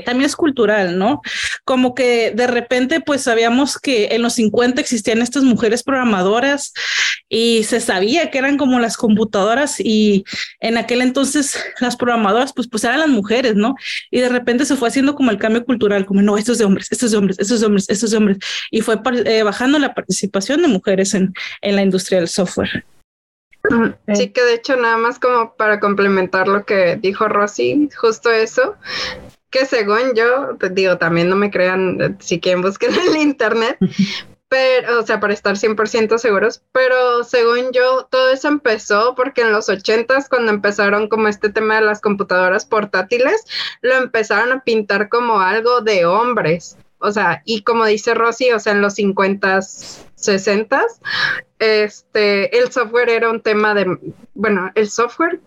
también 0.05 0.27
es 0.27 0.37
cultural, 0.37 0.99
¿no? 0.99 1.23
Como 1.65 1.95
que 1.95 2.33
de 2.33 2.47
repente, 2.47 3.01
pues 3.01 3.23
sabíamos 3.23 3.79
que 3.79 4.09
en 4.13 4.21
los 4.21 4.35
50 4.35 4.81
existían 4.81 5.23
estas 5.23 5.43
mujeres 5.43 5.83
programadoras 5.83 6.75
y 7.29 7.65
se 7.65 7.81
sabía 7.81 8.31
que 8.31 8.39
eran 8.39 8.57
como 8.57 8.79
las 8.79 8.97
computadoras 8.97 9.81
y 9.81 10.25
en 10.61 10.77
aquel 10.77 11.03
entonces 11.03 11.59
las 11.81 11.97
programadoras 11.97 12.53
pues 12.53 12.69
pues 12.69 12.85
eran 12.85 13.01
las 13.01 13.09
mujeres, 13.09 13.55
¿no? 13.57 13.75
Y 14.11 14.21
de 14.21 14.29
repente 14.29 14.65
se 14.65 14.77
fue 14.77 14.89
haciendo 14.89 15.15
como 15.15 15.31
el 15.31 15.39
cambio 15.39 15.65
cultural, 15.65 16.07
como 16.07 16.23
no, 16.23 16.37
estos 16.37 16.59
de 16.59 16.65
hombres, 16.65 16.89
estos 16.91 17.11
de 17.11 17.17
hombres, 17.17 17.39
estos 17.39 17.61
de 17.61 17.67
hombres, 17.67 17.87
estos 17.89 18.11
de 18.11 18.17
hombres 18.19 18.39
y 18.71 18.83
fue 18.83 19.01
eh, 19.25 19.43
bajando 19.43 19.79
la 19.79 19.95
participación 19.95 20.63
de 20.63 20.69
mujeres 20.69 21.15
en, 21.15 21.33
en 21.63 21.77
la 21.77 21.83
industria 21.83 22.19
del 22.19 22.29
software. 22.35 22.85
Sí, 24.15 24.29
que 24.31 24.43
de 24.43 24.55
hecho 24.55 24.77
nada 24.77 24.99
más 24.99 25.19
como 25.19 25.55
para 25.55 25.81
complementar 25.81 26.49
lo 26.49 26.67
que 26.67 26.97
dijo 26.97 27.29
Rosy, 27.29 27.89
justo 27.97 28.31
eso, 28.31 28.77
que 29.51 29.65
según 29.65 30.15
yo, 30.15 30.59
digo, 30.73 30.99
también 30.99 31.31
no 31.31 31.37
me 31.37 31.51
crean, 31.51 32.19
si 32.21 32.41
quieren 32.41 32.61
buscar 32.61 32.91
en 33.09 33.17
el 33.17 33.23
internet, 33.23 33.79
pero, 34.49 35.01
o 35.01 35.07
sea, 35.07 35.19
para 35.19 35.33
estar 35.33 35.57
100% 35.57 36.19
seguros, 36.19 36.63
pero 36.73 37.25
según 37.25 37.73
yo, 37.73 38.07
todo 38.11 38.31
eso 38.31 38.49
empezó 38.49 39.15
porque 39.15 39.41
en 39.41 39.53
los 39.53 39.69
80s, 39.69 40.29
cuando 40.29 40.53
empezaron 40.53 41.09
como 41.09 41.29
este 41.29 41.49
tema 41.49 41.77
de 41.77 41.87
las 41.87 42.01
computadoras 42.01 42.67
portátiles, 42.67 43.47
lo 43.81 43.95
empezaron 43.95 44.53
a 44.53 44.63
pintar 44.63 45.09
como 45.09 45.41
algo 45.41 45.81
de 45.81 46.05
hombres. 46.05 46.77
O 46.99 47.11
sea, 47.11 47.43
y 47.45 47.63
como 47.63 47.85
dice 47.85 48.15
Rosy, 48.15 48.53
o 48.53 48.61
sea, 48.61 48.73
en 48.73 48.81
los 48.81 48.97
50s, 48.97 50.05
60s, 50.17 51.01
este, 51.65 52.57
el 52.59 52.71
software 52.71 53.09
era 53.09 53.31
un 53.31 53.41
tema 53.41 53.75
de, 53.75 53.99
bueno, 54.35 54.71
el 54.75 54.89
software 54.91 55.41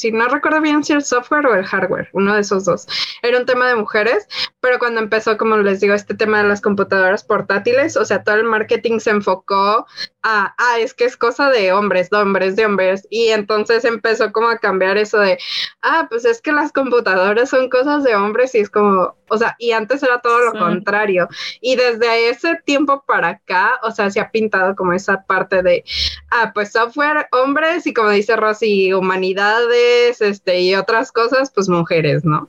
si 0.00 0.10
no 0.12 0.26
recuerdo 0.28 0.62
bien 0.62 0.82
si 0.82 0.94
el 0.94 1.04
software 1.04 1.46
o 1.46 1.54
el 1.54 1.66
hardware, 1.66 2.08
uno 2.14 2.34
de 2.34 2.40
esos 2.40 2.64
dos. 2.64 2.86
Era 3.20 3.38
un 3.38 3.44
tema 3.44 3.68
de 3.68 3.76
mujeres, 3.76 4.26
pero 4.60 4.78
cuando 4.78 4.98
empezó, 4.98 5.36
como 5.36 5.58
les 5.58 5.80
digo, 5.80 5.92
este 5.92 6.14
tema 6.14 6.42
de 6.42 6.48
las 6.48 6.62
computadoras 6.62 7.22
portátiles, 7.22 7.98
o 7.98 8.04
sea, 8.06 8.22
todo 8.22 8.36
el 8.36 8.44
marketing 8.44 8.98
se 8.98 9.10
enfocó 9.10 9.86
a, 10.22 10.54
ah, 10.58 10.78
es 10.78 10.94
que 10.94 11.04
es 11.04 11.16
cosa 11.16 11.50
de 11.50 11.72
hombres, 11.72 12.10
de 12.10 12.18
hombres, 12.18 12.56
de 12.56 12.66
hombres. 12.66 13.06
Y 13.10 13.28
entonces 13.28 13.84
empezó 13.84 14.32
como 14.32 14.48
a 14.48 14.58
cambiar 14.58 14.98
eso 14.98 15.18
de, 15.18 15.38
ah, 15.82 16.06
pues 16.10 16.24
es 16.24 16.42
que 16.42 16.52
las 16.52 16.72
computadoras 16.72 17.48
son 17.50 17.70
cosas 17.70 18.04
de 18.04 18.14
hombres 18.14 18.54
y 18.54 18.58
es 18.58 18.70
como, 18.70 19.14
o 19.28 19.38
sea, 19.38 19.56
y 19.58 19.72
antes 19.72 20.02
era 20.02 20.20
todo 20.20 20.40
lo 20.40 20.58
contrario. 20.58 21.28
Y 21.60 21.76
desde 21.76 22.28
ese 22.28 22.56
tiempo 22.64 23.02
para 23.06 23.28
acá, 23.28 23.80
o 23.82 23.90
sea, 23.90 24.10
se 24.10 24.20
ha 24.20 24.30
pintado 24.30 24.74
como 24.76 24.92
esa 24.92 25.22
parte 25.22 25.62
de, 25.62 25.84
ah, 26.30 26.52
pues 26.54 26.72
software 26.72 27.28
hombres 27.32 27.86
y 27.86 27.94
como 27.94 28.10
dice 28.10 28.36
Rosy, 28.36 28.92
humanidades, 28.92 30.20
este, 30.20 30.60
y 30.60 30.74
otras 30.74 31.12
cosas, 31.12 31.50
pues 31.54 31.68
mujeres, 31.68 32.24
¿no? 32.24 32.48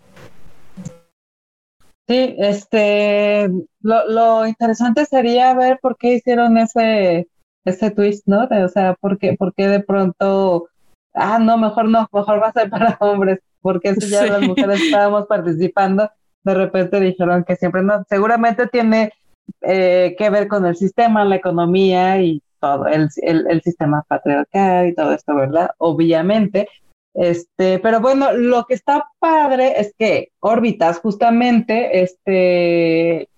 Sí, 2.07 2.36
este, 2.39 3.49
lo, 3.82 4.07
lo 4.09 4.45
interesante 4.45 5.05
sería 5.05 5.53
ver 5.53 5.80
por 5.82 5.95
qué 5.97 6.15
hicieron 6.15 6.57
ese, 6.57 7.30
ese 7.66 7.91
twist, 7.91 8.28
¿no? 8.28 8.47
o 8.49 8.70
sea, 8.70 8.95
¿por 8.95 9.18
qué, 9.18 9.36
por 9.38 9.53
qué 9.53 9.68
de 9.68 9.82
pronto, 9.82 10.68
ah, 11.14 11.39
no, 11.39 11.57
mejor 11.57 11.89
no, 11.89 12.07
mejor 12.12 12.41
va 12.41 12.47
a 12.47 12.53
ser 12.53 12.70
para 12.72 12.97
hombres, 12.99 13.39
porque 13.62 13.93
si 13.95 14.09
ya 14.09 14.26
las 14.26 14.41
mujeres 14.41 14.82
estábamos 14.82 15.28
participando 15.28 16.09
de 16.43 16.53
repente 16.53 16.99
dijeron 16.99 17.43
que 17.43 17.55
siempre 17.55 17.84
no, 17.84 18.03
seguramente 18.09 18.68
tiene 18.68 19.12
eh, 19.62 20.16
que 20.18 20.30
ver 20.30 20.47
con 20.47 20.66
el 20.66 20.76
sistema, 20.76 21.26
la 21.26 21.36
economía 21.36 22.22
y 22.22 22.41
todo, 22.59 22.88
el, 22.88 23.09
el, 23.22 23.62
sistema 23.62 24.03
patriarcal 24.07 24.88
y 24.88 24.95
todo 24.95 25.14
esto, 25.14 25.36
¿verdad? 25.36 25.72
Obviamente. 25.78 26.68
Este, 27.14 27.80
pero 27.80 27.99
bueno, 27.99 28.32
lo 28.34 28.66
que 28.66 28.76
está 28.76 29.05
padre 29.20 29.80
es 29.80 29.93
que 29.97 30.30
órbitas 30.39 30.99
justamente, 30.99 32.01
este, 32.01 33.30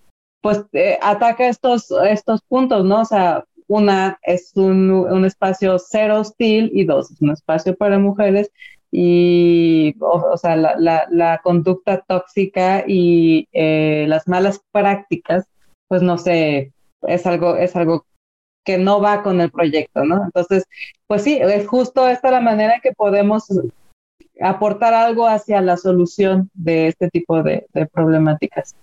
pues 0.42 0.66
eh, 0.74 1.00
ataca 1.02 1.48
estos, 1.48 1.90
estos 2.08 2.42
puntos, 2.48 2.86
¿no? 2.86 3.02
O 3.02 3.06
sea, 3.06 3.46
una 3.74 4.20
es 4.22 4.52
un, 4.56 4.92
un, 4.92 5.26
espacio 5.26 5.80
cero 5.80 6.20
hostil 6.20 6.72
y 6.74 6.86
dos 6.86 7.12
es 7.12 7.22
un 7.22 7.32
espacio 7.32 7.76
para 7.76 7.98
mujeres 7.98 8.52
y, 8.92 9.96
o, 10.00 10.38
sea, 10.38 10.56
la, 10.56 10.76
la, 10.78 11.08
la, 11.10 11.40
conducta 11.40 12.04
tóxica 12.08 12.84
y 12.88 13.48
eh, 13.52 14.06
las 14.08 14.28
malas 14.28 14.62
prácticas, 14.72 15.48
pues 15.88 16.04
no 16.04 16.20
sé, 16.20 16.74
es 17.02 17.26
algo, 17.26 17.56
es 17.56 17.76
algo 17.76 18.06
que 18.64 18.78
no 18.78 19.02
va 19.02 19.24
con 19.24 19.42
el 19.42 19.50
proyecto, 19.50 20.06
¿no? 20.06 20.24
Entonces, 20.24 20.66
pues 21.08 21.24
sí, 21.24 21.40
es 21.42 21.68
justo 21.68 22.08
esta 22.08 22.30
la 22.30 22.40
manera 22.40 22.80
que 22.84 22.92
podemos 22.94 23.50
aportar 24.40 24.94
algo 24.94 25.28
hacia 25.28 25.60
la 25.62 25.78
solución 25.78 26.52
de 26.54 26.90
este 26.90 27.10
tipo 27.10 27.42
de, 27.42 27.66
de 27.74 27.88
problemáticas. 27.88 28.76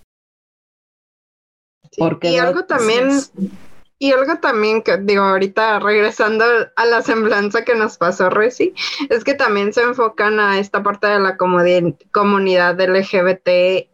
Porque 1.96 2.32
y 2.32 2.38
algo 2.38 2.64
también 2.64 3.10
y 4.00 4.12
algo 4.12 4.38
también 4.38 4.82
que 4.82 4.96
digo 4.96 5.22
ahorita 5.22 5.78
regresando 5.78 6.44
a 6.74 6.84
la 6.86 7.02
semblanza 7.02 7.64
que 7.66 7.74
nos 7.74 7.98
pasó 7.98 8.30
Reci, 8.30 8.74
es 9.10 9.24
que 9.24 9.34
también 9.34 9.74
se 9.74 9.82
enfocan 9.82 10.40
a 10.40 10.58
esta 10.58 10.82
parte 10.82 11.06
de 11.06 11.20
la 11.20 11.36
comunidad 11.36 12.80
LGBT 12.80 13.86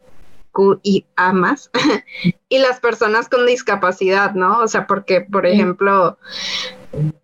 a 1.16 1.32
más 1.32 1.70
y 2.48 2.58
las 2.58 2.80
personas 2.80 3.28
con 3.28 3.46
discapacidad, 3.46 4.32
¿no? 4.32 4.60
O 4.60 4.68
sea, 4.68 4.86
porque, 4.86 5.20
por 5.20 5.44
ejemplo, 5.44 6.18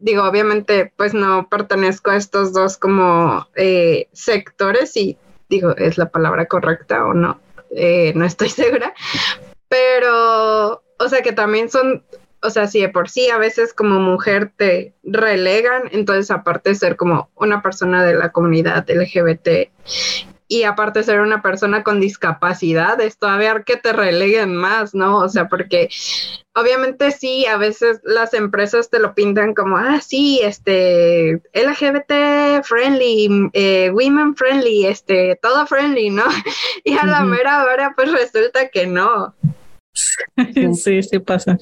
digo, 0.01 0.25
obviamente, 0.25 0.93
pues 0.97 1.15
no 1.15 1.49
pertenezco 1.49 2.11
a 2.11 2.17
estos 2.17 2.53
dos 2.53 2.77
como 2.77 3.47
eh, 3.55 4.09
sectores 4.13 4.97
y 4.97 5.17
digo, 5.49 5.75
¿es 5.77 5.99
la 5.99 6.11
palabra 6.11 6.47
correcta 6.47 7.07
o 7.07 7.15
no? 7.15 7.41
Eh, 7.71 8.13
no 8.17 8.25
estoy 8.25 8.49
segura, 8.51 8.93
pero, 9.69 10.83
o 10.99 11.09
sea, 11.09 11.23
que 11.23 11.33
también 11.33 11.71
son 11.71 12.03
o 12.43 12.51
sea, 12.51 12.67
si 12.67 12.81
de 12.81 12.89
por 12.89 13.09
sí 13.09 13.31
a 13.31 13.39
veces 13.39 13.73
como 13.73 14.01
mujer 14.01 14.53
te 14.57 14.95
relegan, 15.05 15.83
entonces 15.93 16.31
aparte 16.31 16.71
de 16.71 16.77
ser 16.77 16.97
como 16.97 17.31
una 17.37 17.63
persona 17.63 18.05
de 18.05 18.15
la 18.15 18.33
comunidad 18.33 18.89
LGBT 18.89 19.71
y 20.53 20.65
aparte 20.65 20.99
de 20.99 21.05
ser 21.07 21.21
una 21.21 21.41
persona 21.41 21.83
con 21.83 21.99
discapacidad, 21.99 23.01
es 23.01 23.17
todavía 23.17 23.63
que 23.65 23.79
te 23.79 23.95
releguen 23.95 24.55
más, 24.55 24.95
¿no? 24.95 25.17
O 25.21 25.29
sea, 25.31 25.49
porque 25.49 25.89
obviamente 26.55 27.11
sí, 27.11 27.47
a 27.47 27.57
veces 27.57 28.01
las 28.05 28.35
empresas 28.35 28.91
te 28.91 28.99
lo 28.99 29.15
pintan 29.15 29.55
como, 29.55 29.79
ah, 29.79 30.01
sí, 30.03 30.41
este, 30.43 31.41
LGBT 31.55 32.63
friendly, 32.65 33.49
eh, 33.55 33.91
women 33.95 34.37
friendly, 34.37 34.85
este, 34.85 35.39
todo 35.41 35.67
friendly, 35.67 36.11
¿no? 36.11 36.25
Y 36.85 36.99
a 36.99 37.07
la 37.07 37.23
mera 37.23 37.65
hora 37.65 37.95
pues 37.97 38.13
resulta 38.13 38.69
que 38.69 38.87
no. 38.87 39.35
Sí, 40.75 41.03
sí 41.03 41.19
pasa. 41.19 41.57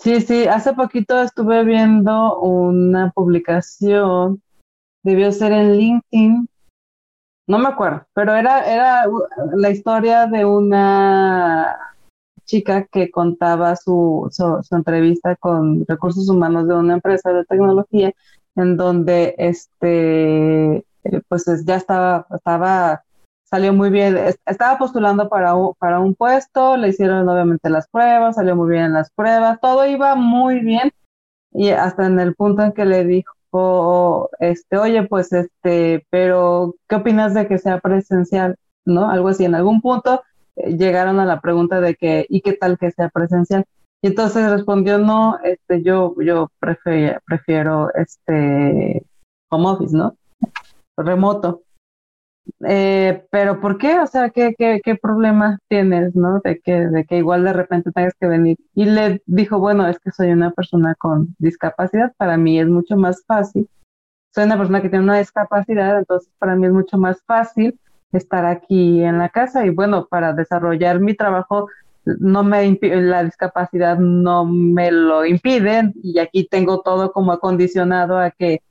Sí, 0.00 0.22
sí, 0.22 0.46
hace 0.48 0.72
poquito 0.72 1.20
estuve 1.20 1.62
viendo 1.62 2.40
una 2.40 3.10
publicación, 3.10 4.40
debió 5.02 5.30
ser 5.30 5.52
en 5.52 5.76
LinkedIn, 5.76 6.48
no 7.46 7.58
me 7.58 7.68
acuerdo, 7.68 8.06
pero 8.14 8.34
era, 8.34 8.64
era 8.64 9.04
la 9.52 9.68
historia 9.68 10.26
de 10.26 10.46
una 10.46 11.76
chica 12.46 12.86
que 12.86 13.10
contaba 13.10 13.76
su, 13.76 14.26
su, 14.30 14.74
entrevista 14.74 15.36
con 15.36 15.84
recursos 15.86 16.30
humanos 16.30 16.66
de 16.66 16.76
una 16.76 16.94
empresa 16.94 17.34
de 17.34 17.44
tecnología 17.44 18.14
en 18.56 18.78
donde 18.78 19.34
este 19.36 20.76
eh, 20.76 21.20
pues 21.28 21.44
ya 21.66 21.76
estaba, 21.76 22.26
estaba 22.34 23.04
salió 23.50 23.72
muy 23.72 23.90
bien, 23.90 24.16
estaba 24.46 24.78
postulando 24.78 25.28
para 25.28 25.54
para 25.78 25.98
un 25.98 26.14
puesto, 26.14 26.76
le 26.76 26.88
hicieron 26.88 27.28
obviamente 27.28 27.68
las 27.68 27.88
pruebas, 27.88 28.36
salió 28.36 28.56
muy 28.56 28.70
bien 28.70 28.84
en 28.84 28.92
las 28.92 29.10
pruebas, 29.10 29.58
todo 29.60 29.86
iba 29.86 30.14
muy 30.14 30.60
bien 30.60 30.92
y 31.52 31.70
hasta 31.70 32.06
en 32.06 32.20
el 32.20 32.34
punto 32.34 32.62
en 32.62 32.72
que 32.72 32.84
le 32.84 33.04
dijo, 33.04 34.30
este, 34.38 34.78
oye, 34.78 35.02
pues 35.08 35.32
este, 35.32 36.06
pero 36.10 36.76
¿qué 36.88 36.96
opinas 36.96 37.34
de 37.34 37.48
que 37.48 37.58
sea 37.58 37.80
presencial? 37.80 38.56
¿No? 38.84 39.10
Algo 39.10 39.28
así, 39.28 39.44
en 39.44 39.54
algún 39.54 39.80
punto 39.80 40.22
eh, 40.56 40.76
llegaron 40.76 41.18
a 41.20 41.26
la 41.26 41.40
pregunta 41.40 41.80
de 41.80 41.96
que, 41.96 42.26
¿y 42.28 42.40
qué 42.42 42.52
tal 42.54 42.78
que 42.78 42.90
sea 42.92 43.08
presencial? 43.08 43.64
Y 44.02 44.08
entonces 44.08 44.50
respondió, 44.50 44.98
no, 44.98 45.38
este, 45.44 45.82
yo, 45.82 46.14
yo 46.22 46.50
prefiero, 46.58 47.20
prefiero 47.26 47.92
este, 47.94 49.04
home 49.50 49.68
office, 49.68 49.96
¿no? 49.96 50.16
Remoto. 50.96 51.62
Eh, 52.66 53.26
pero 53.30 53.60
¿por 53.60 53.78
qué? 53.78 54.00
O 54.00 54.06
sea, 54.06 54.30
¿qué, 54.30 54.54
qué, 54.58 54.80
qué 54.84 54.94
problema 54.96 55.58
tienes, 55.68 56.14
no? 56.14 56.40
De 56.44 56.60
que, 56.60 56.72
de 56.88 57.04
que 57.04 57.18
igual 57.18 57.44
de 57.44 57.52
repente 57.52 57.92
tengas 57.92 58.14
que 58.18 58.26
venir. 58.26 58.58
Y 58.74 58.84
le 58.86 59.22
dijo, 59.26 59.58
bueno, 59.58 59.86
es 59.88 59.98
que 59.98 60.10
soy 60.10 60.30
una 60.30 60.50
persona 60.50 60.94
con 60.96 61.34
discapacidad, 61.38 62.12
para 62.16 62.36
mí 62.36 62.60
es 62.60 62.68
mucho 62.68 62.96
más 62.96 63.24
fácil. 63.26 63.68
Soy 64.34 64.44
una 64.44 64.56
persona 64.56 64.80
que 64.80 64.88
tiene 64.88 65.04
una 65.04 65.18
discapacidad, 65.18 65.98
entonces 65.98 66.30
para 66.38 66.54
mí 66.54 66.66
es 66.66 66.72
mucho 66.72 66.98
más 66.98 67.22
fácil 67.26 67.78
estar 68.12 68.44
aquí 68.44 69.02
en 69.02 69.18
la 69.18 69.28
casa 69.28 69.66
y 69.66 69.70
bueno, 69.70 70.06
para 70.06 70.32
desarrollar 70.32 71.00
mi 71.00 71.14
trabajo 71.14 71.68
no 72.04 72.42
me 72.42 72.78
la 72.82 73.24
discapacidad 73.24 73.98
no 73.98 74.44
me 74.44 74.90
lo 74.90 75.24
impide 75.24 75.92
y 76.02 76.18
aquí 76.18 76.46
tengo 76.48 76.80
todo 76.80 77.12
como 77.12 77.32
acondicionado 77.32 78.18
a 78.18 78.30
que 78.30 78.62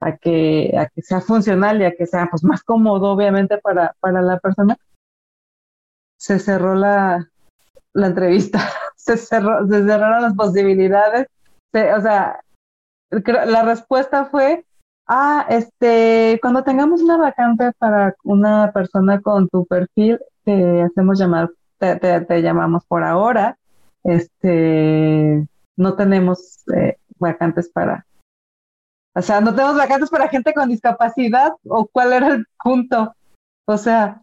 a 0.00 0.16
que, 0.16 0.74
a 0.76 0.86
que 0.86 1.02
sea 1.02 1.20
funcional 1.20 1.80
y 1.80 1.84
a 1.84 1.94
que 1.94 2.06
sea 2.06 2.26
pues, 2.30 2.42
más 2.44 2.62
cómodo, 2.62 3.10
obviamente, 3.10 3.58
para, 3.58 3.94
para 4.00 4.22
la 4.22 4.38
persona, 4.38 4.76
se 6.18 6.38
cerró 6.38 6.74
la, 6.74 7.28
la 7.92 8.06
entrevista, 8.06 8.60
se, 8.96 9.16
cerró, 9.16 9.66
se 9.68 9.84
cerraron 9.84 10.22
las 10.22 10.34
posibilidades. 10.34 11.26
o 11.72 12.00
sea, 12.00 12.40
la 13.10 13.62
respuesta 13.62 14.26
fue, 14.26 14.64
ah, 15.06 15.46
este, 15.48 16.38
cuando 16.42 16.62
tengamos 16.62 17.02
una 17.02 17.16
vacante 17.16 17.72
para 17.78 18.14
una 18.24 18.72
persona 18.72 19.20
con 19.20 19.48
tu 19.48 19.66
perfil, 19.66 20.20
te 20.44 20.82
hacemos 20.82 21.18
llamar, 21.18 21.50
te, 21.78 21.96
te, 21.96 22.42
llamamos 22.42 22.84
por 22.86 23.02
ahora, 23.02 23.58
este, 24.04 25.46
no 25.76 25.94
tenemos 25.94 26.64
eh, 26.74 26.96
vacantes 27.18 27.68
para, 27.70 28.06
o 29.14 29.22
sea, 29.22 29.40
no 29.40 29.54
tenemos 29.54 29.76
vacantes 29.76 30.10
para 30.10 30.28
gente 30.28 30.54
con 30.54 30.68
discapacidad 30.68 31.52
o 31.64 31.86
cuál 31.86 32.12
era 32.12 32.28
el 32.28 32.46
punto. 32.62 33.14
O 33.66 33.76
sea, 33.76 34.22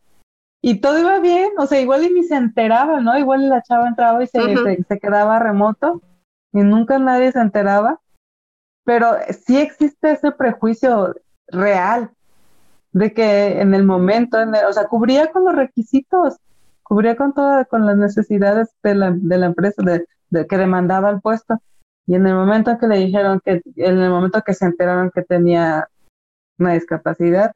y 0.61 0.79
todo 0.81 0.99
iba 0.99 1.19
bien, 1.19 1.51
o 1.57 1.67
sea, 1.67 1.79
igual 1.79 2.03
y 2.05 2.13
ni 2.13 2.23
se 2.23 2.35
enteraba, 2.35 2.99
¿no? 2.99 3.17
Igual 3.17 3.49
la 3.49 3.61
chava 3.61 3.87
entraba 3.87 4.23
y 4.23 4.27
se, 4.27 4.83
se, 4.87 4.99
quedaba 4.99 5.39
remoto 5.39 6.01
y 6.51 6.59
nunca 6.59 6.99
nadie 6.99 7.31
se 7.31 7.39
enteraba, 7.39 7.99
pero 8.83 9.15
sí 9.45 9.57
existe 9.57 10.11
ese 10.11 10.31
prejuicio 10.31 11.15
real 11.47 12.11
de 12.91 13.13
que 13.13 13.61
en 13.61 13.73
el 13.73 13.85
momento, 13.85 14.37
o 14.67 14.73
sea, 14.73 14.87
cubría 14.87 15.31
con 15.31 15.45
los 15.45 15.55
requisitos, 15.55 16.37
cubría 16.83 17.15
con 17.15 17.33
todas, 17.33 17.67
con 17.67 17.85
las 17.85 17.97
necesidades 17.97 18.69
de 18.81 18.95
la, 18.95 19.11
de 19.11 19.37
la 19.37 19.45
empresa, 19.47 19.83
de, 19.83 20.47
que 20.47 20.57
demandaba 20.57 21.09
el 21.09 21.21
puesto. 21.21 21.59
Y 22.07 22.15
en 22.15 22.25
el 22.25 22.35
momento 22.35 22.77
que 22.79 22.87
le 22.87 22.97
dijeron 22.97 23.41
que, 23.43 23.61
en 23.75 23.99
el 23.99 24.09
momento 24.09 24.41
que 24.41 24.53
se 24.53 24.65
enteraron 24.65 25.11
que 25.11 25.23
tenía 25.23 25.89
una 26.57 26.73
discapacidad, 26.73 27.53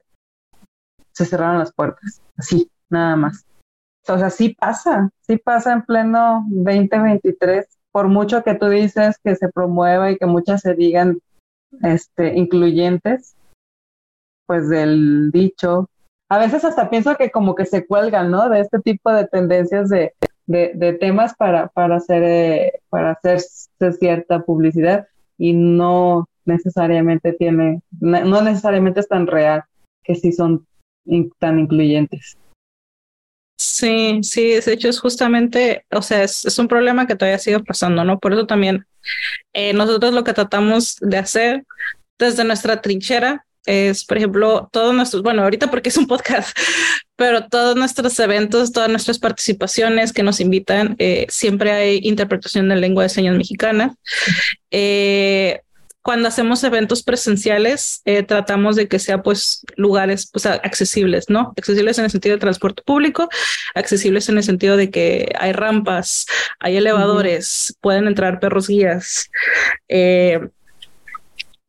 se 1.12 1.24
cerraron 1.24 1.58
las 1.58 1.72
puertas, 1.72 2.20
así, 2.36 2.70
nada 2.90 3.16
más. 3.16 3.46
O 4.08 4.18
sea, 4.18 4.30
sí 4.30 4.54
pasa, 4.58 5.10
sí 5.20 5.38
pasa 5.38 5.72
en 5.72 5.82
pleno 5.82 6.44
2023, 6.50 7.66
por 7.92 8.08
mucho 8.08 8.42
que 8.42 8.54
tú 8.54 8.68
dices 8.68 9.18
que 9.24 9.36
se 9.36 9.48
promueva 9.48 10.10
y 10.10 10.18
que 10.18 10.26
muchas 10.26 10.60
se 10.60 10.74
digan 10.74 11.18
este, 11.82 12.34
incluyentes, 12.36 13.36
pues 14.46 14.68
del 14.68 15.30
dicho. 15.30 15.88
A 16.28 16.38
veces 16.38 16.64
hasta 16.64 16.90
pienso 16.90 17.16
que 17.16 17.30
como 17.30 17.54
que 17.54 17.64
se 17.64 17.86
cuelgan, 17.86 18.30
¿no? 18.30 18.48
De 18.48 18.60
este 18.60 18.80
tipo 18.80 19.12
de 19.12 19.26
tendencias 19.28 19.88
de, 19.88 20.14
de, 20.46 20.96
temas 21.00 21.34
para, 21.34 21.68
para, 21.68 21.96
hacer, 21.96 22.22
eh, 22.22 22.72
para 22.88 23.12
hacerse 23.12 23.68
cierta 23.98 24.40
publicidad 24.40 25.06
y 25.38 25.52
no 25.52 26.28
necesariamente 26.44 27.32
tiene, 27.32 27.80
no 28.00 28.42
necesariamente 28.42 29.00
es 29.00 29.08
tan 29.08 29.26
real 29.26 29.64
que 30.02 30.14
sí 30.14 30.32
son 30.32 30.66
tan 31.38 31.58
incluyentes. 31.58 32.36
Sí, 33.58 34.20
sí, 34.22 34.60
de 34.60 34.72
hecho 34.72 34.88
es 34.88 34.98
justamente, 34.98 35.84
o 35.92 36.02
sea, 36.02 36.24
es, 36.24 36.58
un 36.58 36.66
problema 36.66 37.06
que 37.06 37.14
todavía 37.14 37.38
sigue 37.38 37.60
pasando, 37.60 38.04
¿no? 38.04 38.18
Por 38.18 38.32
eso 38.32 38.46
también 38.46 38.86
eh, 39.52 39.72
nosotros 39.72 40.12
lo 40.12 40.24
que 40.24 40.32
tratamos 40.32 40.96
de 41.00 41.18
hacer 41.18 41.64
desde 42.18 42.44
nuestra 42.44 42.80
trinchera 42.82 43.46
es, 43.66 44.04
por 44.04 44.16
ejemplo, 44.16 44.68
todos 44.72 44.94
nuestros, 44.94 45.22
bueno, 45.22 45.42
ahorita 45.42 45.70
porque 45.70 45.88
es 45.88 45.96
un 45.96 46.06
podcast, 46.06 46.56
pero 47.16 47.46
todos 47.48 47.76
nuestros 47.76 48.18
eventos, 48.18 48.72
todas 48.72 48.88
nuestras 48.88 49.18
participaciones 49.18 50.12
que 50.12 50.22
nos 50.22 50.40
invitan, 50.40 50.96
eh, 50.98 51.26
siempre 51.28 51.72
hay 51.72 52.00
interpretación 52.02 52.68
de 52.68 52.76
lengua 52.76 53.04
de 53.04 53.08
señas 53.08 53.36
mexicana. 53.36 53.94
Eh, 54.70 55.60
cuando 56.02 56.26
hacemos 56.26 56.64
eventos 56.64 57.04
presenciales, 57.04 58.02
eh, 58.04 58.24
tratamos 58.24 58.74
de 58.74 58.88
que 58.88 58.98
sea 58.98 59.22
pues 59.22 59.64
lugares 59.76 60.28
pues 60.30 60.46
accesibles, 60.46 61.30
¿no? 61.30 61.54
Accesibles 61.56 61.96
en 61.98 62.04
el 62.04 62.10
sentido 62.10 62.34
de 62.34 62.40
transporte 62.40 62.82
público, 62.82 63.28
accesibles 63.74 64.28
en 64.28 64.36
el 64.36 64.42
sentido 64.42 64.76
de 64.76 64.90
que 64.90 65.32
hay 65.38 65.52
rampas, 65.52 66.26
hay 66.58 66.76
elevadores, 66.76 67.76
pueden 67.80 68.08
entrar 68.08 68.40
perros 68.40 68.66
guías. 68.66 69.30
Eh, 69.88 70.40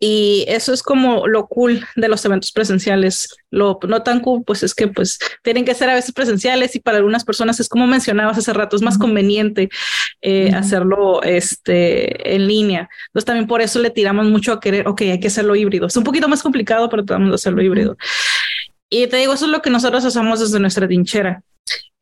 y 0.05 0.43
eso 0.49 0.73
es 0.73 0.83
como 0.83 1.27
lo 1.27 1.47
cool 1.47 1.85
de 1.95 2.09
los 2.09 2.25
eventos 2.25 2.51
presenciales. 2.51 3.37
Lo 3.51 3.79
no 3.87 4.03
tan 4.03 4.19
cool, 4.19 4.43
pues 4.43 4.61
es 4.61 4.75
que 4.75 4.89
pues 4.89 5.17
tienen 5.43 5.63
que 5.63 5.73
ser 5.73 5.89
a 5.89 5.93
veces 5.93 6.11
presenciales 6.11 6.75
y 6.75 6.81
para 6.81 6.97
algunas 6.97 7.23
personas 7.23 7.61
es 7.61 7.69
como 7.69 7.87
mencionabas 7.87 8.37
hace 8.37 8.51
rato, 8.51 8.75
es 8.75 8.81
más 8.81 8.97
conveniente 8.97 9.69
eh, 10.21 10.51
hacerlo 10.53 11.23
este, 11.23 12.35
en 12.35 12.49
línea. 12.49 12.89
Entonces 13.07 13.25
también 13.25 13.47
por 13.47 13.61
eso 13.61 13.79
le 13.79 13.91
tiramos 13.91 14.25
mucho 14.25 14.51
a 14.51 14.59
querer, 14.59 14.89
ok, 14.89 15.03
hay 15.03 15.21
que 15.21 15.27
hacerlo 15.27 15.55
híbrido. 15.55 15.87
Es 15.87 15.95
un 15.95 16.03
poquito 16.03 16.27
más 16.27 16.43
complicado, 16.43 16.89
pero 16.89 17.05
tratamos 17.05 17.29
de 17.29 17.35
hacerlo 17.35 17.61
híbrido. 17.61 17.95
Y 18.89 19.07
te 19.07 19.15
digo, 19.15 19.31
eso 19.31 19.45
es 19.45 19.51
lo 19.51 19.61
que 19.61 19.69
nosotros 19.69 20.03
hacemos 20.03 20.41
desde 20.41 20.59
nuestra 20.59 20.85
trinchera. 20.85 21.43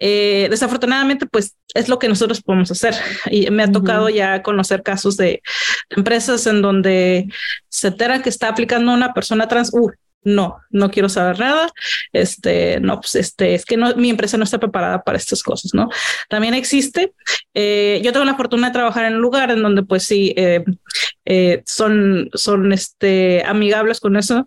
Eh, 0.03 0.47
desafortunadamente, 0.49 1.27
pues 1.27 1.55
es 1.75 1.87
lo 1.87 1.99
que 1.99 2.09
nosotros 2.09 2.41
podemos 2.41 2.71
hacer. 2.71 2.95
Y 3.29 3.49
me 3.51 3.63
ha 3.63 3.71
tocado 3.71 4.09
ya 4.09 4.41
conocer 4.41 4.81
casos 4.81 5.15
de 5.15 5.43
empresas 5.91 6.47
en 6.47 6.63
donde 6.63 7.27
se 7.69 7.89
entera 7.89 8.21
que 8.21 8.29
está 8.29 8.47
aplicando 8.47 8.91
una 8.93 9.13
persona 9.13 9.47
trans. 9.47 9.71
Uh, 9.71 9.91
no, 10.23 10.57
no 10.71 10.89
quiero 10.89 11.07
saber 11.07 11.39
nada. 11.39 11.71
Este, 12.13 12.79
no, 12.79 12.99
pues 12.99 13.13
este, 13.13 13.53
es 13.53 13.63
que 13.63 13.77
no, 13.77 13.95
mi 13.95 14.09
empresa 14.09 14.37
no 14.37 14.43
está 14.43 14.59
preparada 14.59 15.03
para 15.03 15.19
estas 15.19 15.43
cosas, 15.43 15.71
¿no? 15.75 15.87
También 16.29 16.55
existe. 16.55 17.13
Eh, 17.53 18.01
yo 18.03 18.11
tengo 18.11 18.25
la 18.25 18.35
fortuna 18.35 18.67
de 18.67 18.73
trabajar 18.73 19.05
en 19.05 19.15
un 19.15 19.21
lugar 19.21 19.51
en 19.51 19.61
donde, 19.61 19.83
pues 19.83 20.03
sí, 20.03 20.33
eh, 20.35 21.61
son, 21.65 22.29
son 22.33 22.73
este, 22.73 23.43
amigables 23.45 23.99
con 23.99 24.17
eso 24.17 24.45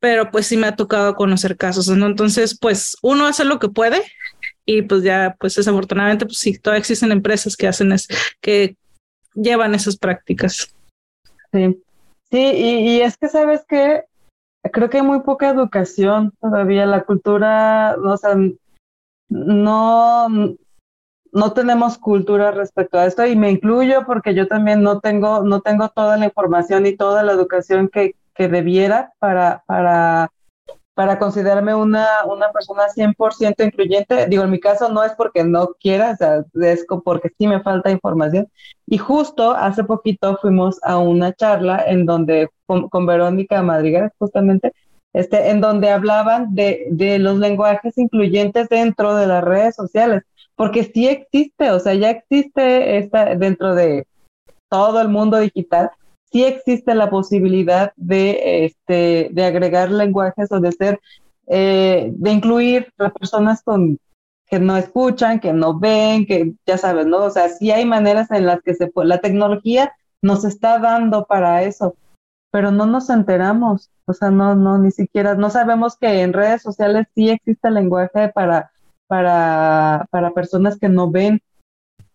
pero 0.00 0.30
pues 0.30 0.46
sí 0.46 0.56
me 0.56 0.68
ha 0.68 0.76
tocado 0.76 1.14
conocer 1.14 1.56
casos, 1.56 1.88
¿no? 1.88 2.06
Entonces, 2.06 2.56
pues 2.58 2.96
uno 3.02 3.26
hace 3.26 3.44
lo 3.44 3.58
que 3.58 3.68
puede 3.68 4.02
y 4.70 4.82
pues 4.82 5.02
ya, 5.02 5.34
pues 5.40 5.54
desafortunadamente, 5.54 6.26
pues 6.26 6.36
sí, 6.36 6.58
todavía 6.58 6.80
existen 6.80 7.10
empresas 7.10 7.56
que 7.56 7.66
hacen 7.66 7.90
es, 7.90 8.06
que 8.42 8.76
llevan 9.34 9.74
esas 9.74 9.96
prácticas. 9.96 10.76
Sí, 11.50 11.82
sí, 12.30 12.38
y, 12.38 13.00
es 13.00 13.16
que 13.16 13.28
sabes 13.28 13.64
que 13.66 14.04
creo 14.70 14.90
que 14.90 14.98
hay 14.98 15.02
muy 15.02 15.20
poca 15.20 15.48
educación 15.48 16.34
todavía, 16.38 16.84
la 16.84 17.04
cultura, 17.04 17.96
o 17.98 18.16
sea, 18.18 18.36
no, 19.30 20.28
no 20.28 21.52
tenemos 21.54 21.96
cultura 21.96 22.50
respecto 22.50 22.98
a 22.98 23.06
esto 23.06 23.26
y 23.26 23.36
me 23.36 23.50
incluyo 23.50 24.04
porque 24.04 24.34
yo 24.34 24.48
también 24.48 24.82
no 24.82 25.00
tengo, 25.00 25.44
no 25.44 25.62
tengo 25.62 25.88
toda 25.88 26.18
la 26.18 26.26
información 26.26 26.84
y 26.84 26.94
toda 26.94 27.22
la 27.22 27.32
educación 27.32 27.88
que, 27.88 28.16
que 28.34 28.48
debiera 28.48 29.14
para, 29.18 29.62
para 29.66 30.30
para 30.98 31.16
considerarme 31.16 31.76
una, 31.76 32.08
una 32.26 32.50
persona 32.50 32.88
100% 32.88 33.64
incluyente. 33.64 34.26
Digo, 34.26 34.42
en 34.42 34.50
mi 34.50 34.58
caso 34.58 34.88
no 34.88 35.04
es 35.04 35.12
porque 35.12 35.44
no 35.44 35.68
quiera, 35.80 36.10
o 36.10 36.16
sea, 36.16 36.44
es 36.60 36.84
porque 37.04 37.30
sí 37.38 37.46
me 37.46 37.62
falta 37.62 37.92
información. 37.92 38.48
Y 38.84 38.98
justo 38.98 39.52
hace 39.52 39.84
poquito 39.84 40.36
fuimos 40.38 40.80
a 40.82 40.98
una 40.98 41.32
charla 41.32 41.84
en 41.86 42.04
donde, 42.04 42.48
con, 42.66 43.06
Verónica 43.06 43.62
Madrigal, 43.62 44.10
justamente, 44.18 44.72
este, 45.12 45.50
en 45.50 45.60
donde 45.60 45.88
hablaban 45.88 46.52
de, 46.56 46.88
de 46.90 47.20
los 47.20 47.38
lenguajes 47.38 47.96
incluyentes 47.96 48.68
dentro 48.68 49.14
de 49.14 49.28
las 49.28 49.44
redes 49.44 49.76
sociales, 49.76 50.24
porque 50.56 50.82
sí 50.82 51.06
existe, 51.06 51.70
o 51.70 51.78
sea, 51.78 51.94
ya 51.94 52.10
existe 52.10 52.98
esta 52.98 53.36
dentro 53.36 53.76
de 53.76 54.04
todo 54.68 55.00
el 55.00 55.06
mundo 55.06 55.38
digital, 55.38 55.92
sí 56.30 56.44
existe 56.44 56.94
la 56.94 57.10
posibilidad 57.10 57.92
de, 57.96 58.64
este, 58.66 59.28
de 59.32 59.44
agregar 59.44 59.90
lenguajes 59.90 60.50
o 60.52 60.60
de 60.60 60.72
ser, 60.72 61.00
eh, 61.46 62.10
de 62.14 62.30
incluir 62.30 62.92
a 62.98 63.10
personas 63.10 63.62
con, 63.62 63.98
que 64.46 64.58
no 64.58 64.76
escuchan, 64.76 65.40
que 65.40 65.52
no 65.52 65.78
ven, 65.78 66.26
que 66.26 66.54
ya 66.66 66.78
sabes, 66.78 67.06
¿no? 67.06 67.18
O 67.24 67.30
sea, 67.30 67.48
sí 67.48 67.70
hay 67.70 67.84
maneras 67.84 68.30
en 68.30 68.46
las 68.46 68.62
que 68.62 68.74
se 68.74 68.88
puede, 68.88 69.08
la 69.08 69.20
tecnología 69.20 69.92
nos 70.22 70.44
está 70.44 70.78
dando 70.78 71.26
para 71.26 71.62
eso, 71.62 71.94
pero 72.50 72.70
no 72.70 72.86
nos 72.86 73.10
enteramos, 73.10 73.90
o 74.06 74.12
sea, 74.14 74.30
no, 74.30 74.54
no, 74.54 74.78
ni 74.78 74.90
siquiera, 74.90 75.34
no 75.34 75.50
sabemos 75.50 75.96
que 75.96 76.22
en 76.22 76.32
redes 76.32 76.62
sociales 76.62 77.06
sí 77.14 77.28
existe 77.28 77.70
lenguaje 77.70 78.30
para, 78.30 78.70
para, 79.06 80.06
para 80.10 80.32
personas 80.32 80.78
que 80.78 80.88
no 80.88 81.10
ven, 81.10 81.42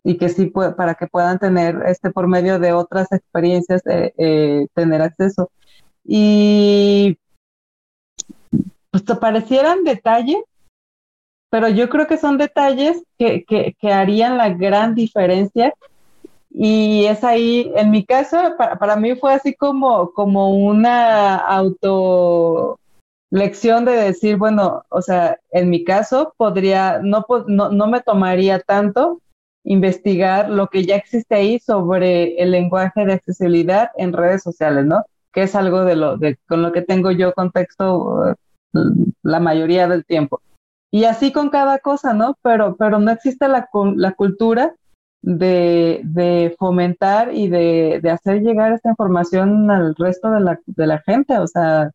y 0.03 0.17
que 0.17 0.29
sí 0.29 0.47
para 0.47 0.95
que 0.95 1.07
puedan 1.07 1.39
tener 1.39 1.81
este 1.87 2.11
por 2.11 2.27
medio 2.27 2.59
de 2.59 2.73
otras 2.73 3.11
experiencias 3.11 3.81
eh, 3.85 4.13
eh, 4.17 4.67
tener 4.73 5.01
acceso. 5.01 5.51
Y 6.03 7.17
pues 8.91 9.05
te 9.05 9.15
parecieran 9.15 9.83
detalles 9.83 10.43
pero 11.53 11.69
yo 11.69 11.87
creo 11.87 12.07
que 12.07 12.17
son 12.17 12.39
detalles 12.39 13.03
que, 13.19 13.45
que, 13.45 13.75
que, 13.79 13.93
harían 13.93 14.39
la 14.39 14.49
gran 14.49 14.95
diferencia. 14.95 15.71
Y 16.49 17.05
es 17.05 17.23
ahí, 17.23 17.71
en 17.75 17.91
mi 17.91 18.03
caso, 18.07 18.55
para, 18.57 18.79
para 18.79 18.95
mí 18.95 19.15
fue 19.15 19.35
así 19.35 19.53
como, 19.53 20.11
como 20.13 20.55
una 20.55 21.35
auto 21.35 22.79
lección 23.29 23.85
de 23.85 23.91
decir, 23.91 24.37
bueno, 24.37 24.83
o 24.89 25.03
sea, 25.03 25.37
en 25.51 25.69
mi 25.69 25.83
caso 25.83 26.33
podría, 26.37 26.99
no, 27.03 27.23
no, 27.45 27.69
no 27.69 27.85
me 27.85 28.01
tomaría 28.01 28.59
tanto 28.59 29.21
investigar 29.63 30.49
lo 30.49 30.67
que 30.67 30.85
ya 30.85 30.95
existe 30.95 31.35
ahí 31.35 31.59
sobre 31.59 32.35
el 32.41 32.51
lenguaje 32.51 33.05
de 33.05 33.13
accesibilidad 33.13 33.91
en 33.97 34.13
redes 34.13 34.43
sociales, 34.43 34.85
¿no? 34.85 35.05
Que 35.31 35.43
es 35.43 35.55
algo 35.55 35.83
de 35.85 35.95
lo 35.95 36.17
de, 36.17 36.37
con 36.47 36.61
lo 36.61 36.71
que 36.71 36.81
tengo 36.81 37.11
yo 37.11 37.33
contexto 37.33 38.35
uh, 38.73 38.83
la 39.23 39.39
mayoría 39.39 39.87
del 39.87 40.05
tiempo. 40.05 40.41
Y 40.91 41.05
así 41.05 41.31
con 41.31 41.49
cada 41.49 41.79
cosa, 41.79 42.13
¿no? 42.13 42.37
Pero, 42.43 42.75
pero 42.75 42.99
no 42.99 43.11
existe 43.11 43.47
la, 43.47 43.67
la 43.95 44.11
cultura 44.11 44.75
de, 45.21 46.01
de 46.03 46.55
fomentar 46.59 47.33
y 47.33 47.47
de, 47.47 47.99
de, 48.03 48.09
hacer 48.11 48.41
llegar 48.41 48.73
esta 48.73 48.89
información 48.89 49.71
al 49.71 49.95
resto 49.95 50.29
de 50.29 50.41
la, 50.41 50.59
de 50.65 50.87
la 50.87 50.99
gente. 50.99 51.37
O 51.39 51.47
sea, 51.47 51.89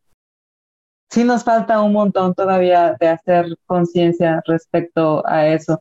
sí 1.11 1.23
nos 1.23 1.45
falta 1.45 1.83
un 1.83 1.93
montón 1.93 2.35
todavía 2.35 2.97
de 2.99 3.09
hacer 3.09 3.57
conciencia 3.67 4.43
respecto 4.47 5.25
a 5.27 5.47
eso 5.47 5.81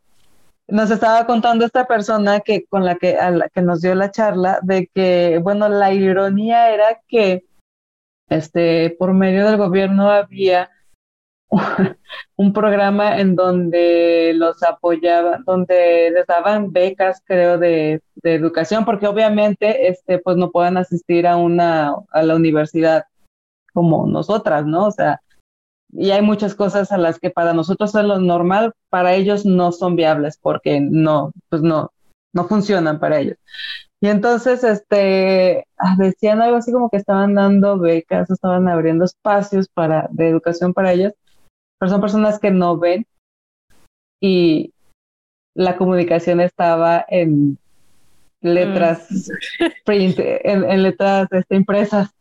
nos 0.67 0.91
estaba 0.91 1.25
contando 1.25 1.65
esta 1.65 1.87
persona 1.87 2.41
que 2.41 2.65
con 2.65 2.83
la 2.83 2.95
que, 2.95 3.17
a 3.17 3.31
la 3.31 3.49
que 3.49 3.61
nos 3.61 3.81
dio 3.81 3.95
la 3.95 4.11
charla 4.11 4.59
de 4.63 4.87
que, 4.93 5.39
bueno, 5.41 5.69
la 5.69 5.93
ironía 5.93 6.73
era 6.73 7.01
que 7.07 7.45
este, 8.29 8.95
por 8.99 9.13
medio 9.13 9.45
del 9.45 9.57
gobierno 9.57 10.09
había 10.09 10.69
un 12.35 12.51
programa 12.51 13.19
en 13.19 13.35
donde 13.35 14.33
los 14.35 14.61
apoyaban, 14.63 15.43
donde 15.45 16.11
les 16.11 16.27
daban 16.27 16.73
becas, 16.73 17.21
creo, 17.25 17.57
de, 17.57 18.01
de, 18.15 18.33
educación, 18.35 18.83
porque 18.83 19.07
obviamente, 19.07 19.87
este, 19.87 20.19
pues 20.19 20.35
no 20.35 20.51
pueden 20.51 20.75
asistir 20.75 21.25
a 21.25 21.37
una, 21.37 21.95
a 22.11 22.23
la 22.23 22.35
universidad 22.35 23.05
como 23.73 24.05
nosotras, 24.07 24.65
¿no? 24.65 24.87
O 24.87 24.91
sea, 24.91 25.21
y 25.91 26.11
hay 26.11 26.21
muchas 26.21 26.55
cosas 26.55 26.91
a 26.91 26.97
las 26.97 27.19
que 27.19 27.29
para 27.29 27.53
nosotros 27.53 27.95
es 27.95 28.03
lo 28.03 28.19
normal, 28.19 28.73
para 28.89 29.13
ellos 29.13 29.45
no 29.45 29.71
son 29.71 29.95
viables, 29.95 30.37
porque 30.41 30.79
no, 30.81 31.31
pues 31.49 31.61
no, 31.61 31.91
no 32.33 32.47
funcionan 32.47 32.99
para 32.99 33.19
ellos. 33.19 33.37
Y 33.99 34.09
entonces, 34.09 34.63
este, 34.63 35.65
ah, 35.77 35.95
decían 35.97 36.41
algo 36.41 36.57
así 36.57 36.71
como 36.71 36.89
que 36.89 36.97
estaban 36.97 37.33
dando 37.33 37.79
becas, 37.79 38.29
estaban 38.29 38.67
abriendo 38.67 39.05
espacios 39.05 39.67
para, 39.69 40.07
de 40.11 40.29
educación 40.29 40.73
para 40.73 40.93
ellos, 40.93 41.13
pero 41.79 41.89
son 41.89 42.01
personas 42.01 42.39
que 42.39 42.51
no 42.51 42.77
ven 42.77 43.05
y 44.21 44.73
la 45.55 45.77
comunicación 45.77 46.39
estaba 46.41 47.03
en 47.07 47.57
letras 48.41 49.07
mm. 49.09 49.65
print, 49.85 50.19
en, 50.19 50.83
letras 50.83 51.27
este, 51.31 51.55
impresas. 51.55 52.11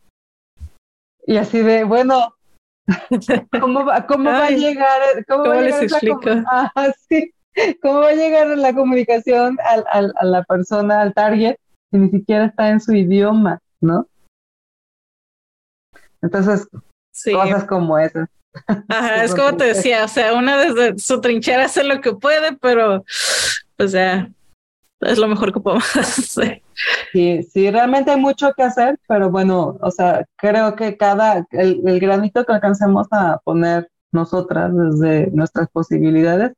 Y 1.26 1.36
así 1.36 1.60
de, 1.60 1.84
bueno, 1.84 2.35
¿cómo 3.60 3.84
va, 3.84 4.06
cómo 4.06 4.30
va 4.30 4.46
a 4.46 4.50
llegar? 4.50 5.24
¿Cómo, 5.26 5.48
va 5.48 5.58
a 5.58 5.62
llegar 5.62 6.44
ah, 6.46 6.92
sí. 7.08 7.32
¿Cómo 7.82 8.00
va 8.00 8.08
a 8.08 8.14
llegar 8.14 8.46
la 8.58 8.74
comunicación 8.74 9.58
al, 9.64 9.84
al, 9.90 10.12
a 10.16 10.24
la 10.24 10.44
persona, 10.44 11.00
al 11.00 11.14
target, 11.14 11.56
si 11.90 11.98
ni 11.98 12.10
siquiera 12.10 12.46
está 12.46 12.68
en 12.68 12.80
su 12.80 12.92
idioma, 12.92 13.60
¿no? 13.80 14.06
Entonces, 16.22 16.68
cosas 17.32 17.64
como 17.64 17.98
esas. 17.98 18.28
Ajá, 18.88 19.24
es 19.24 19.34
como 19.34 19.56
te 19.56 19.64
decía, 19.64 20.04
o 20.04 20.08
sea, 20.08 20.34
una 20.34 20.58
desde 20.58 20.98
su 20.98 21.20
trinchera 21.20 21.64
hace 21.64 21.84
lo 21.84 22.00
que 22.00 22.12
puede, 22.12 22.56
pero, 22.56 23.04
o 23.78 23.88
sea, 23.88 24.30
es 25.00 25.18
lo 25.18 25.28
mejor 25.28 25.52
que 25.52 25.60
podemos 25.60 25.84
hacer. 25.96 26.62
Sí, 27.12 27.42
sí, 27.42 27.70
realmente 27.70 28.10
hay 28.10 28.20
mucho 28.20 28.52
que 28.54 28.62
hacer, 28.62 28.98
pero 29.08 29.30
bueno, 29.30 29.76
o 29.80 29.90
sea, 29.90 30.24
creo 30.36 30.74
que 30.76 30.96
cada, 30.96 31.46
el, 31.50 32.00
granito 32.00 32.44
que 32.44 32.52
alcancemos 32.52 33.06
a 33.10 33.38
poner 33.44 33.90
nosotras 34.12 34.72
desde 34.74 35.30
nuestras 35.30 35.68
posibilidades, 35.70 36.52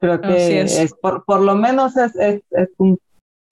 creo 0.00 0.20
que 0.20 0.60
es. 0.62 0.94
por, 1.00 1.24
por 1.24 1.40
lo 1.40 1.54
menos 1.54 1.96
es, 1.96 2.14
es, 2.16 2.42
es 2.50 2.68
un 2.78 2.98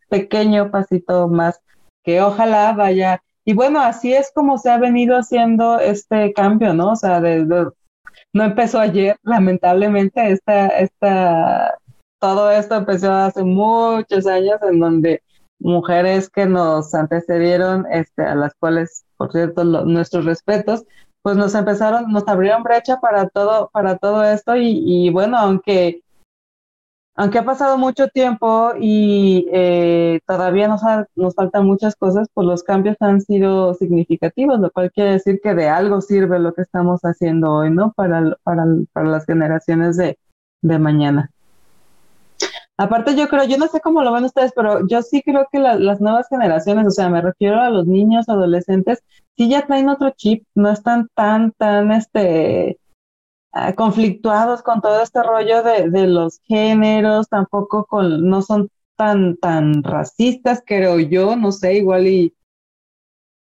pequeño 0.08 0.70
pasito 0.70 1.28
más 1.28 1.60
que 2.02 2.20
ojalá 2.20 2.72
vaya 2.72 3.22
y 3.44 3.54
bueno, 3.54 3.80
así 3.80 4.12
es 4.12 4.30
como 4.34 4.58
se 4.58 4.70
ha 4.70 4.78
venido 4.78 5.16
haciendo 5.16 5.80
este 5.80 6.32
cambio, 6.32 6.74
¿no? 6.74 6.92
O 6.92 6.96
sea, 6.96 7.20
de, 7.20 7.44
no 8.32 8.44
empezó 8.44 8.78
ayer, 8.78 9.16
lamentablemente, 9.22 10.30
esta, 10.30 10.68
esta, 10.68 11.78
todo 12.20 12.50
esto 12.50 12.76
empezó 12.76 13.12
hace 13.12 13.42
muchos 13.42 14.26
años 14.26 14.60
en 14.62 14.78
donde 14.78 15.22
mujeres 15.58 16.30
que 16.30 16.46
nos 16.46 16.94
antecedieron, 16.94 17.86
este, 17.90 18.22
a 18.22 18.34
las 18.34 18.54
cuales, 18.54 19.04
por 19.16 19.32
cierto, 19.32 19.64
nuestros 19.64 20.24
respetos, 20.24 20.84
pues 21.22 21.36
nos 21.36 21.54
empezaron, 21.54 22.10
nos 22.12 22.26
abrieron 22.28 22.62
brecha 22.62 23.00
para 23.00 23.28
todo, 23.28 23.70
para 23.72 23.98
todo 23.98 24.24
esto 24.24 24.56
y, 24.56 25.10
bueno, 25.10 25.36
aunque 25.36 26.02
aunque 27.16 27.38
ha 27.38 27.44
pasado 27.44 27.76
mucho 27.76 28.08
tiempo 28.08 28.72
y 28.80 29.46
eh, 29.52 30.20
todavía 30.26 30.68
nos, 30.68 30.80
nos 31.16 31.34
faltan 31.34 31.66
muchas 31.66 31.94
cosas, 31.94 32.28
pues 32.32 32.46
los 32.46 32.62
cambios 32.62 32.96
han 33.00 33.20
sido 33.20 33.74
significativos, 33.74 34.58
lo 34.58 34.70
cual 34.70 34.90
quiere 34.90 35.12
decir 35.12 35.38
que 35.42 35.54
de 35.54 35.68
algo 35.68 36.00
sirve 36.00 36.38
lo 36.38 36.54
que 36.54 36.62
estamos 36.62 37.00
haciendo 37.02 37.52
hoy, 37.52 37.70
¿no? 37.70 37.92
Para, 37.92 38.38
para, 38.42 38.64
para 38.94 39.08
las 39.08 39.26
generaciones 39.26 39.98
de, 39.98 40.18
de 40.62 40.78
mañana. 40.78 41.30
Aparte, 42.80 43.14
yo 43.14 43.28
creo, 43.28 43.44
yo 43.44 43.58
no 43.58 43.66
sé 43.66 43.80
cómo 43.80 44.02
lo 44.02 44.12
ven 44.12 44.24
ustedes, 44.24 44.52
pero 44.54 44.86
yo 44.88 45.02
sí 45.02 45.22
creo 45.22 45.46
que 45.52 45.58
las 45.58 46.00
nuevas 46.00 46.28
generaciones, 46.28 46.86
o 46.86 46.90
sea, 46.90 47.10
me 47.10 47.20
refiero 47.20 47.60
a 47.60 47.70
los 47.70 47.86
niños, 47.86 48.28
adolescentes, 48.28 49.02
sí 49.36 49.50
ya 49.50 49.66
traen 49.66 49.88
otro 49.88 50.10
chip, 50.10 50.46
no 50.54 50.70
están 50.70 51.08
tan, 51.14 51.52
tan, 51.52 51.92
este, 51.92 52.78
Ah, 53.52 53.74
conflictuados 53.74 54.62
con 54.62 54.80
todo 54.80 55.02
este 55.02 55.24
rollo 55.24 55.64
de, 55.64 55.90
de, 55.90 56.06
los 56.06 56.38
géneros, 56.44 57.28
tampoco 57.28 57.84
con, 57.84 58.28
no 58.28 58.42
son 58.42 58.68
tan, 58.96 59.36
tan 59.38 59.82
racistas, 59.82 60.62
creo 60.64 61.00
yo, 61.00 61.34
no 61.34 61.50
sé, 61.50 61.74
igual 61.74 62.06
y, 62.06 62.32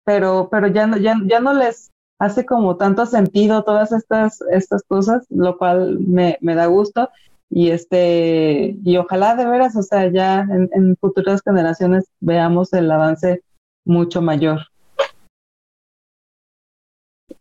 pero, 0.05 0.49
pero 0.51 0.67
ya 0.67 0.89
no, 0.89 0.97
ya, 0.97 1.15
ya 1.25 1.39
no 1.39 1.55
les 1.55 1.93
hace 2.19 2.45
como 2.45 2.77
tanto 2.77 3.07
sentido 3.07 3.63
todas 3.63 3.93
estas, 3.93 4.41
estas 4.51 4.83
cosas, 4.83 5.25
lo 5.29 5.57
cual 5.57 6.01
me, 6.01 6.37
me 6.41 6.57
da 6.57 6.67
gusto. 6.67 7.09
Y 7.55 7.71
este, 7.71 8.77
y 8.83 8.97
ojalá 8.97 9.37
de 9.37 9.45
veras, 9.47 9.77
o 9.77 9.83
sea, 9.83 10.11
ya 10.11 10.41
en, 10.41 10.71
en 10.73 10.97
futuras 10.97 11.43
generaciones 11.45 12.07
veamos 12.19 12.73
el 12.73 12.91
avance 12.91 13.43
mucho 13.85 14.23
mayor. 14.23 14.61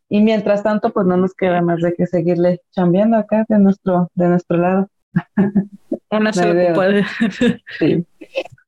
Y 0.10 0.20
mientras 0.20 0.64
tanto, 0.64 0.92
pues 0.92 1.08
no 1.08 1.16
nos 1.16 1.34
queda 1.34 1.62
más 1.62 1.80
de 1.80 1.94
que 1.94 2.06
seguirle 2.06 2.60
chambeando 2.72 3.16
acá 3.16 3.46
de 3.48 3.58
nuestro, 3.58 4.10
de 4.14 4.28
nuestro 4.28 4.58
lado. 4.58 4.90
Una 6.12 6.34
sí. 6.34 8.06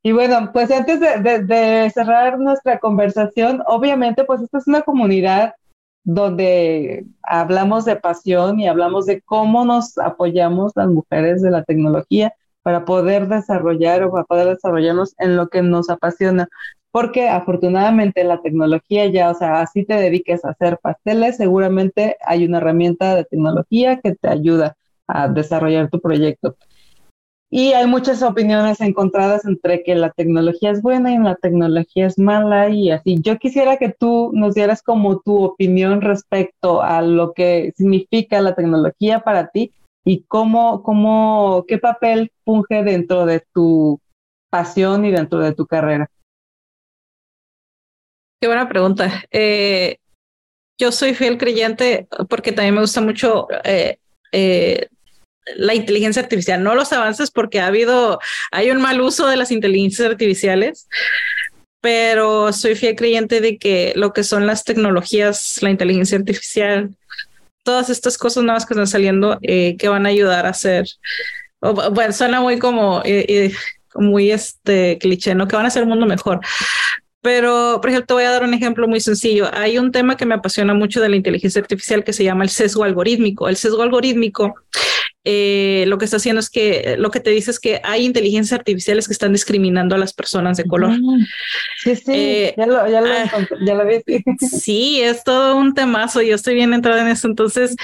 Y 0.02 0.12
bueno, 0.14 0.52
pues 0.54 0.72
antes 0.72 1.02
de, 1.02 1.92
cerrar 1.94 2.40
nuestra 2.40 2.80
conversación, 2.80 3.62
obviamente, 3.68 4.24
pues 4.24 4.42
esta 4.42 4.60
es 4.60 4.68
una 4.68 4.84
comunidad 4.84 5.56
donde 6.04 7.06
hablamos 7.24 7.86
de 7.86 7.96
pasión 7.96 8.60
y 8.60 8.68
hablamos 8.68 9.06
de 9.06 9.22
cómo 9.22 9.66
nos 9.66 9.98
apoyamos 9.98 10.74
las 10.76 10.90
mujeres 10.90 11.42
de 11.42 11.52
la 11.52 11.64
tecnología 11.64 12.34
para 12.62 12.86
poder 12.86 13.28
desarrollar 13.28 14.04
o 14.04 14.12
para 14.12 14.24
poder 14.24 14.48
desarrollarnos 14.50 15.16
en 15.18 15.36
lo 15.38 15.50
que 15.50 15.62
nos 15.62 15.90
apasiona 15.90 16.50
porque 16.94 17.28
afortunadamente 17.28 18.24
la 18.24 18.40
tecnología 18.44 19.08
ya, 19.08 19.32
o 19.32 19.34
sea, 19.34 19.62
así 19.62 19.84
te 19.84 19.96
dediques 19.96 20.46
a 20.46 20.52
hacer 20.52 20.78
pasteles, 20.78 21.38
seguramente 21.38 22.18
hay 22.24 22.46
una 22.46 22.60
herramienta 22.60 23.16
de 23.16 23.26
tecnología 23.26 24.00
que 24.00 24.14
te 24.14 24.28
ayuda 24.30 24.78
a 25.08 25.28
desarrollar 25.28 25.90
tu 25.90 26.00
proyecto. 26.00 26.56
Y 27.56 27.74
hay 27.74 27.86
muchas 27.86 28.24
opiniones 28.24 28.82
encontradas 28.82 29.46
entre 29.46 29.84
que 29.84 29.94
la 29.94 30.10
tecnología 30.10 30.72
es 30.72 30.82
buena 30.82 31.14
y 31.14 31.20
la 31.20 31.36
tecnología 31.36 32.08
es 32.08 32.18
mala 32.18 32.70
y 32.70 32.90
así. 32.90 33.18
Yo 33.22 33.38
quisiera 33.38 33.78
que 33.78 33.90
tú 33.90 34.32
nos 34.34 34.56
dieras 34.56 34.82
como 34.82 35.20
tu 35.20 35.44
opinión 35.44 36.02
respecto 36.02 36.82
a 36.82 37.04
lo 37.04 37.34
que 37.34 37.72
significa 37.78 38.42
la 38.42 38.56
tecnología 38.56 39.20
para 39.20 39.50
ti 39.50 39.72
y 40.04 40.24
cómo, 40.24 40.82
cómo, 40.82 41.66
qué 41.68 41.78
papel 41.78 42.32
funge 42.44 42.82
dentro 42.82 43.28
de 43.28 43.44
tu 43.54 44.00
pasión 44.50 45.06
y 45.06 45.12
dentro 45.12 45.38
de 45.38 45.54
tu 45.54 45.68
carrera. 45.68 46.10
Qué 48.42 48.48
buena 48.48 48.68
pregunta. 48.68 49.26
Eh, 49.30 49.98
yo 50.80 50.92
soy 50.92 51.14
fiel 51.14 51.38
creyente 51.38 52.08
porque 52.28 52.52
también 52.52 52.74
me 52.74 52.82
gusta 52.82 53.00
mucho 53.00 53.48
eh, 53.64 54.00
eh, 54.32 54.88
la 55.56 55.74
inteligencia 55.74 56.22
artificial, 56.22 56.64
no 56.64 56.76
los 56.76 56.94
avances 56.94 57.32
porque 57.32 57.60
ha 57.60 57.68
habido, 57.68 58.20
hay 58.52 58.72
un 58.72 58.82
mal 58.82 59.02
uso 59.02 59.28
de 59.28 59.38
las 59.38 59.52
inteligencias 59.52 60.10
artificiales, 60.10 60.88
pero 61.82 62.54
soy 62.54 62.76
fiel 62.76 62.96
creyente 62.96 63.42
de 63.42 63.58
que 63.58 63.94
lo 63.96 64.14
que 64.14 64.24
son 64.24 64.48
las 64.48 64.64
tecnologías, 64.64 65.62
la 65.62 65.70
inteligencia 65.70 66.18
artificial, 66.18 66.96
todas 67.64 67.90
estas 67.90 68.18
cosas 68.18 68.44
nuevas 68.44 68.66
que 68.66 68.74
están 68.74 68.88
saliendo, 68.88 69.38
que 69.42 69.88
van 69.90 70.06
a 70.06 70.10
ayudar 70.10 70.46
a 70.46 70.50
hacer, 70.50 70.86
bueno, 71.60 72.14
suena 72.14 72.42
muy 72.42 72.60
como, 72.60 73.04
muy 73.96 74.32
este 74.32 74.98
cliché, 75.00 75.36
¿no? 75.36 75.48
Que 75.48 75.56
van 75.56 75.66
a 75.66 75.68
hacer 75.68 75.84
un 75.84 75.90
mundo 75.90 76.06
mejor. 76.06 76.40
Pero, 77.22 77.80
por 77.80 77.90
ejemplo, 77.90 78.08
te 78.08 78.14
voy 78.16 78.24
a 78.26 78.32
dar 78.32 78.44
un 78.44 78.54
ejemplo 78.54 78.86
muy 78.86 79.00
sencillo. 79.00 79.50
Hay 79.54 79.78
un 79.78 79.94
tema 79.94 80.18
que 80.18 80.26
me 80.26 80.36
apasiona 80.36 80.74
mucho 80.74 81.00
de 81.00 81.08
la 81.08 81.16
inteligencia 81.16 81.62
artificial 81.62 82.04
que 82.04 82.12
se 82.12 82.26
llama 82.26 82.44
el 82.44 82.50
sesgo 82.50 82.84
algorítmico. 82.84 83.48
El 83.48 83.56
sesgo 83.56 83.82
algorítmico 83.82 84.56
eh, 85.26 85.86
lo 85.88 85.98
que 85.98 86.06
está 86.06 86.18
haciendo 86.18 86.42
es 86.42 86.50
que 86.50 86.96
lo 86.98 87.10
que 87.10 87.22
te 87.22 87.30
dice 87.30 87.52
es 87.52 87.60
que 87.60 87.80
hay 87.84 88.04
inteligencias 88.06 88.60
artificiales 88.60 89.08
que 89.08 89.14
están 89.14 89.32
discriminando 89.32 89.96
a 89.96 89.98
las 89.98 90.14
personas 90.14 90.58
de 90.58 90.66
color. 90.66 90.98
Sí, 91.82 91.96
sí, 91.96 92.12
eh, 92.14 92.54
ya 92.58 92.66
lo, 92.66 92.90
ya 92.90 93.02
lo, 93.02 93.14
ah, 93.14 93.48
ya 93.66 93.74
lo 93.76 93.86
vi. 93.86 94.04
Sí, 94.40 95.02
es 95.02 95.24
todo 95.24 95.56
un 95.56 95.74
temazo. 95.74 96.22
Yo 96.22 96.36
estoy 96.36 96.56
bien 96.56 96.74
entrada 96.74 97.02
en 97.02 97.08
eso. 97.08 97.28
Entonces, 97.28 97.76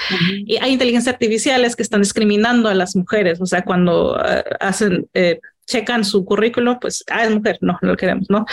y 0.46 0.56
hay 0.58 0.72
inteligencias 0.72 1.14
artificiales 1.14 1.76
que 1.76 1.82
están 1.82 2.02
discriminando 2.02 2.68
a 2.68 2.74
las 2.74 2.94
mujeres. 2.94 3.40
O 3.40 3.46
sea, 3.46 3.62
cuando 3.62 4.16
uh, 4.16 4.42
hacen, 4.60 5.08
eh, 5.14 5.40
checan 5.66 6.04
su 6.04 6.24
currículo, 6.24 6.78
pues, 6.78 7.04
ah, 7.10 7.24
es 7.24 7.30
mujer, 7.30 7.58
no, 7.62 7.78
no 7.80 7.88
lo 7.88 7.96
queremos, 7.96 8.28
¿no? 8.28 8.44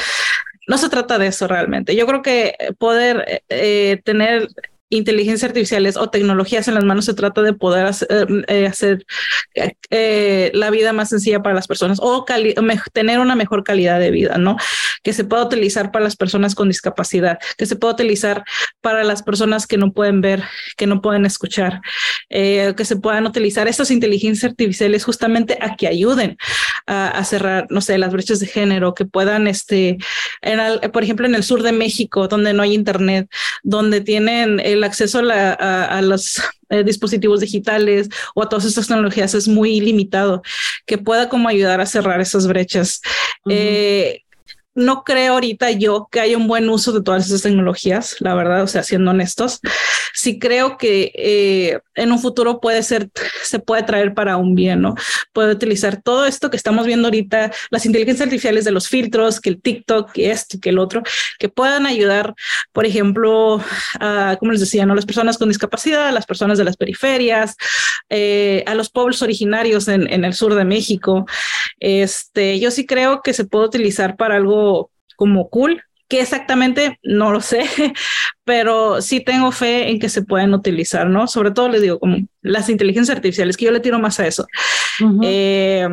no 0.68 0.78
se 0.78 0.90
trata 0.90 1.18
de 1.18 1.28
eso 1.28 1.48
realmente. 1.48 1.96
Yo 1.96 2.06
creo 2.06 2.22
que 2.22 2.56
poder 2.78 3.42
eh, 3.50 4.02
tener 4.04 4.50
inteligencia 4.90 5.48
artificiales 5.48 5.98
o 5.98 6.10
tecnologías 6.10 6.68
en 6.68 6.76
las 6.76 6.86
manos 6.86 7.06
se 7.06 7.14
trata 7.14 7.42
de 7.42 7.54
poder 7.54 7.86
hacer, 7.88 9.06
eh, 9.56 9.74
eh, 9.90 10.52
la 10.54 10.70
vida 10.70 10.94
más 10.94 11.10
sencilla 11.10 11.42
para 11.42 11.56
las 11.56 11.68
personas 11.68 12.00
o 12.02 12.26
tener 12.94 13.20
una 13.20 13.36
mejor 13.36 13.64
calidad 13.64 14.00
de 14.00 14.12
vida, 14.12 14.38
¿no? 14.38 14.56
Que 15.04 15.14
se 15.14 15.26
pueda 15.26 15.44
utilizar 15.44 15.92
para 15.92 16.04
las 16.04 16.16
personas 16.16 16.56
con 16.56 16.70
discapacidad, 16.70 17.38
que 17.58 17.66
se 17.66 17.76
pueda 17.76 17.94
utilizar 17.94 18.44
para 18.82 19.04
las 19.04 19.24
personas 19.24 19.68
que 19.68 19.78
no 19.78 19.92
pueden 19.92 20.22
ver, 20.22 20.44
que 20.78 20.88
no 20.88 21.02
pueden 21.02 21.26
escuchar. 21.26 21.82
eh, 22.30 22.74
que 22.76 22.86
se 22.86 22.98
puedan 22.98 23.26
utilizar 23.26 23.68
estas 23.68 23.90
inteligencias 23.90 24.52
artificiales 24.52 25.06
justamente 25.06 25.58
a 25.62 25.76
que 25.76 25.88
ayuden 25.88 26.38
a, 26.86 27.24
cerrar, 27.24 27.68
no 27.70 27.82
sé, 27.82 27.98
las 27.98 28.12
brechas 28.12 28.40
de 28.40 28.48
género, 28.48 28.94
que 28.94 29.06
puedan, 29.06 29.48
este, 29.48 29.98
por 30.94 31.04
ejemplo, 31.04 31.26
en 31.26 31.36
el 31.36 31.44
sur 31.44 31.64
de 31.64 31.72
México, 31.72 32.28
donde 32.28 32.54
no 32.54 32.64
hay 32.64 32.74
internet, 32.74 33.30
donde 33.64 34.02
tienen 34.02 34.60
el 34.60 34.77
acceso 34.84 35.20
a, 35.20 36.02
los 36.02 36.42
eh, 36.70 36.84
dispositivos 36.84 37.40
digitales 37.40 38.10
o 38.36 38.44
a 38.44 38.50
todas 38.50 38.66
estas 38.66 38.88
tecnologías 38.88 39.34
es 39.34 39.48
muy 39.48 39.80
limitado, 39.80 40.42
que 40.86 40.98
pueda 40.98 41.30
como 41.30 41.50
ayudar 41.50 41.82
a 41.82 41.86
cerrar 41.86 42.22
esas 42.22 42.48
brechas 42.48 43.02
no 44.78 45.04
creo 45.04 45.34
ahorita 45.34 45.72
yo 45.72 46.08
que 46.12 46.20
haya 46.20 46.38
un 46.38 46.48
buen 46.48 46.70
uso 46.70 46.92
de 46.92 47.02
todas 47.02 47.26
esas 47.26 47.42
tecnologías, 47.42 48.16
la 48.20 48.36
verdad, 48.36 48.62
o 48.62 48.68
sea, 48.68 48.84
siendo 48.84 49.10
honestos. 49.10 49.60
Sí 50.14 50.38
creo 50.38 50.78
que 50.78 51.12
eh, 51.16 51.80
en 51.96 52.12
un 52.12 52.20
futuro 52.20 52.60
puede 52.60 52.84
ser, 52.84 53.10
se 53.44 53.58
puede 53.58 53.82
traer 53.82 54.14
para 54.14 54.38
un 54.38 54.54
bien, 54.54 54.82
¿no? 54.82 54.94
Puede 55.34 55.52
utilizar 55.52 56.00
todo 56.00 56.28
esto 56.28 56.52
que 56.52 56.58
estamos 56.58 56.86
viendo 56.86 57.08
ahorita, 57.08 57.52
las 57.72 57.88
inteligencias 57.88 58.28
artificiales 58.28 58.66
de 58.66 58.72
los 58.72 58.88
filtros, 58.88 59.42
que 59.42 59.50
el 59.50 59.62
TikTok, 59.62 60.12
que 60.12 60.30
esto, 60.30 60.60
que 60.62 60.70
el 60.70 60.78
otro, 60.78 61.02
que 61.40 61.50
puedan 61.50 61.88
ayudar, 61.88 62.36
por 62.72 62.86
ejemplo, 62.86 63.60
a, 64.00 64.38
como 64.40 64.52
les 64.52 64.62
decía, 64.62 64.86
¿no? 64.86 64.94
Las 64.94 65.08
personas 65.08 65.40
con 65.40 65.50
discapacidad, 65.50 66.14
las 66.14 66.28
personas 66.28 66.60
de 66.60 66.66
las 66.66 66.78
periferias, 66.78 67.56
eh, 68.10 68.64
a 68.68 68.76
los 68.76 68.92
pueblos 68.92 69.24
originarios 69.24 69.88
en, 69.88 70.12
en 70.14 70.24
el 70.24 70.36
sur 70.36 70.54
de 70.54 70.66
México. 70.66 71.26
Este, 71.80 72.60
yo 72.60 72.70
sí 72.70 72.86
creo 72.86 73.22
que 73.24 73.34
se 73.34 73.46
puede 73.46 73.66
utilizar 73.66 74.18
para 74.18 74.36
algo 74.36 74.67
como 75.16 75.50
cool, 75.50 75.82
que 76.08 76.22
exactamente 76.22 77.00
no 77.04 77.32
lo 77.32 77.42
sé, 77.42 77.66
pero 78.46 79.02
sí 79.02 79.20
tengo 79.20 79.52
fe 79.52 79.90
en 79.90 80.00
que 80.00 80.10
se 80.10 80.22
pueden 80.24 80.54
utilizar, 80.54 81.10
¿no? 81.10 81.28
Sobre 81.28 81.52
todo 81.52 81.70
les 81.70 81.82
digo, 81.82 82.00
como 82.00 82.18
las 82.42 82.70
inteligencias 82.70 83.16
artificiales, 83.16 83.58
que 83.58 83.66
yo 83.66 83.72
le 83.72 83.80
tiro 83.80 84.00
más 84.00 84.20
a 84.20 84.28
eso. 84.28 84.46
Eh, 85.22 85.88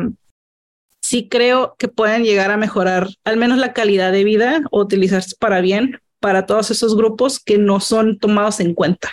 sí 1.01 1.27
creo 1.29 1.75
que 1.77 1.87
pueden 1.87 2.23
llegar 2.23 2.49
a 2.51 2.57
mejorar 2.57 3.09
al 3.23 3.37
menos 3.37 3.57
la 3.57 3.73
calidad 3.73 4.11
de 4.11 4.23
vida 4.23 4.61
o 4.71 4.81
utilizarse 4.81 5.35
para 5.39 5.61
bien 5.61 5.99
para 6.19 6.47
todos 6.47 6.71
esos 6.71 6.95
grupos 6.95 7.39
que 7.39 7.59
no 7.59 7.79
son 7.79 8.17
tomados 8.17 8.59
en 8.59 8.73
cuenta. 8.73 9.11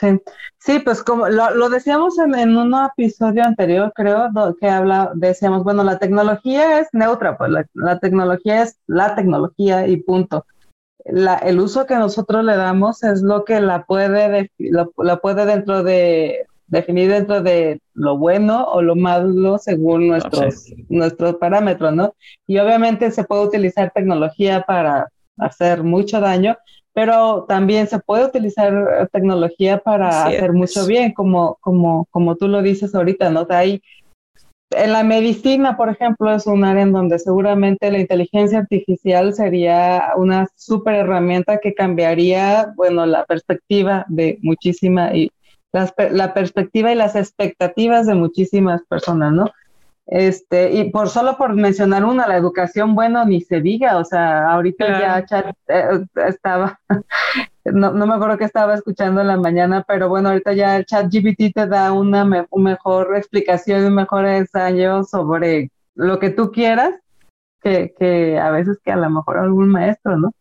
Sí. 0.00 0.18
Sí, 0.58 0.78
pues 0.78 1.02
como 1.02 1.28
lo, 1.28 1.68
decíamos 1.68 2.18
en, 2.18 2.56
un 2.56 2.74
episodio 2.74 3.44
anterior, 3.44 3.92
creo, 3.94 4.30
que 4.58 4.68
habla, 4.68 5.10
decíamos, 5.14 5.62
bueno, 5.62 5.84
la 5.84 5.98
tecnología 5.98 6.80
es 6.80 6.88
neutra, 6.92 7.36
pues 7.36 7.50
la, 7.74 7.98
tecnología 7.98 8.62
es 8.62 8.78
la 8.86 9.14
tecnología 9.14 9.86
y 9.86 9.98
punto. 9.98 10.46
La, 11.04 11.36
el 11.36 11.60
uso 11.60 11.84
que 11.84 11.96
nosotros 11.96 12.44
le 12.44 12.56
damos 12.56 13.02
es 13.02 13.20
lo 13.20 13.44
que 13.44 13.60
la 13.60 13.84
puede, 13.84 14.50
la 14.58 15.16
puede 15.16 15.44
dentro 15.44 15.82
de, 15.82 16.46
definir 16.70 17.10
dentro 17.10 17.42
de 17.42 17.82
lo 17.94 18.16
bueno 18.16 18.64
o 18.64 18.80
lo 18.80 18.96
malo 18.96 19.58
según 19.58 20.08
nuestros, 20.08 20.72
nuestros 20.88 21.34
parámetros, 21.36 21.92
¿no? 21.92 22.14
Y 22.46 22.58
obviamente 22.58 23.10
se 23.10 23.24
puede 23.24 23.46
utilizar 23.46 23.90
tecnología 23.92 24.62
para 24.62 25.08
hacer 25.36 25.82
mucho 25.82 26.20
daño, 26.20 26.56
pero 26.92 27.44
también 27.48 27.86
se 27.86 27.98
puede 27.98 28.26
utilizar 28.26 28.72
eh, 28.72 29.06
tecnología 29.12 29.78
para 29.78 30.24
hacer 30.24 30.52
mucho 30.52 30.86
bien, 30.86 31.12
como, 31.12 31.56
como, 31.60 32.06
como 32.10 32.36
tú 32.36 32.48
lo 32.48 32.62
dices 32.62 32.94
ahorita, 32.94 33.30
¿no? 33.30 33.46
hay, 33.50 33.82
en 34.70 34.92
la 34.92 35.02
medicina, 35.02 35.76
por 35.76 35.88
ejemplo, 35.88 36.32
es 36.32 36.46
un 36.46 36.64
área 36.64 36.82
en 36.82 36.92
donde 36.92 37.18
seguramente 37.18 37.90
la 37.90 37.98
inteligencia 37.98 38.58
artificial 38.58 39.34
sería 39.34 40.12
una 40.16 40.46
súper 40.54 40.94
herramienta 40.94 41.58
que 41.58 41.74
cambiaría, 41.74 42.72
bueno, 42.76 43.04
la 43.06 43.24
perspectiva 43.24 44.04
de 44.08 44.38
muchísima 44.42 45.14
y 45.14 45.30
la 45.72 46.34
perspectiva 46.34 46.92
y 46.92 46.96
las 46.96 47.16
expectativas 47.16 48.06
de 48.06 48.14
muchísimas 48.14 48.82
personas, 48.88 49.32
¿no? 49.32 49.46
Este, 50.10 50.72
y 50.72 50.90
por 50.90 51.08
solo 51.08 51.36
por 51.38 51.54
mencionar 51.54 52.04
una, 52.04 52.26
la 52.26 52.36
educación, 52.36 52.96
bueno, 52.96 53.24
ni 53.24 53.42
se 53.42 53.60
diga, 53.60 53.96
o 53.96 54.04
sea, 54.04 54.50
ahorita 54.50 55.00
ya 55.00 55.24
chat, 55.24 55.54
eh, 55.68 56.04
estaba, 56.26 56.80
no, 57.64 57.92
no, 57.92 58.06
me 58.08 58.14
acuerdo 58.14 58.36
que 58.36 58.44
estaba 58.44 58.74
escuchando 58.74 59.20
en 59.20 59.28
la 59.28 59.36
mañana, 59.36 59.84
pero 59.86 60.08
bueno, 60.08 60.30
ahorita 60.30 60.52
ya 60.54 60.76
el 60.76 60.84
chat 60.84 61.06
GPT 61.06 61.54
te 61.54 61.68
da 61.68 61.92
una 61.92 62.24
mejor 62.24 63.16
explicación, 63.16 63.84
un 63.84 63.94
mejor 63.94 64.26
ensayo 64.26 65.04
sobre 65.04 65.70
lo 65.94 66.18
que 66.18 66.30
tú 66.30 66.50
quieras, 66.50 66.92
que, 67.62 67.94
que 67.96 68.36
a 68.36 68.50
veces 68.50 68.80
que 68.84 68.90
a 68.90 68.96
lo 68.96 69.08
mejor 69.10 69.38
algún 69.38 69.68
maestro, 69.68 70.16
¿no? 70.18 70.32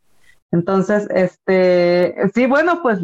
Entonces, 0.51 1.07
este, 1.11 2.15
sí, 2.33 2.47
bueno, 2.47 2.81
pues 2.81 2.97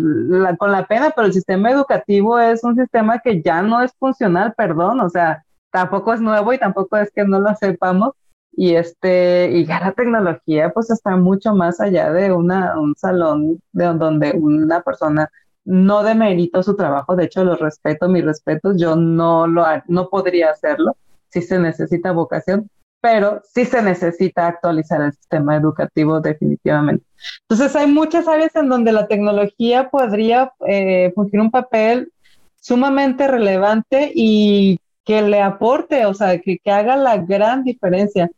con 0.57 0.71
la 0.71 0.87
pena, 0.87 1.13
pero 1.15 1.27
el 1.27 1.33
sistema 1.33 1.69
educativo 1.69 2.39
es 2.39 2.63
un 2.63 2.75
sistema 2.75 3.19
que 3.19 3.43
ya 3.43 3.61
no 3.61 3.83
es 3.83 3.93
funcional, 3.99 4.55
perdón, 4.57 4.99
o 4.99 5.09
sea, 5.11 5.44
tampoco 5.75 6.13
es 6.13 6.21
nuevo 6.21 6.53
y 6.53 6.57
tampoco 6.57 6.95
es 6.95 7.11
que 7.11 7.25
no 7.25 7.41
lo 7.41 7.53
sepamos. 7.55 8.13
Y 8.53 8.75
este, 8.75 9.51
y 9.51 9.65
ya 9.65 9.81
la 9.81 9.91
tecnología 9.91 10.71
pues 10.73 10.89
está 10.89 11.17
mucho 11.17 11.53
más 11.53 11.81
allá 11.81 12.13
de 12.13 12.31
una, 12.31 12.79
un 12.79 12.95
salón 12.95 13.59
de 13.73 13.85
donde 13.85 14.31
una 14.31 14.81
persona 14.81 15.29
no 15.65 16.03
demerito 16.03 16.63
su 16.63 16.77
trabajo, 16.77 17.17
de 17.17 17.25
hecho 17.25 17.43
lo 17.43 17.57
respeto, 17.57 18.07
mis 18.07 18.23
respetos, 18.23 18.77
yo 18.79 18.95
no 18.95 19.47
lo 19.47 19.65
no 19.87 20.09
podría 20.09 20.51
hacerlo, 20.51 20.95
si 21.27 21.41
se 21.41 21.59
necesita 21.59 22.13
vocación, 22.13 22.69
pero 23.01 23.41
sí 23.43 23.65
se 23.65 23.81
necesita 23.81 24.47
actualizar 24.47 25.01
el 25.01 25.11
sistema 25.11 25.57
educativo 25.57 26.21
definitivamente. 26.21 27.05
Entonces 27.49 27.75
hay 27.75 27.87
muchas 27.87 28.27
áreas 28.29 28.55
en 28.55 28.69
donde 28.69 28.93
la 28.93 29.07
tecnología 29.07 29.89
podría 29.89 30.53
eh, 30.65 31.11
fungir 31.15 31.41
un 31.41 31.51
papel 31.51 32.13
sumamente 32.61 33.27
relevante 33.27 34.11
y 34.15 34.79
que 35.05 35.21
le 35.21 35.41
aporte, 35.41 36.05
o 36.05 36.13
sea, 36.13 36.39
que, 36.39 36.57
que 36.57 36.71
haga 36.71 36.97
la 36.97 37.17
gran 37.17 37.63
diferencia. 37.63 38.29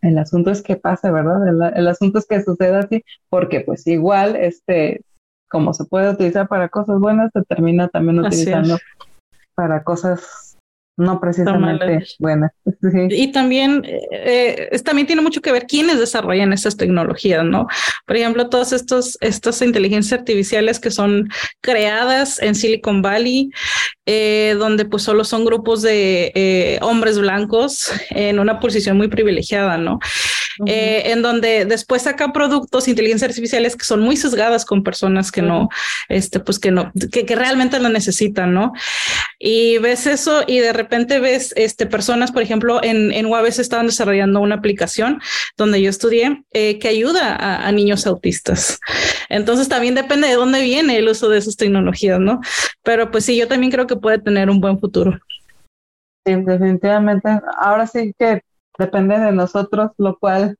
El 0.00 0.18
asunto 0.18 0.50
es 0.50 0.62
que 0.62 0.76
pase, 0.76 1.10
¿verdad? 1.10 1.74
El, 1.74 1.88
asunto 1.88 2.18
es 2.18 2.26
que 2.26 2.42
suceda 2.42 2.80
así, 2.80 3.04
porque 3.28 3.60
pues 3.60 3.86
igual, 3.86 4.36
este, 4.36 5.02
como 5.48 5.74
se 5.74 5.86
puede 5.86 6.10
utilizar 6.10 6.46
para 6.46 6.68
cosas 6.68 7.00
buenas, 7.00 7.30
se 7.32 7.42
termina 7.42 7.88
también 7.88 8.20
utilizando 8.20 8.78
para 9.54 9.82
cosas 9.82 10.47
no 10.98 11.20
precisamente 11.20 12.04
buena. 12.18 12.52
Y 13.10 13.32
también, 13.32 13.82
eh, 14.10 14.70
también 14.84 15.06
tiene 15.06 15.22
mucho 15.22 15.40
que 15.40 15.52
ver 15.52 15.66
quiénes 15.66 15.98
desarrollan 15.98 16.52
estas 16.52 16.76
tecnologías, 16.76 17.44
¿no? 17.44 17.66
Por 18.06 18.16
ejemplo, 18.16 18.48
todas 18.48 18.72
estos, 18.72 19.16
estas 19.20 19.62
inteligencias 19.62 20.18
artificiales 20.18 20.80
que 20.80 20.90
son 20.90 21.28
creadas 21.60 22.42
en 22.42 22.54
Silicon 22.54 23.00
Valley, 23.00 23.50
eh, 24.06 24.56
donde 24.58 24.86
pues 24.86 25.02
solo 25.02 25.22
son 25.22 25.44
grupos 25.44 25.82
de 25.82 26.32
eh, 26.34 26.78
hombres 26.82 27.18
blancos 27.18 27.92
en 28.10 28.38
una 28.38 28.58
posición 28.58 28.96
muy 28.96 29.08
privilegiada, 29.08 29.78
¿no? 29.78 30.00
Eh, 30.66 31.12
en 31.12 31.22
donde 31.22 31.64
después 31.66 32.02
saca 32.02 32.32
productos, 32.32 32.88
inteligencias 32.88 33.30
artificiales 33.30 33.76
que 33.76 33.84
son 33.84 34.00
muy 34.00 34.16
sesgadas 34.16 34.64
con 34.64 34.82
personas 34.82 35.30
que 35.30 35.40
no, 35.40 35.68
este, 36.08 36.40
pues 36.40 36.58
que 36.58 36.72
no, 36.72 36.90
que, 37.12 37.24
que, 37.24 37.36
realmente 37.36 37.78
lo 37.78 37.88
necesitan, 37.88 38.54
¿no? 38.54 38.72
Y 39.38 39.78
ves 39.78 40.08
eso 40.08 40.42
y 40.46 40.58
de 40.58 40.72
repente 40.72 40.87
ves 41.20 41.52
este, 41.56 41.86
personas, 41.86 42.32
por 42.32 42.42
ejemplo, 42.42 42.82
en, 42.82 43.12
en 43.12 43.26
UABC 43.26 43.58
estaban 43.58 43.86
desarrollando 43.86 44.40
una 44.40 44.56
aplicación 44.56 45.20
donde 45.56 45.80
yo 45.80 45.90
estudié 45.90 46.44
eh, 46.52 46.78
que 46.78 46.88
ayuda 46.88 47.34
a, 47.34 47.66
a 47.66 47.72
niños 47.72 48.06
autistas. 48.06 48.80
Entonces 49.28 49.68
también 49.68 49.94
depende 49.94 50.28
de 50.28 50.34
dónde 50.34 50.62
viene 50.62 50.96
el 50.96 51.08
uso 51.08 51.28
de 51.28 51.38
esas 51.38 51.56
tecnologías, 51.56 52.20
¿no? 52.20 52.40
Pero 52.82 53.10
pues 53.10 53.24
sí, 53.24 53.36
yo 53.36 53.48
también 53.48 53.72
creo 53.72 53.86
que 53.86 53.96
puede 53.96 54.18
tener 54.18 54.50
un 54.50 54.60
buen 54.60 54.78
futuro. 54.78 55.18
Sí, 56.26 56.34
definitivamente. 56.34 57.28
Ahora 57.58 57.86
sí 57.86 58.12
que 58.18 58.42
depende 58.78 59.18
de 59.18 59.32
nosotros, 59.32 59.90
lo 59.98 60.18
cual 60.18 60.56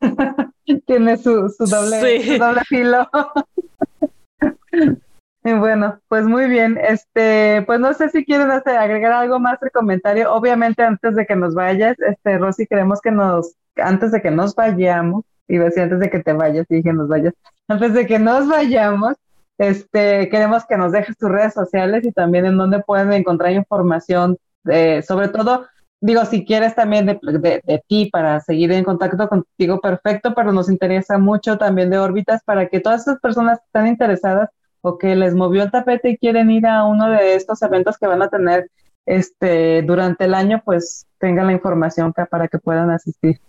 tiene 0.86 1.16
su, 1.16 1.48
su, 1.56 1.64
doble, 1.66 2.38
doble 2.38 2.60
filo. 2.68 3.08
bueno, 5.42 6.00
pues 6.08 6.24
muy 6.24 6.48
bien. 6.48 6.78
Este, 6.82 7.62
pues 7.66 7.80
no 7.80 7.92
sé 7.94 8.08
si 8.10 8.24
quieren 8.24 8.50
agregar 8.50 9.12
algo 9.12 9.38
más 9.38 9.58
de 9.60 9.70
comentario. 9.70 10.32
Obviamente, 10.32 10.82
antes 10.82 11.14
de 11.14 11.26
que 11.26 11.36
nos 11.36 11.54
vayas, 11.54 11.96
este, 12.00 12.38
Rosy, 12.38 12.66
queremos 12.66 13.00
que 13.00 13.10
nos, 13.10 13.54
antes 13.76 14.12
de 14.12 14.20
que 14.20 14.30
nos 14.30 14.54
vayamos, 14.54 15.24
y 15.48 15.58
decir 15.58 15.82
antes 15.84 16.00
de 16.00 16.10
que 16.10 16.20
te 16.20 16.32
vayas, 16.32 16.66
dije 16.68 16.92
nos 16.92 17.08
vayas, 17.08 17.34
antes 17.66 17.92
de 17.92 18.06
que 18.06 18.18
nos 18.18 18.48
vayamos, 18.48 19.16
este, 19.58 20.28
queremos 20.28 20.64
que 20.64 20.76
nos 20.76 20.92
dejes 20.92 21.16
tus 21.16 21.28
redes 21.28 21.54
sociales 21.54 22.04
y 22.04 22.12
también 22.12 22.46
en 22.46 22.56
dónde 22.56 22.80
pueden 22.80 23.12
encontrar 23.12 23.52
información, 23.52 24.38
sobre 24.64 25.28
todo 25.28 25.66
digo, 26.00 26.24
si 26.24 26.44
quieres 26.44 26.74
también 26.74 27.06
de, 27.06 27.82
ti 27.86 28.08
para 28.10 28.40
seguir 28.40 28.72
en 28.72 28.84
contacto 28.84 29.28
contigo, 29.28 29.80
perfecto, 29.80 30.34
pero 30.34 30.52
nos 30.52 30.68
interesa 30.68 31.18
mucho 31.18 31.58
también 31.58 31.90
de 31.90 31.98
órbitas 31.98 32.42
para 32.44 32.68
que 32.68 32.80
todas 32.80 33.02
esas 33.02 33.20
personas 33.20 33.58
que 33.58 33.66
están 33.66 33.86
interesadas 33.86 34.50
o 34.82 34.98
que 34.98 35.14
les 35.16 35.34
movió 35.34 35.62
el 35.62 35.70
tapete 35.70 36.10
y 36.10 36.18
quieren 36.18 36.50
ir 36.50 36.66
a 36.66 36.84
uno 36.84 37.10
de 37.10 37.34
estos 37.34 37.62
eventos 37.62 37.98
que 37.98 38.06
van 38.06 38.22
a 38.22 38.28
tener 38.28 38.70
este 39.06 39.82
durante 39.82 40.24
el 40.24 40.34
año, 40.34 40.62
pues 40.64 41.06
tengan 41.18 41.46
la 41.46 41.52
información 41.52 42.12
para 42.12 42.48
que 42.48 42.58
puedan 42.58 42.90
asistir. 42.90 43.40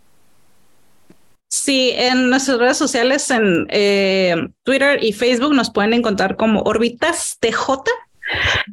Sí, 1.47 1.91
en 1.95 2.29
nuestras 2.29 2.59
redes 2.59 2.77
sociales, 2.77 3.29
en 3.29 3.67
eh, 3.69 4.35
Twitter 4.63 5.03
y 5.03 5.11
Facebook, 5.11 5.53
nos 5.53 5.69
pueden 5.69 5.93
encontrar 5.93 6.37
como 6.37 6.61
Orbitas 6.61 7.37
TJ. 7.39 7.83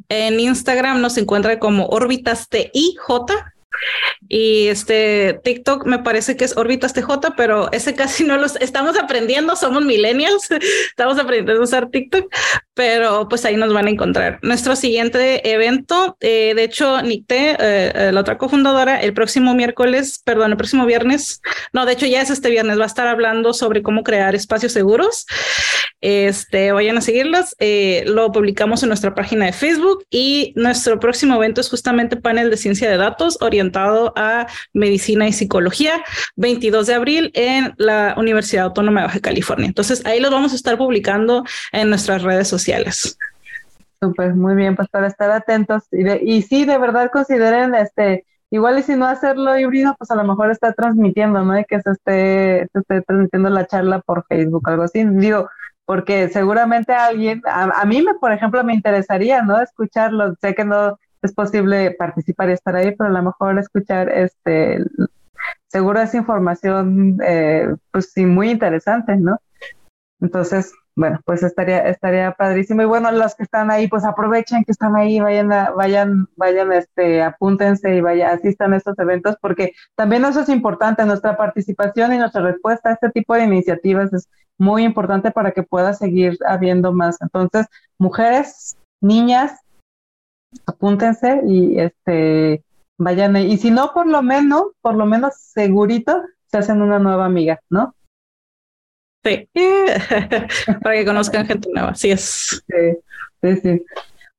En 0.07 0.39
Instagram 0.39 1.01
nos 1.01 1.17
encuentra 1.17 1.59
como 1.59 1.87
Orbitas 1.87 2.47
TIJ. 2.47 2.97
Y 4.27 4.67
este 4.67 5.39
TikTok 5.43 5.85
me 5.85 5.99
parece 5.99 6.35
que 6.35 6.45
es 6.45 6.57
Orbitas 6.57 6.93
TJ, 6.93 7.35
pero 7.37 7.71
ese 7.71 7.95
casi 7.95 8.23
no 8.25 8.37
los 8.37 8.55
estamos 8.57 8.97
aprendiendo, 8.97 9.55
somos 9.55 9.83
millennials, 9.83 10.49
estamos 10.89 11.17
aprendiendo 11.19 11.61
a 11.61 11.63
usar 11.63 11.89
TikTok, 11.89 12.31
pero 12.73 13.27
pues 13.29 13.45
ahí 13.45 13.55
nos 13.55 13.73
van 13.73 13.87
a 13.87 13.89
encontrar. 13.89 14.39
Nuestro 14.41 14.75
siguiente 14.75 15.51
evento, 15.51 16.17
eh, 16.19 16.53
de 16.55 16.63
hecho, 16.63 17.01
Nicté, 17.01 17.51
eh, 17.51 17.57
eh, 17.59 18.11
la 18.11 18.21
otra 18.21 18.37
cofundadora, 18.37 19.01
el 19.01 19.13
próximo 19.13 19.53
miércoles, 19.53 20.21
perdón, 20.23 20.51
el 20.51 20.57
próximo 20.57 20.85
viernes, 20.85 21.41
no, 21.73 21.85
de 21.85 21.93
hecho 21.93 22.05
ya 22.05 22.21
es 22.21 22.29
este 22.29 22.49
viernes, 22.49 22.79
va 22.79 22.83
a 22.83 22.87
estar 22.87 23.07
hablando 23.07 23.53
sobre 23.53 23.81
cómo 23.81 24.03
crear 24.03 24.35
espacios 24.35 24.71
seguros. 24.71 25.25
Este, 26.01 26.71
vayan 26.71 26.97
a 26.97 27.01
seguirlas, 27.01 27.57
lo 28.05 28.31
publicamos 28.31 28.83
en 28.83 28.89
nuestra 28.89 29.13
página 29.13 29.47
de 29.47 29.51
Facebook 29.51 30.05
y 30.09 30.53
nuestro 30.55 30.97
próximo 30.97 31.35
evento 31.35 31.59
es 31.59 31.69
justamente 31.69 32.15
panel 32.15 32.49
de 32.49 32.55
ciencia 32.55 32.89
de 32.89 32.95
datos 32.95 33.37
orientado 33.41 33.58
a 34.15 34.47
medicina 34.73 35.27
y 35.27 35.33
psicología, 35.33 36.01
22 36.35 36.87
de 36.87 36.93
abril 36.93 37.31
en 37.33 37.73
la 37.77 38.15
Universidad 38.17 38.65
Autónoma 38.65 39.01
de 39.01 39.07
Baja 39.07 39.19
California. 39.19 39.67
Entonces 39.67 40.05
ahí 40.05 40.19
los 40.19 40.31
vamos 40.31 40.53
a 40.53 40.55
estar 40.55 40.77
publicando 40.77 41.43
en 41.71 41.89
nuestras 41.89 42.23
redes 42.23 42.47
sociales. 42.47 43.17
Súper, 44.01 44.33
muy 44.33 44.55
bien, 44.55 44.75
pues 44.75 44.87
para 44.87 45.07
estar 45.07 45.29
atentos 45.31 45.83
y, 45.91 46.07
y 46.37 46.41
sí, 46.41 46.65
de 46.65 46.77
verdad 46.77 47.11
consideren 47.11 47.75
este, 47.75 48.25
igual 48.49 48.79
y 48.79 48.83
si 48.83 48.95
no 48.95 49.05
hacerlo 49.05 49.57
híbrido, 49.57 49.95
pues 49.97 50.09
a 50.11 50.15
lo 50.15 50.23
mejor 50.23 50.51
está 50.51 50.73
transmitiendo, 50.73 51.43
¿no? 51.43 51.59
Y 51.59 51.65
que 51.65 51.81
se 51.81 51.91
esté, 51.91 52.67
se 52.71 52.79
esté 52.79 53.01
transmitiendo 53.01 53.49
la 53.49 53.67
charla 53.67 53.99
por 53.99 54.25
Facebook, 54.27 54.69
algo 54.69 54.83
así. 54.83 55.03
Digo, 55.03 55.49
porque 55.85 56.29
seguramente 56.29 56.93
alguien, 56.93 57.41
a, 57.45 57.81
a, 57.81 57.85
mí 57.85 58.01
me, 58.01 58.13
por 58.15 58.31
ejemplo, 58.31 58.63
me 58.63 58.73
interesaría, 58.73 59.41
¿no? 59.41 59.61
Escucharlo. 59.61 60.35
Sé 60.41 60.55
que 60.55 60.63
no 60.63 60.97
es 61.21 61.33
posible 61.33 61.91
participar 61.91 62.49
y 62.49 62.53
estar 62.53 62.75
ahí, 62.75 62.95
pero 62.95 63.09
a 63.09 63.13
lo 63.13 63.23
mejor 63.23 63.59
escuchar 63.59 64.09
este, 64.09 64.83
seguro 65.67 65.99
es 66.01 66.13
información, 66.13 67.19
eh, 67.23 67.75
pues 67.91 68.11
sí, 68.13 68.25
muy 68.25 68.51
interesante, 68.51 69.15
¿no? 69.15 69.37
Entonces, 70.21 70.73
bueno, 70.95 71.21
pues 71.25 71.43
estaría, 71.43 71.87
estaría 71.87 72.33
padrísimo. 72.33 72.81
Y 72.81 72.85
bueno, 72.85 73.09
los 73.11 73.33
que 73.35 73.43
están 73.43 73.71
ahí, 73.71 73.87
pues 73.87 74.03
aprovechen 74.03 74.65
que 74.65 74.73
están 74.73 74.95
ahí, 74.97 75.19
vayan, 75.19 75.51
a, 75.53 75.71
vayan, 75.71 76.27
vayan, 76.35 76.73
este, 76.73 77.21
apúntense 77.21 77.95
y 77.95 78.01
vayan, 78.01 78.37
asistan 78.37 78.73
a 78.73 78.77
estos 78.77 78.99
eventos, 78.99 79.37
porque 79.41 79.73
también 79.95 80.25
eso 80.25 80.41
es 80.41 80.49
importante, 80.49 81.05
nuestra 81.05 81.37
participación 81.37 82.13
y 82.13 82.17
nuestra 82.17 82.41
respuesta 82.41 82.89
a 82.89 82.93
este 82.93 83.09
tipo 83.11 83.33
de 83.33 83.45
iniciativas 83.45 84.11
es 84.11 84.27
muy 84.57 84.83
importante 84.83 85.31
para 85.31 85.51
que 85.51 85.63
pueda 85.63 85.93
seguir 85.93 86.37
habiendo 86.45 86.91
más. 86.91 87.21
Entonces, 87.21 87.67
mujeres, 87.97 88.77
niñas, 88.99 89.53
apúntense 90.65 91.41
y 91.45 91.79
este 91.79 92.63
vayan 92.97 93.35
y 93.37 93.57
si 93.57 93.71
no 93.71 93.93
por 93.93 94.07
lo 94.07 94.21
menos 94.21 94.63
por 94.81 94.95
lo 94.95 95.05
menos 95.05 95.35
segurito 95.37 96.21
se 96.47 96.57
hacen 96.57 96.81
una 96.81 96.99
nueva 96.99 97.25
amiga 97.25 97.59
no 97.69 97.95
sí. 99.23 99.47
Para 100.83 100.95
que 100.95 101.05
conozcan 101.05 101.45
gente 101.45 101.69
nueva 101.73 101.89
así 101.89 102.11
es. 102.11 102.63
Sí, 103.41 103.55
sí, 103.57 103.85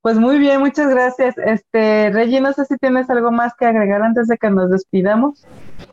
pues 0.02 0.18
muy 0.18 0.38
bien 0.38 0.60
muchas 0.60 0.90
gracias. 0.90 1.36
Este 1.38 2.10
Reggie 2.10 2.40
no 2.40 2.52
sé 2.52 2.64
si 2.66 2.76
tienes 2.76 3.08
algo 3.08 3.30
más 3.30 3.54
que 3.54 3.66
agregar 3.66 4.02
antes 4.02 4.28
de 4.28 4.36
que 4.36 4.50
nos 4.50 4.70
despidamos. 4.70 5.46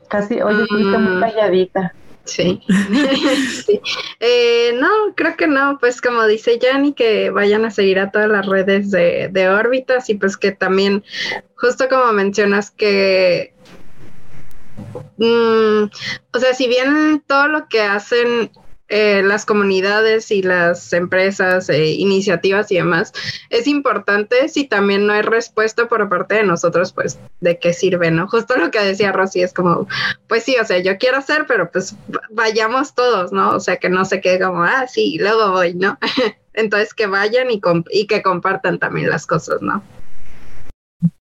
Casi 0.10 0.42
hoy 0.42 0.62
estuviste 0.62 0.98
muy 0.98 1.18
mm. 1.18 1.20
calladita 1.22 1.94
Sí. 2.28 2.62
sí. 3.66 3.82
Eh, 4.20 4.74
no, 4.80 4.90
creo 5.16 5.36
que 5.36 5.48
no. 5.48 5.78
Pues 5.80 6.02
como 6.02 6.26
dice 6.26 6.60
Yanni, 6.60 6.94
que 6.94 7.30
vayan 7.30 7.66
a 7.66 7.72
seguir 7.72 8.00
a 8.00 8.12
todas 8.12 8.30
las 8.30 8.46
redes 8.46 8.92
de, 8.92 9.30
de 9.32 9.50
órbitas 9.50 10.10
y 10.10 10.16
pues 10.16 10.38
que 10.38 10.52
también, 10.52 11.04
justo 11.56 11.88
como 11.90 12.12
mencionas, 12.14 12.72
que 12.72 13.54
mm, 15.18 15.84
o 16.34 16.40
sea, 16.40 16.54
si 16.54 16.68
bien 16.68 17.24
todo 17.26 17.48
lo 17.48 17.68
que 17.68 17.82
hacen 17.82 18.52
eh, 18.90 19.22
las 19.22 19.46
comunidades 19.46 20.32
y 20.32 20.42
las 20.42 20.94
empresas, 20.94 21.68
e 21.70 21.88
iniciativas 21.92 22.72
y 22.72 22.76
demás, 22.76 23.12
es 23.50 23.68
importante 23.68 24.48
si 24.48 24.66
también 24.66 25.06
no 25.06 25.14
hay 25.14 25.24
respuesta 25.24 25.90
por 25.90 26.08
parte 26.08 26.36
de 26.36 26.44
nosotros, 26.44 26.94
pues, 26.94 27.20
¿de 27.42 27.60
qué 27.60 27.74
sirve, 27.74 28.12
no? 28.12 28.28
Justo 28.30 28.56
lo 28.58 28.72
que 28.72 28.80
decía 28.80 29.12
Rosy 29.12 29.42
es 29.42 29.54
como, 29.54 29.88
pues 30.28 30.44
sí, 30.44 30.56
o 30.62 30.66
sea, 30.66 30.80
yo 30.80 30.98
quiero 30.98 31.18
hacer, 31.18 31.46
pero 31.48 31.70
pues 31.70 31.96
vayamos 32.30 32.96
todos, 32.96 33.34
¿no? 33.34 33.56
O 33.56 33.60
sea, 33.60 33.78
que 33.78 33.90
no 33.90 34.06
se 34.06 34.22
quede 34.22 34.40
como, 34.40 34.64
ah, 34.64 34.88
sí, 34.88 35.18
luego 35.20 35.52
voy, 35.52 35.74
¿no? 35.74 35.98
Entonces 36.54 36.94
que 36.94 37.08
vayan 37.08 37.48
y, 37.52 38.08
que 38.08 38.22
compartan 38.24 38.80
también 38.80 39.10
las 39.10 39.28
cosas, 39.28 39.62
¿no? 39.62 39.84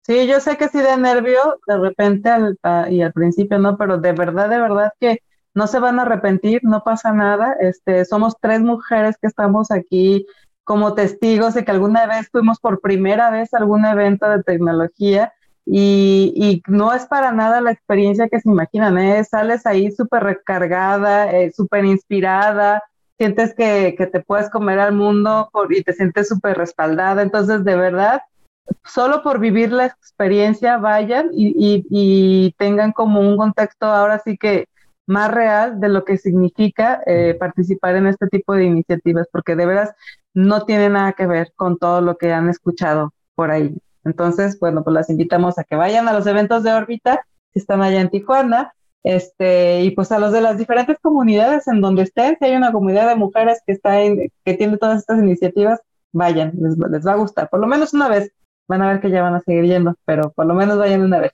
Sí, 0.01 0.25
yo 0.25 0.39
sé 0.39 0.57
que 0.57 0.69
sí 0.69 0.79
de 0.79 0.97
nervio 0.97 1.59
de 1.67 1.77
repente 1.77 2.31
y 2.89 3.01
al 3.01 3.13
principio 3.13 3.59
no, 3.59 3.77
pero 3.77 3.99
de 3.99 4.13
verdad, 4.13 4.49
de 4.49 4.59
verdad 4.59 4.91
que 4.99 5.21
no 5.53 5.67
se 5.67 5.79
van 5.79 5.99
a 5.99 6.03
arrepentir, 6.03 6.61
no 6.63 6.83
pasa 6.83 7.11
nada. 7.11 7.55
Este, 7.59 8.05
somos 8.05 8.35
tres 8.39 8.61
mujeres 8.61 9.17
que 9.21 9.27
estamos 9.27 9.71
aquí 9.71 10.25
como 10.63 10.93
testigos 10.93 11.55
de 11.55 11.65
que 11.65 11.71
alguna 11.71 12.05
vez 12.05 12.29
fuimos 12.31 12.59
por 12.59 12.79
primera 12.79 13.31
vez 13.31 13.53
a 13.53 13.57
algún 13.57 13.85
evento 13.85 14.29
de 14.29 14.43
tecnología 14.43 15.33
y, 15.65 16.61
no 16.67 16.93
es 16.93 17.05
para 17.05 17.31
nada 17.31 17.61
la 17.61 17.71
experiencia 17.71 18.27
que 18.27 18.39
se 18.39 18.49
imaginan, 18.49 18.97
¿eh? 18.97 19.23
sales 19.23 19.65
ahí 19.65 19.91
súper 19.91 20.23
recargada, 20.23 21.31
eh, 21.31 21.51
súper 21.55 21.85
inspirada, 21.85 22.83
sientes 23.17 23.53
que, 23.55 23.95
te 24.11 24.19
puedes 24.21 24.49
comer 24.49 24.79
al 24.79 24.93
mundo 24.93 25.49
y 25.69 25.83
te 25.83 25.93
sientes 25.93 26.27
súper 26.27 26.57
respaldada, 26.57 27.21
entonces 27.21 27.63
de 27.63 27.75
verdad, 27.75 28.21
solo 28.83 29.23
por 29.23 29.39
vivir 29.39 29.71
la 29.71 29.85
experiencia 29.87 30.77
vayan 30.77 31.29
y 31.33 32.55
tengan 32.57 32.91
como 32.91 33.21
un 33.21 33.37
contexto 33.37 33.87
ahora 33.87 34.19
sí 34.23 34.37
que 34.37 34.67
más 35.09 35.31
real 35.31 35.79
de 35.79 35.89
lo 35.89 36.05
que 36.05 36.17
significa 36.17 37.01
eh, 37.05 37.35
participar 37.37 37.95
en 37.95 38.07
este 38.07 38.27
tipo 38.27 38.53
de 38.53 38.65
iniciativas, 38.65 39.27
porque 39.31 39.55
de 39.55 39.65
veras 39.65 39.91
no 40.33 40.65
tiene 40.65 40.89
nada 40.89 41.13
que 41.13 41.25
ver 41.25 41.51
con 41.55 41.77
todo 41.77 41.99
lo 42.01 42.17
que 42.17 42.31
han 42.31 42.47
escuchado 42.47 43.13
por 43.35 43.49
ahí. 43.49 43.75
Entonces, 44.05 44.59
bueno, 44.59 44.83
pues 44.83 44.93
las 44.93 45.09
invitamos 45.09 45.57
a 45.57 45.63
que 45.63 45.75
vayan 45.75 46.07
a 46.07 46.13
los 46.13 46.27
eventos 46.27 46.63
de 46.63 46.73
órbita, 46.73 47.25
que 47.51 47.59
están 47.59 47.81
allá 47.81 48.01
en 48.01 48.09
Tijuana, 48.09 48.73
este, 49.03 49.81
y 49.81 49.91
pues 49.91 50.11
a 50.11 50.19
los 50.19 50.31
de 50.31 50.41
las 50.41 50.57
diferentes 50.59 50.97
comunidades 51.01 51.67
en 51.67 51.81
donde 51.81 52.03
estén, 52.03 52.37
si 52.37 52.45
hay 52.45 52.55
una 52.55 52.71
comunidad 52.71 53.09
de 53.09 53.15
mujeres 53.15 53.61
que 53.65 53.73
está 53.73 54.01
en, 54.01 54.31
que 54.45 54.53
tiene 54.53 54.77
todas 54.77 54.99
estas 54.99 55.19
iniciativas, 55.19 55.79
vayan, 56.11 56.53
les, 56.59 56.77
les 56.77 57.07
va 57.07 57.13
a 57.13 57.15
gustar, 57.15 57.49
por 57.49 57.59
lo 57.59 57.67
menos 57.67 57.93
una 57.93 58.09
vez, 58.09 58.31
van 58.67 58.83
a 58.83 58.89
ver 58.89 59.01
que 59.01 59.09
ya 59.09 59.23
van 59.23 59.33
a 59.33 59.39
seguir 59.41 59.65
yendo, 59.65 59.95
pero 60.05 60.31
por 60.31 60.45
lo 60.45 60.53
menos 60.53 60.77
vayan 60.77 61.01
una 61.01 61.19
vez. 61.19 61.31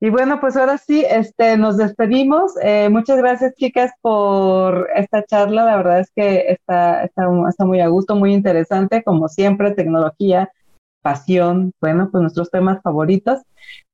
Y 0.00 0.10
bueno, 0.10 0.40
pues 0.40 0.56
ahora 0.56 0.78
sí, 0.78 1.04
este, 1.08 1.56
nos 1.56 1.76
despedimos. 1.76 2.52
Eh, 2.62 2.88
muchas 2.88 3.18
gracias, 3.18 3.54
chicas, 3.56 3.90
por 4.00 4.88
esta 4.94 5.24
charla. 5.24 5.64
La 5.64 5.76
verdad 5.76 6.00
es 6.00 6.12
que 6.14 6.44
está, 6.48 7.02
está, 7.04 7.28
muy 7.64 7.80
a 7.80 7.88
gusto, 7.88 8.14
muy 8.14 8.32
interesante, 8.32 9.02
como 9.02 9.28
siempre, 9.28 9.72
tecnología, 9.72 10.52
pasión, 11.02 11.72
bueno, 11.80 12.10
pues 12.12 12.22
nuestros 12.22 12.48
temas 12.50 12.80
favoritos. 12.80 13.40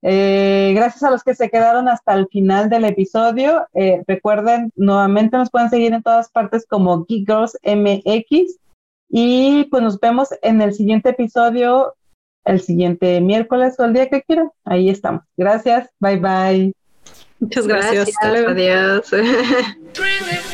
Eh, 0.02 0.72
gracias 0.74 1.02
a 1.04 1.10
los 1.10 1.22
que 1.22 1.34
se 1.34 1.48
quedaron 1.48 1.88
hasta 1.88 2.12
el 2.12 2.26
final 2.28 2.68
del 2.68 2.84
episodio. 2.84 3.66
Eh, 3.72 4.02
recuerden, 4.06 4.72
nuevamente 4.76 5.38
nos 5.38 5.50
pueden 5.50 5.70
seguir 5.70 5.94
en 5.94 6.02
todas 6.02 6.30
partes 6.30 6.66
como 6.68 7.06
Geek 7.06 7.26
Girls 7.26 7.58
MX. 7.64 8.58
Y 9.08 9.64
pues 9.70 9.82
nos 9.82 9.98
vemos 10.00 10.28
en 10.42 10.60
el 10.60 10.74
siguiente 10.74 11.10
episodio 11.10 11.94
el 12.44 12.60
siguiente 12.60 13.20
miércoles 13.20 13.74
o 13.78 13.84
el 13.84 13.92
día 13.92 14.08
que 14.08 14.22
quieran. 14.22 14.50
Ahí 14.64 14.88
estamos. 14.88 15.22
Gracias. 15.36 15.88
Bye 16.00 16.16
bye. 16.16 16.72
Muchas 17.40 17.66
gracias. 17.66 18.10
gracias 18.22 18.46
adiós. 18.46 19.10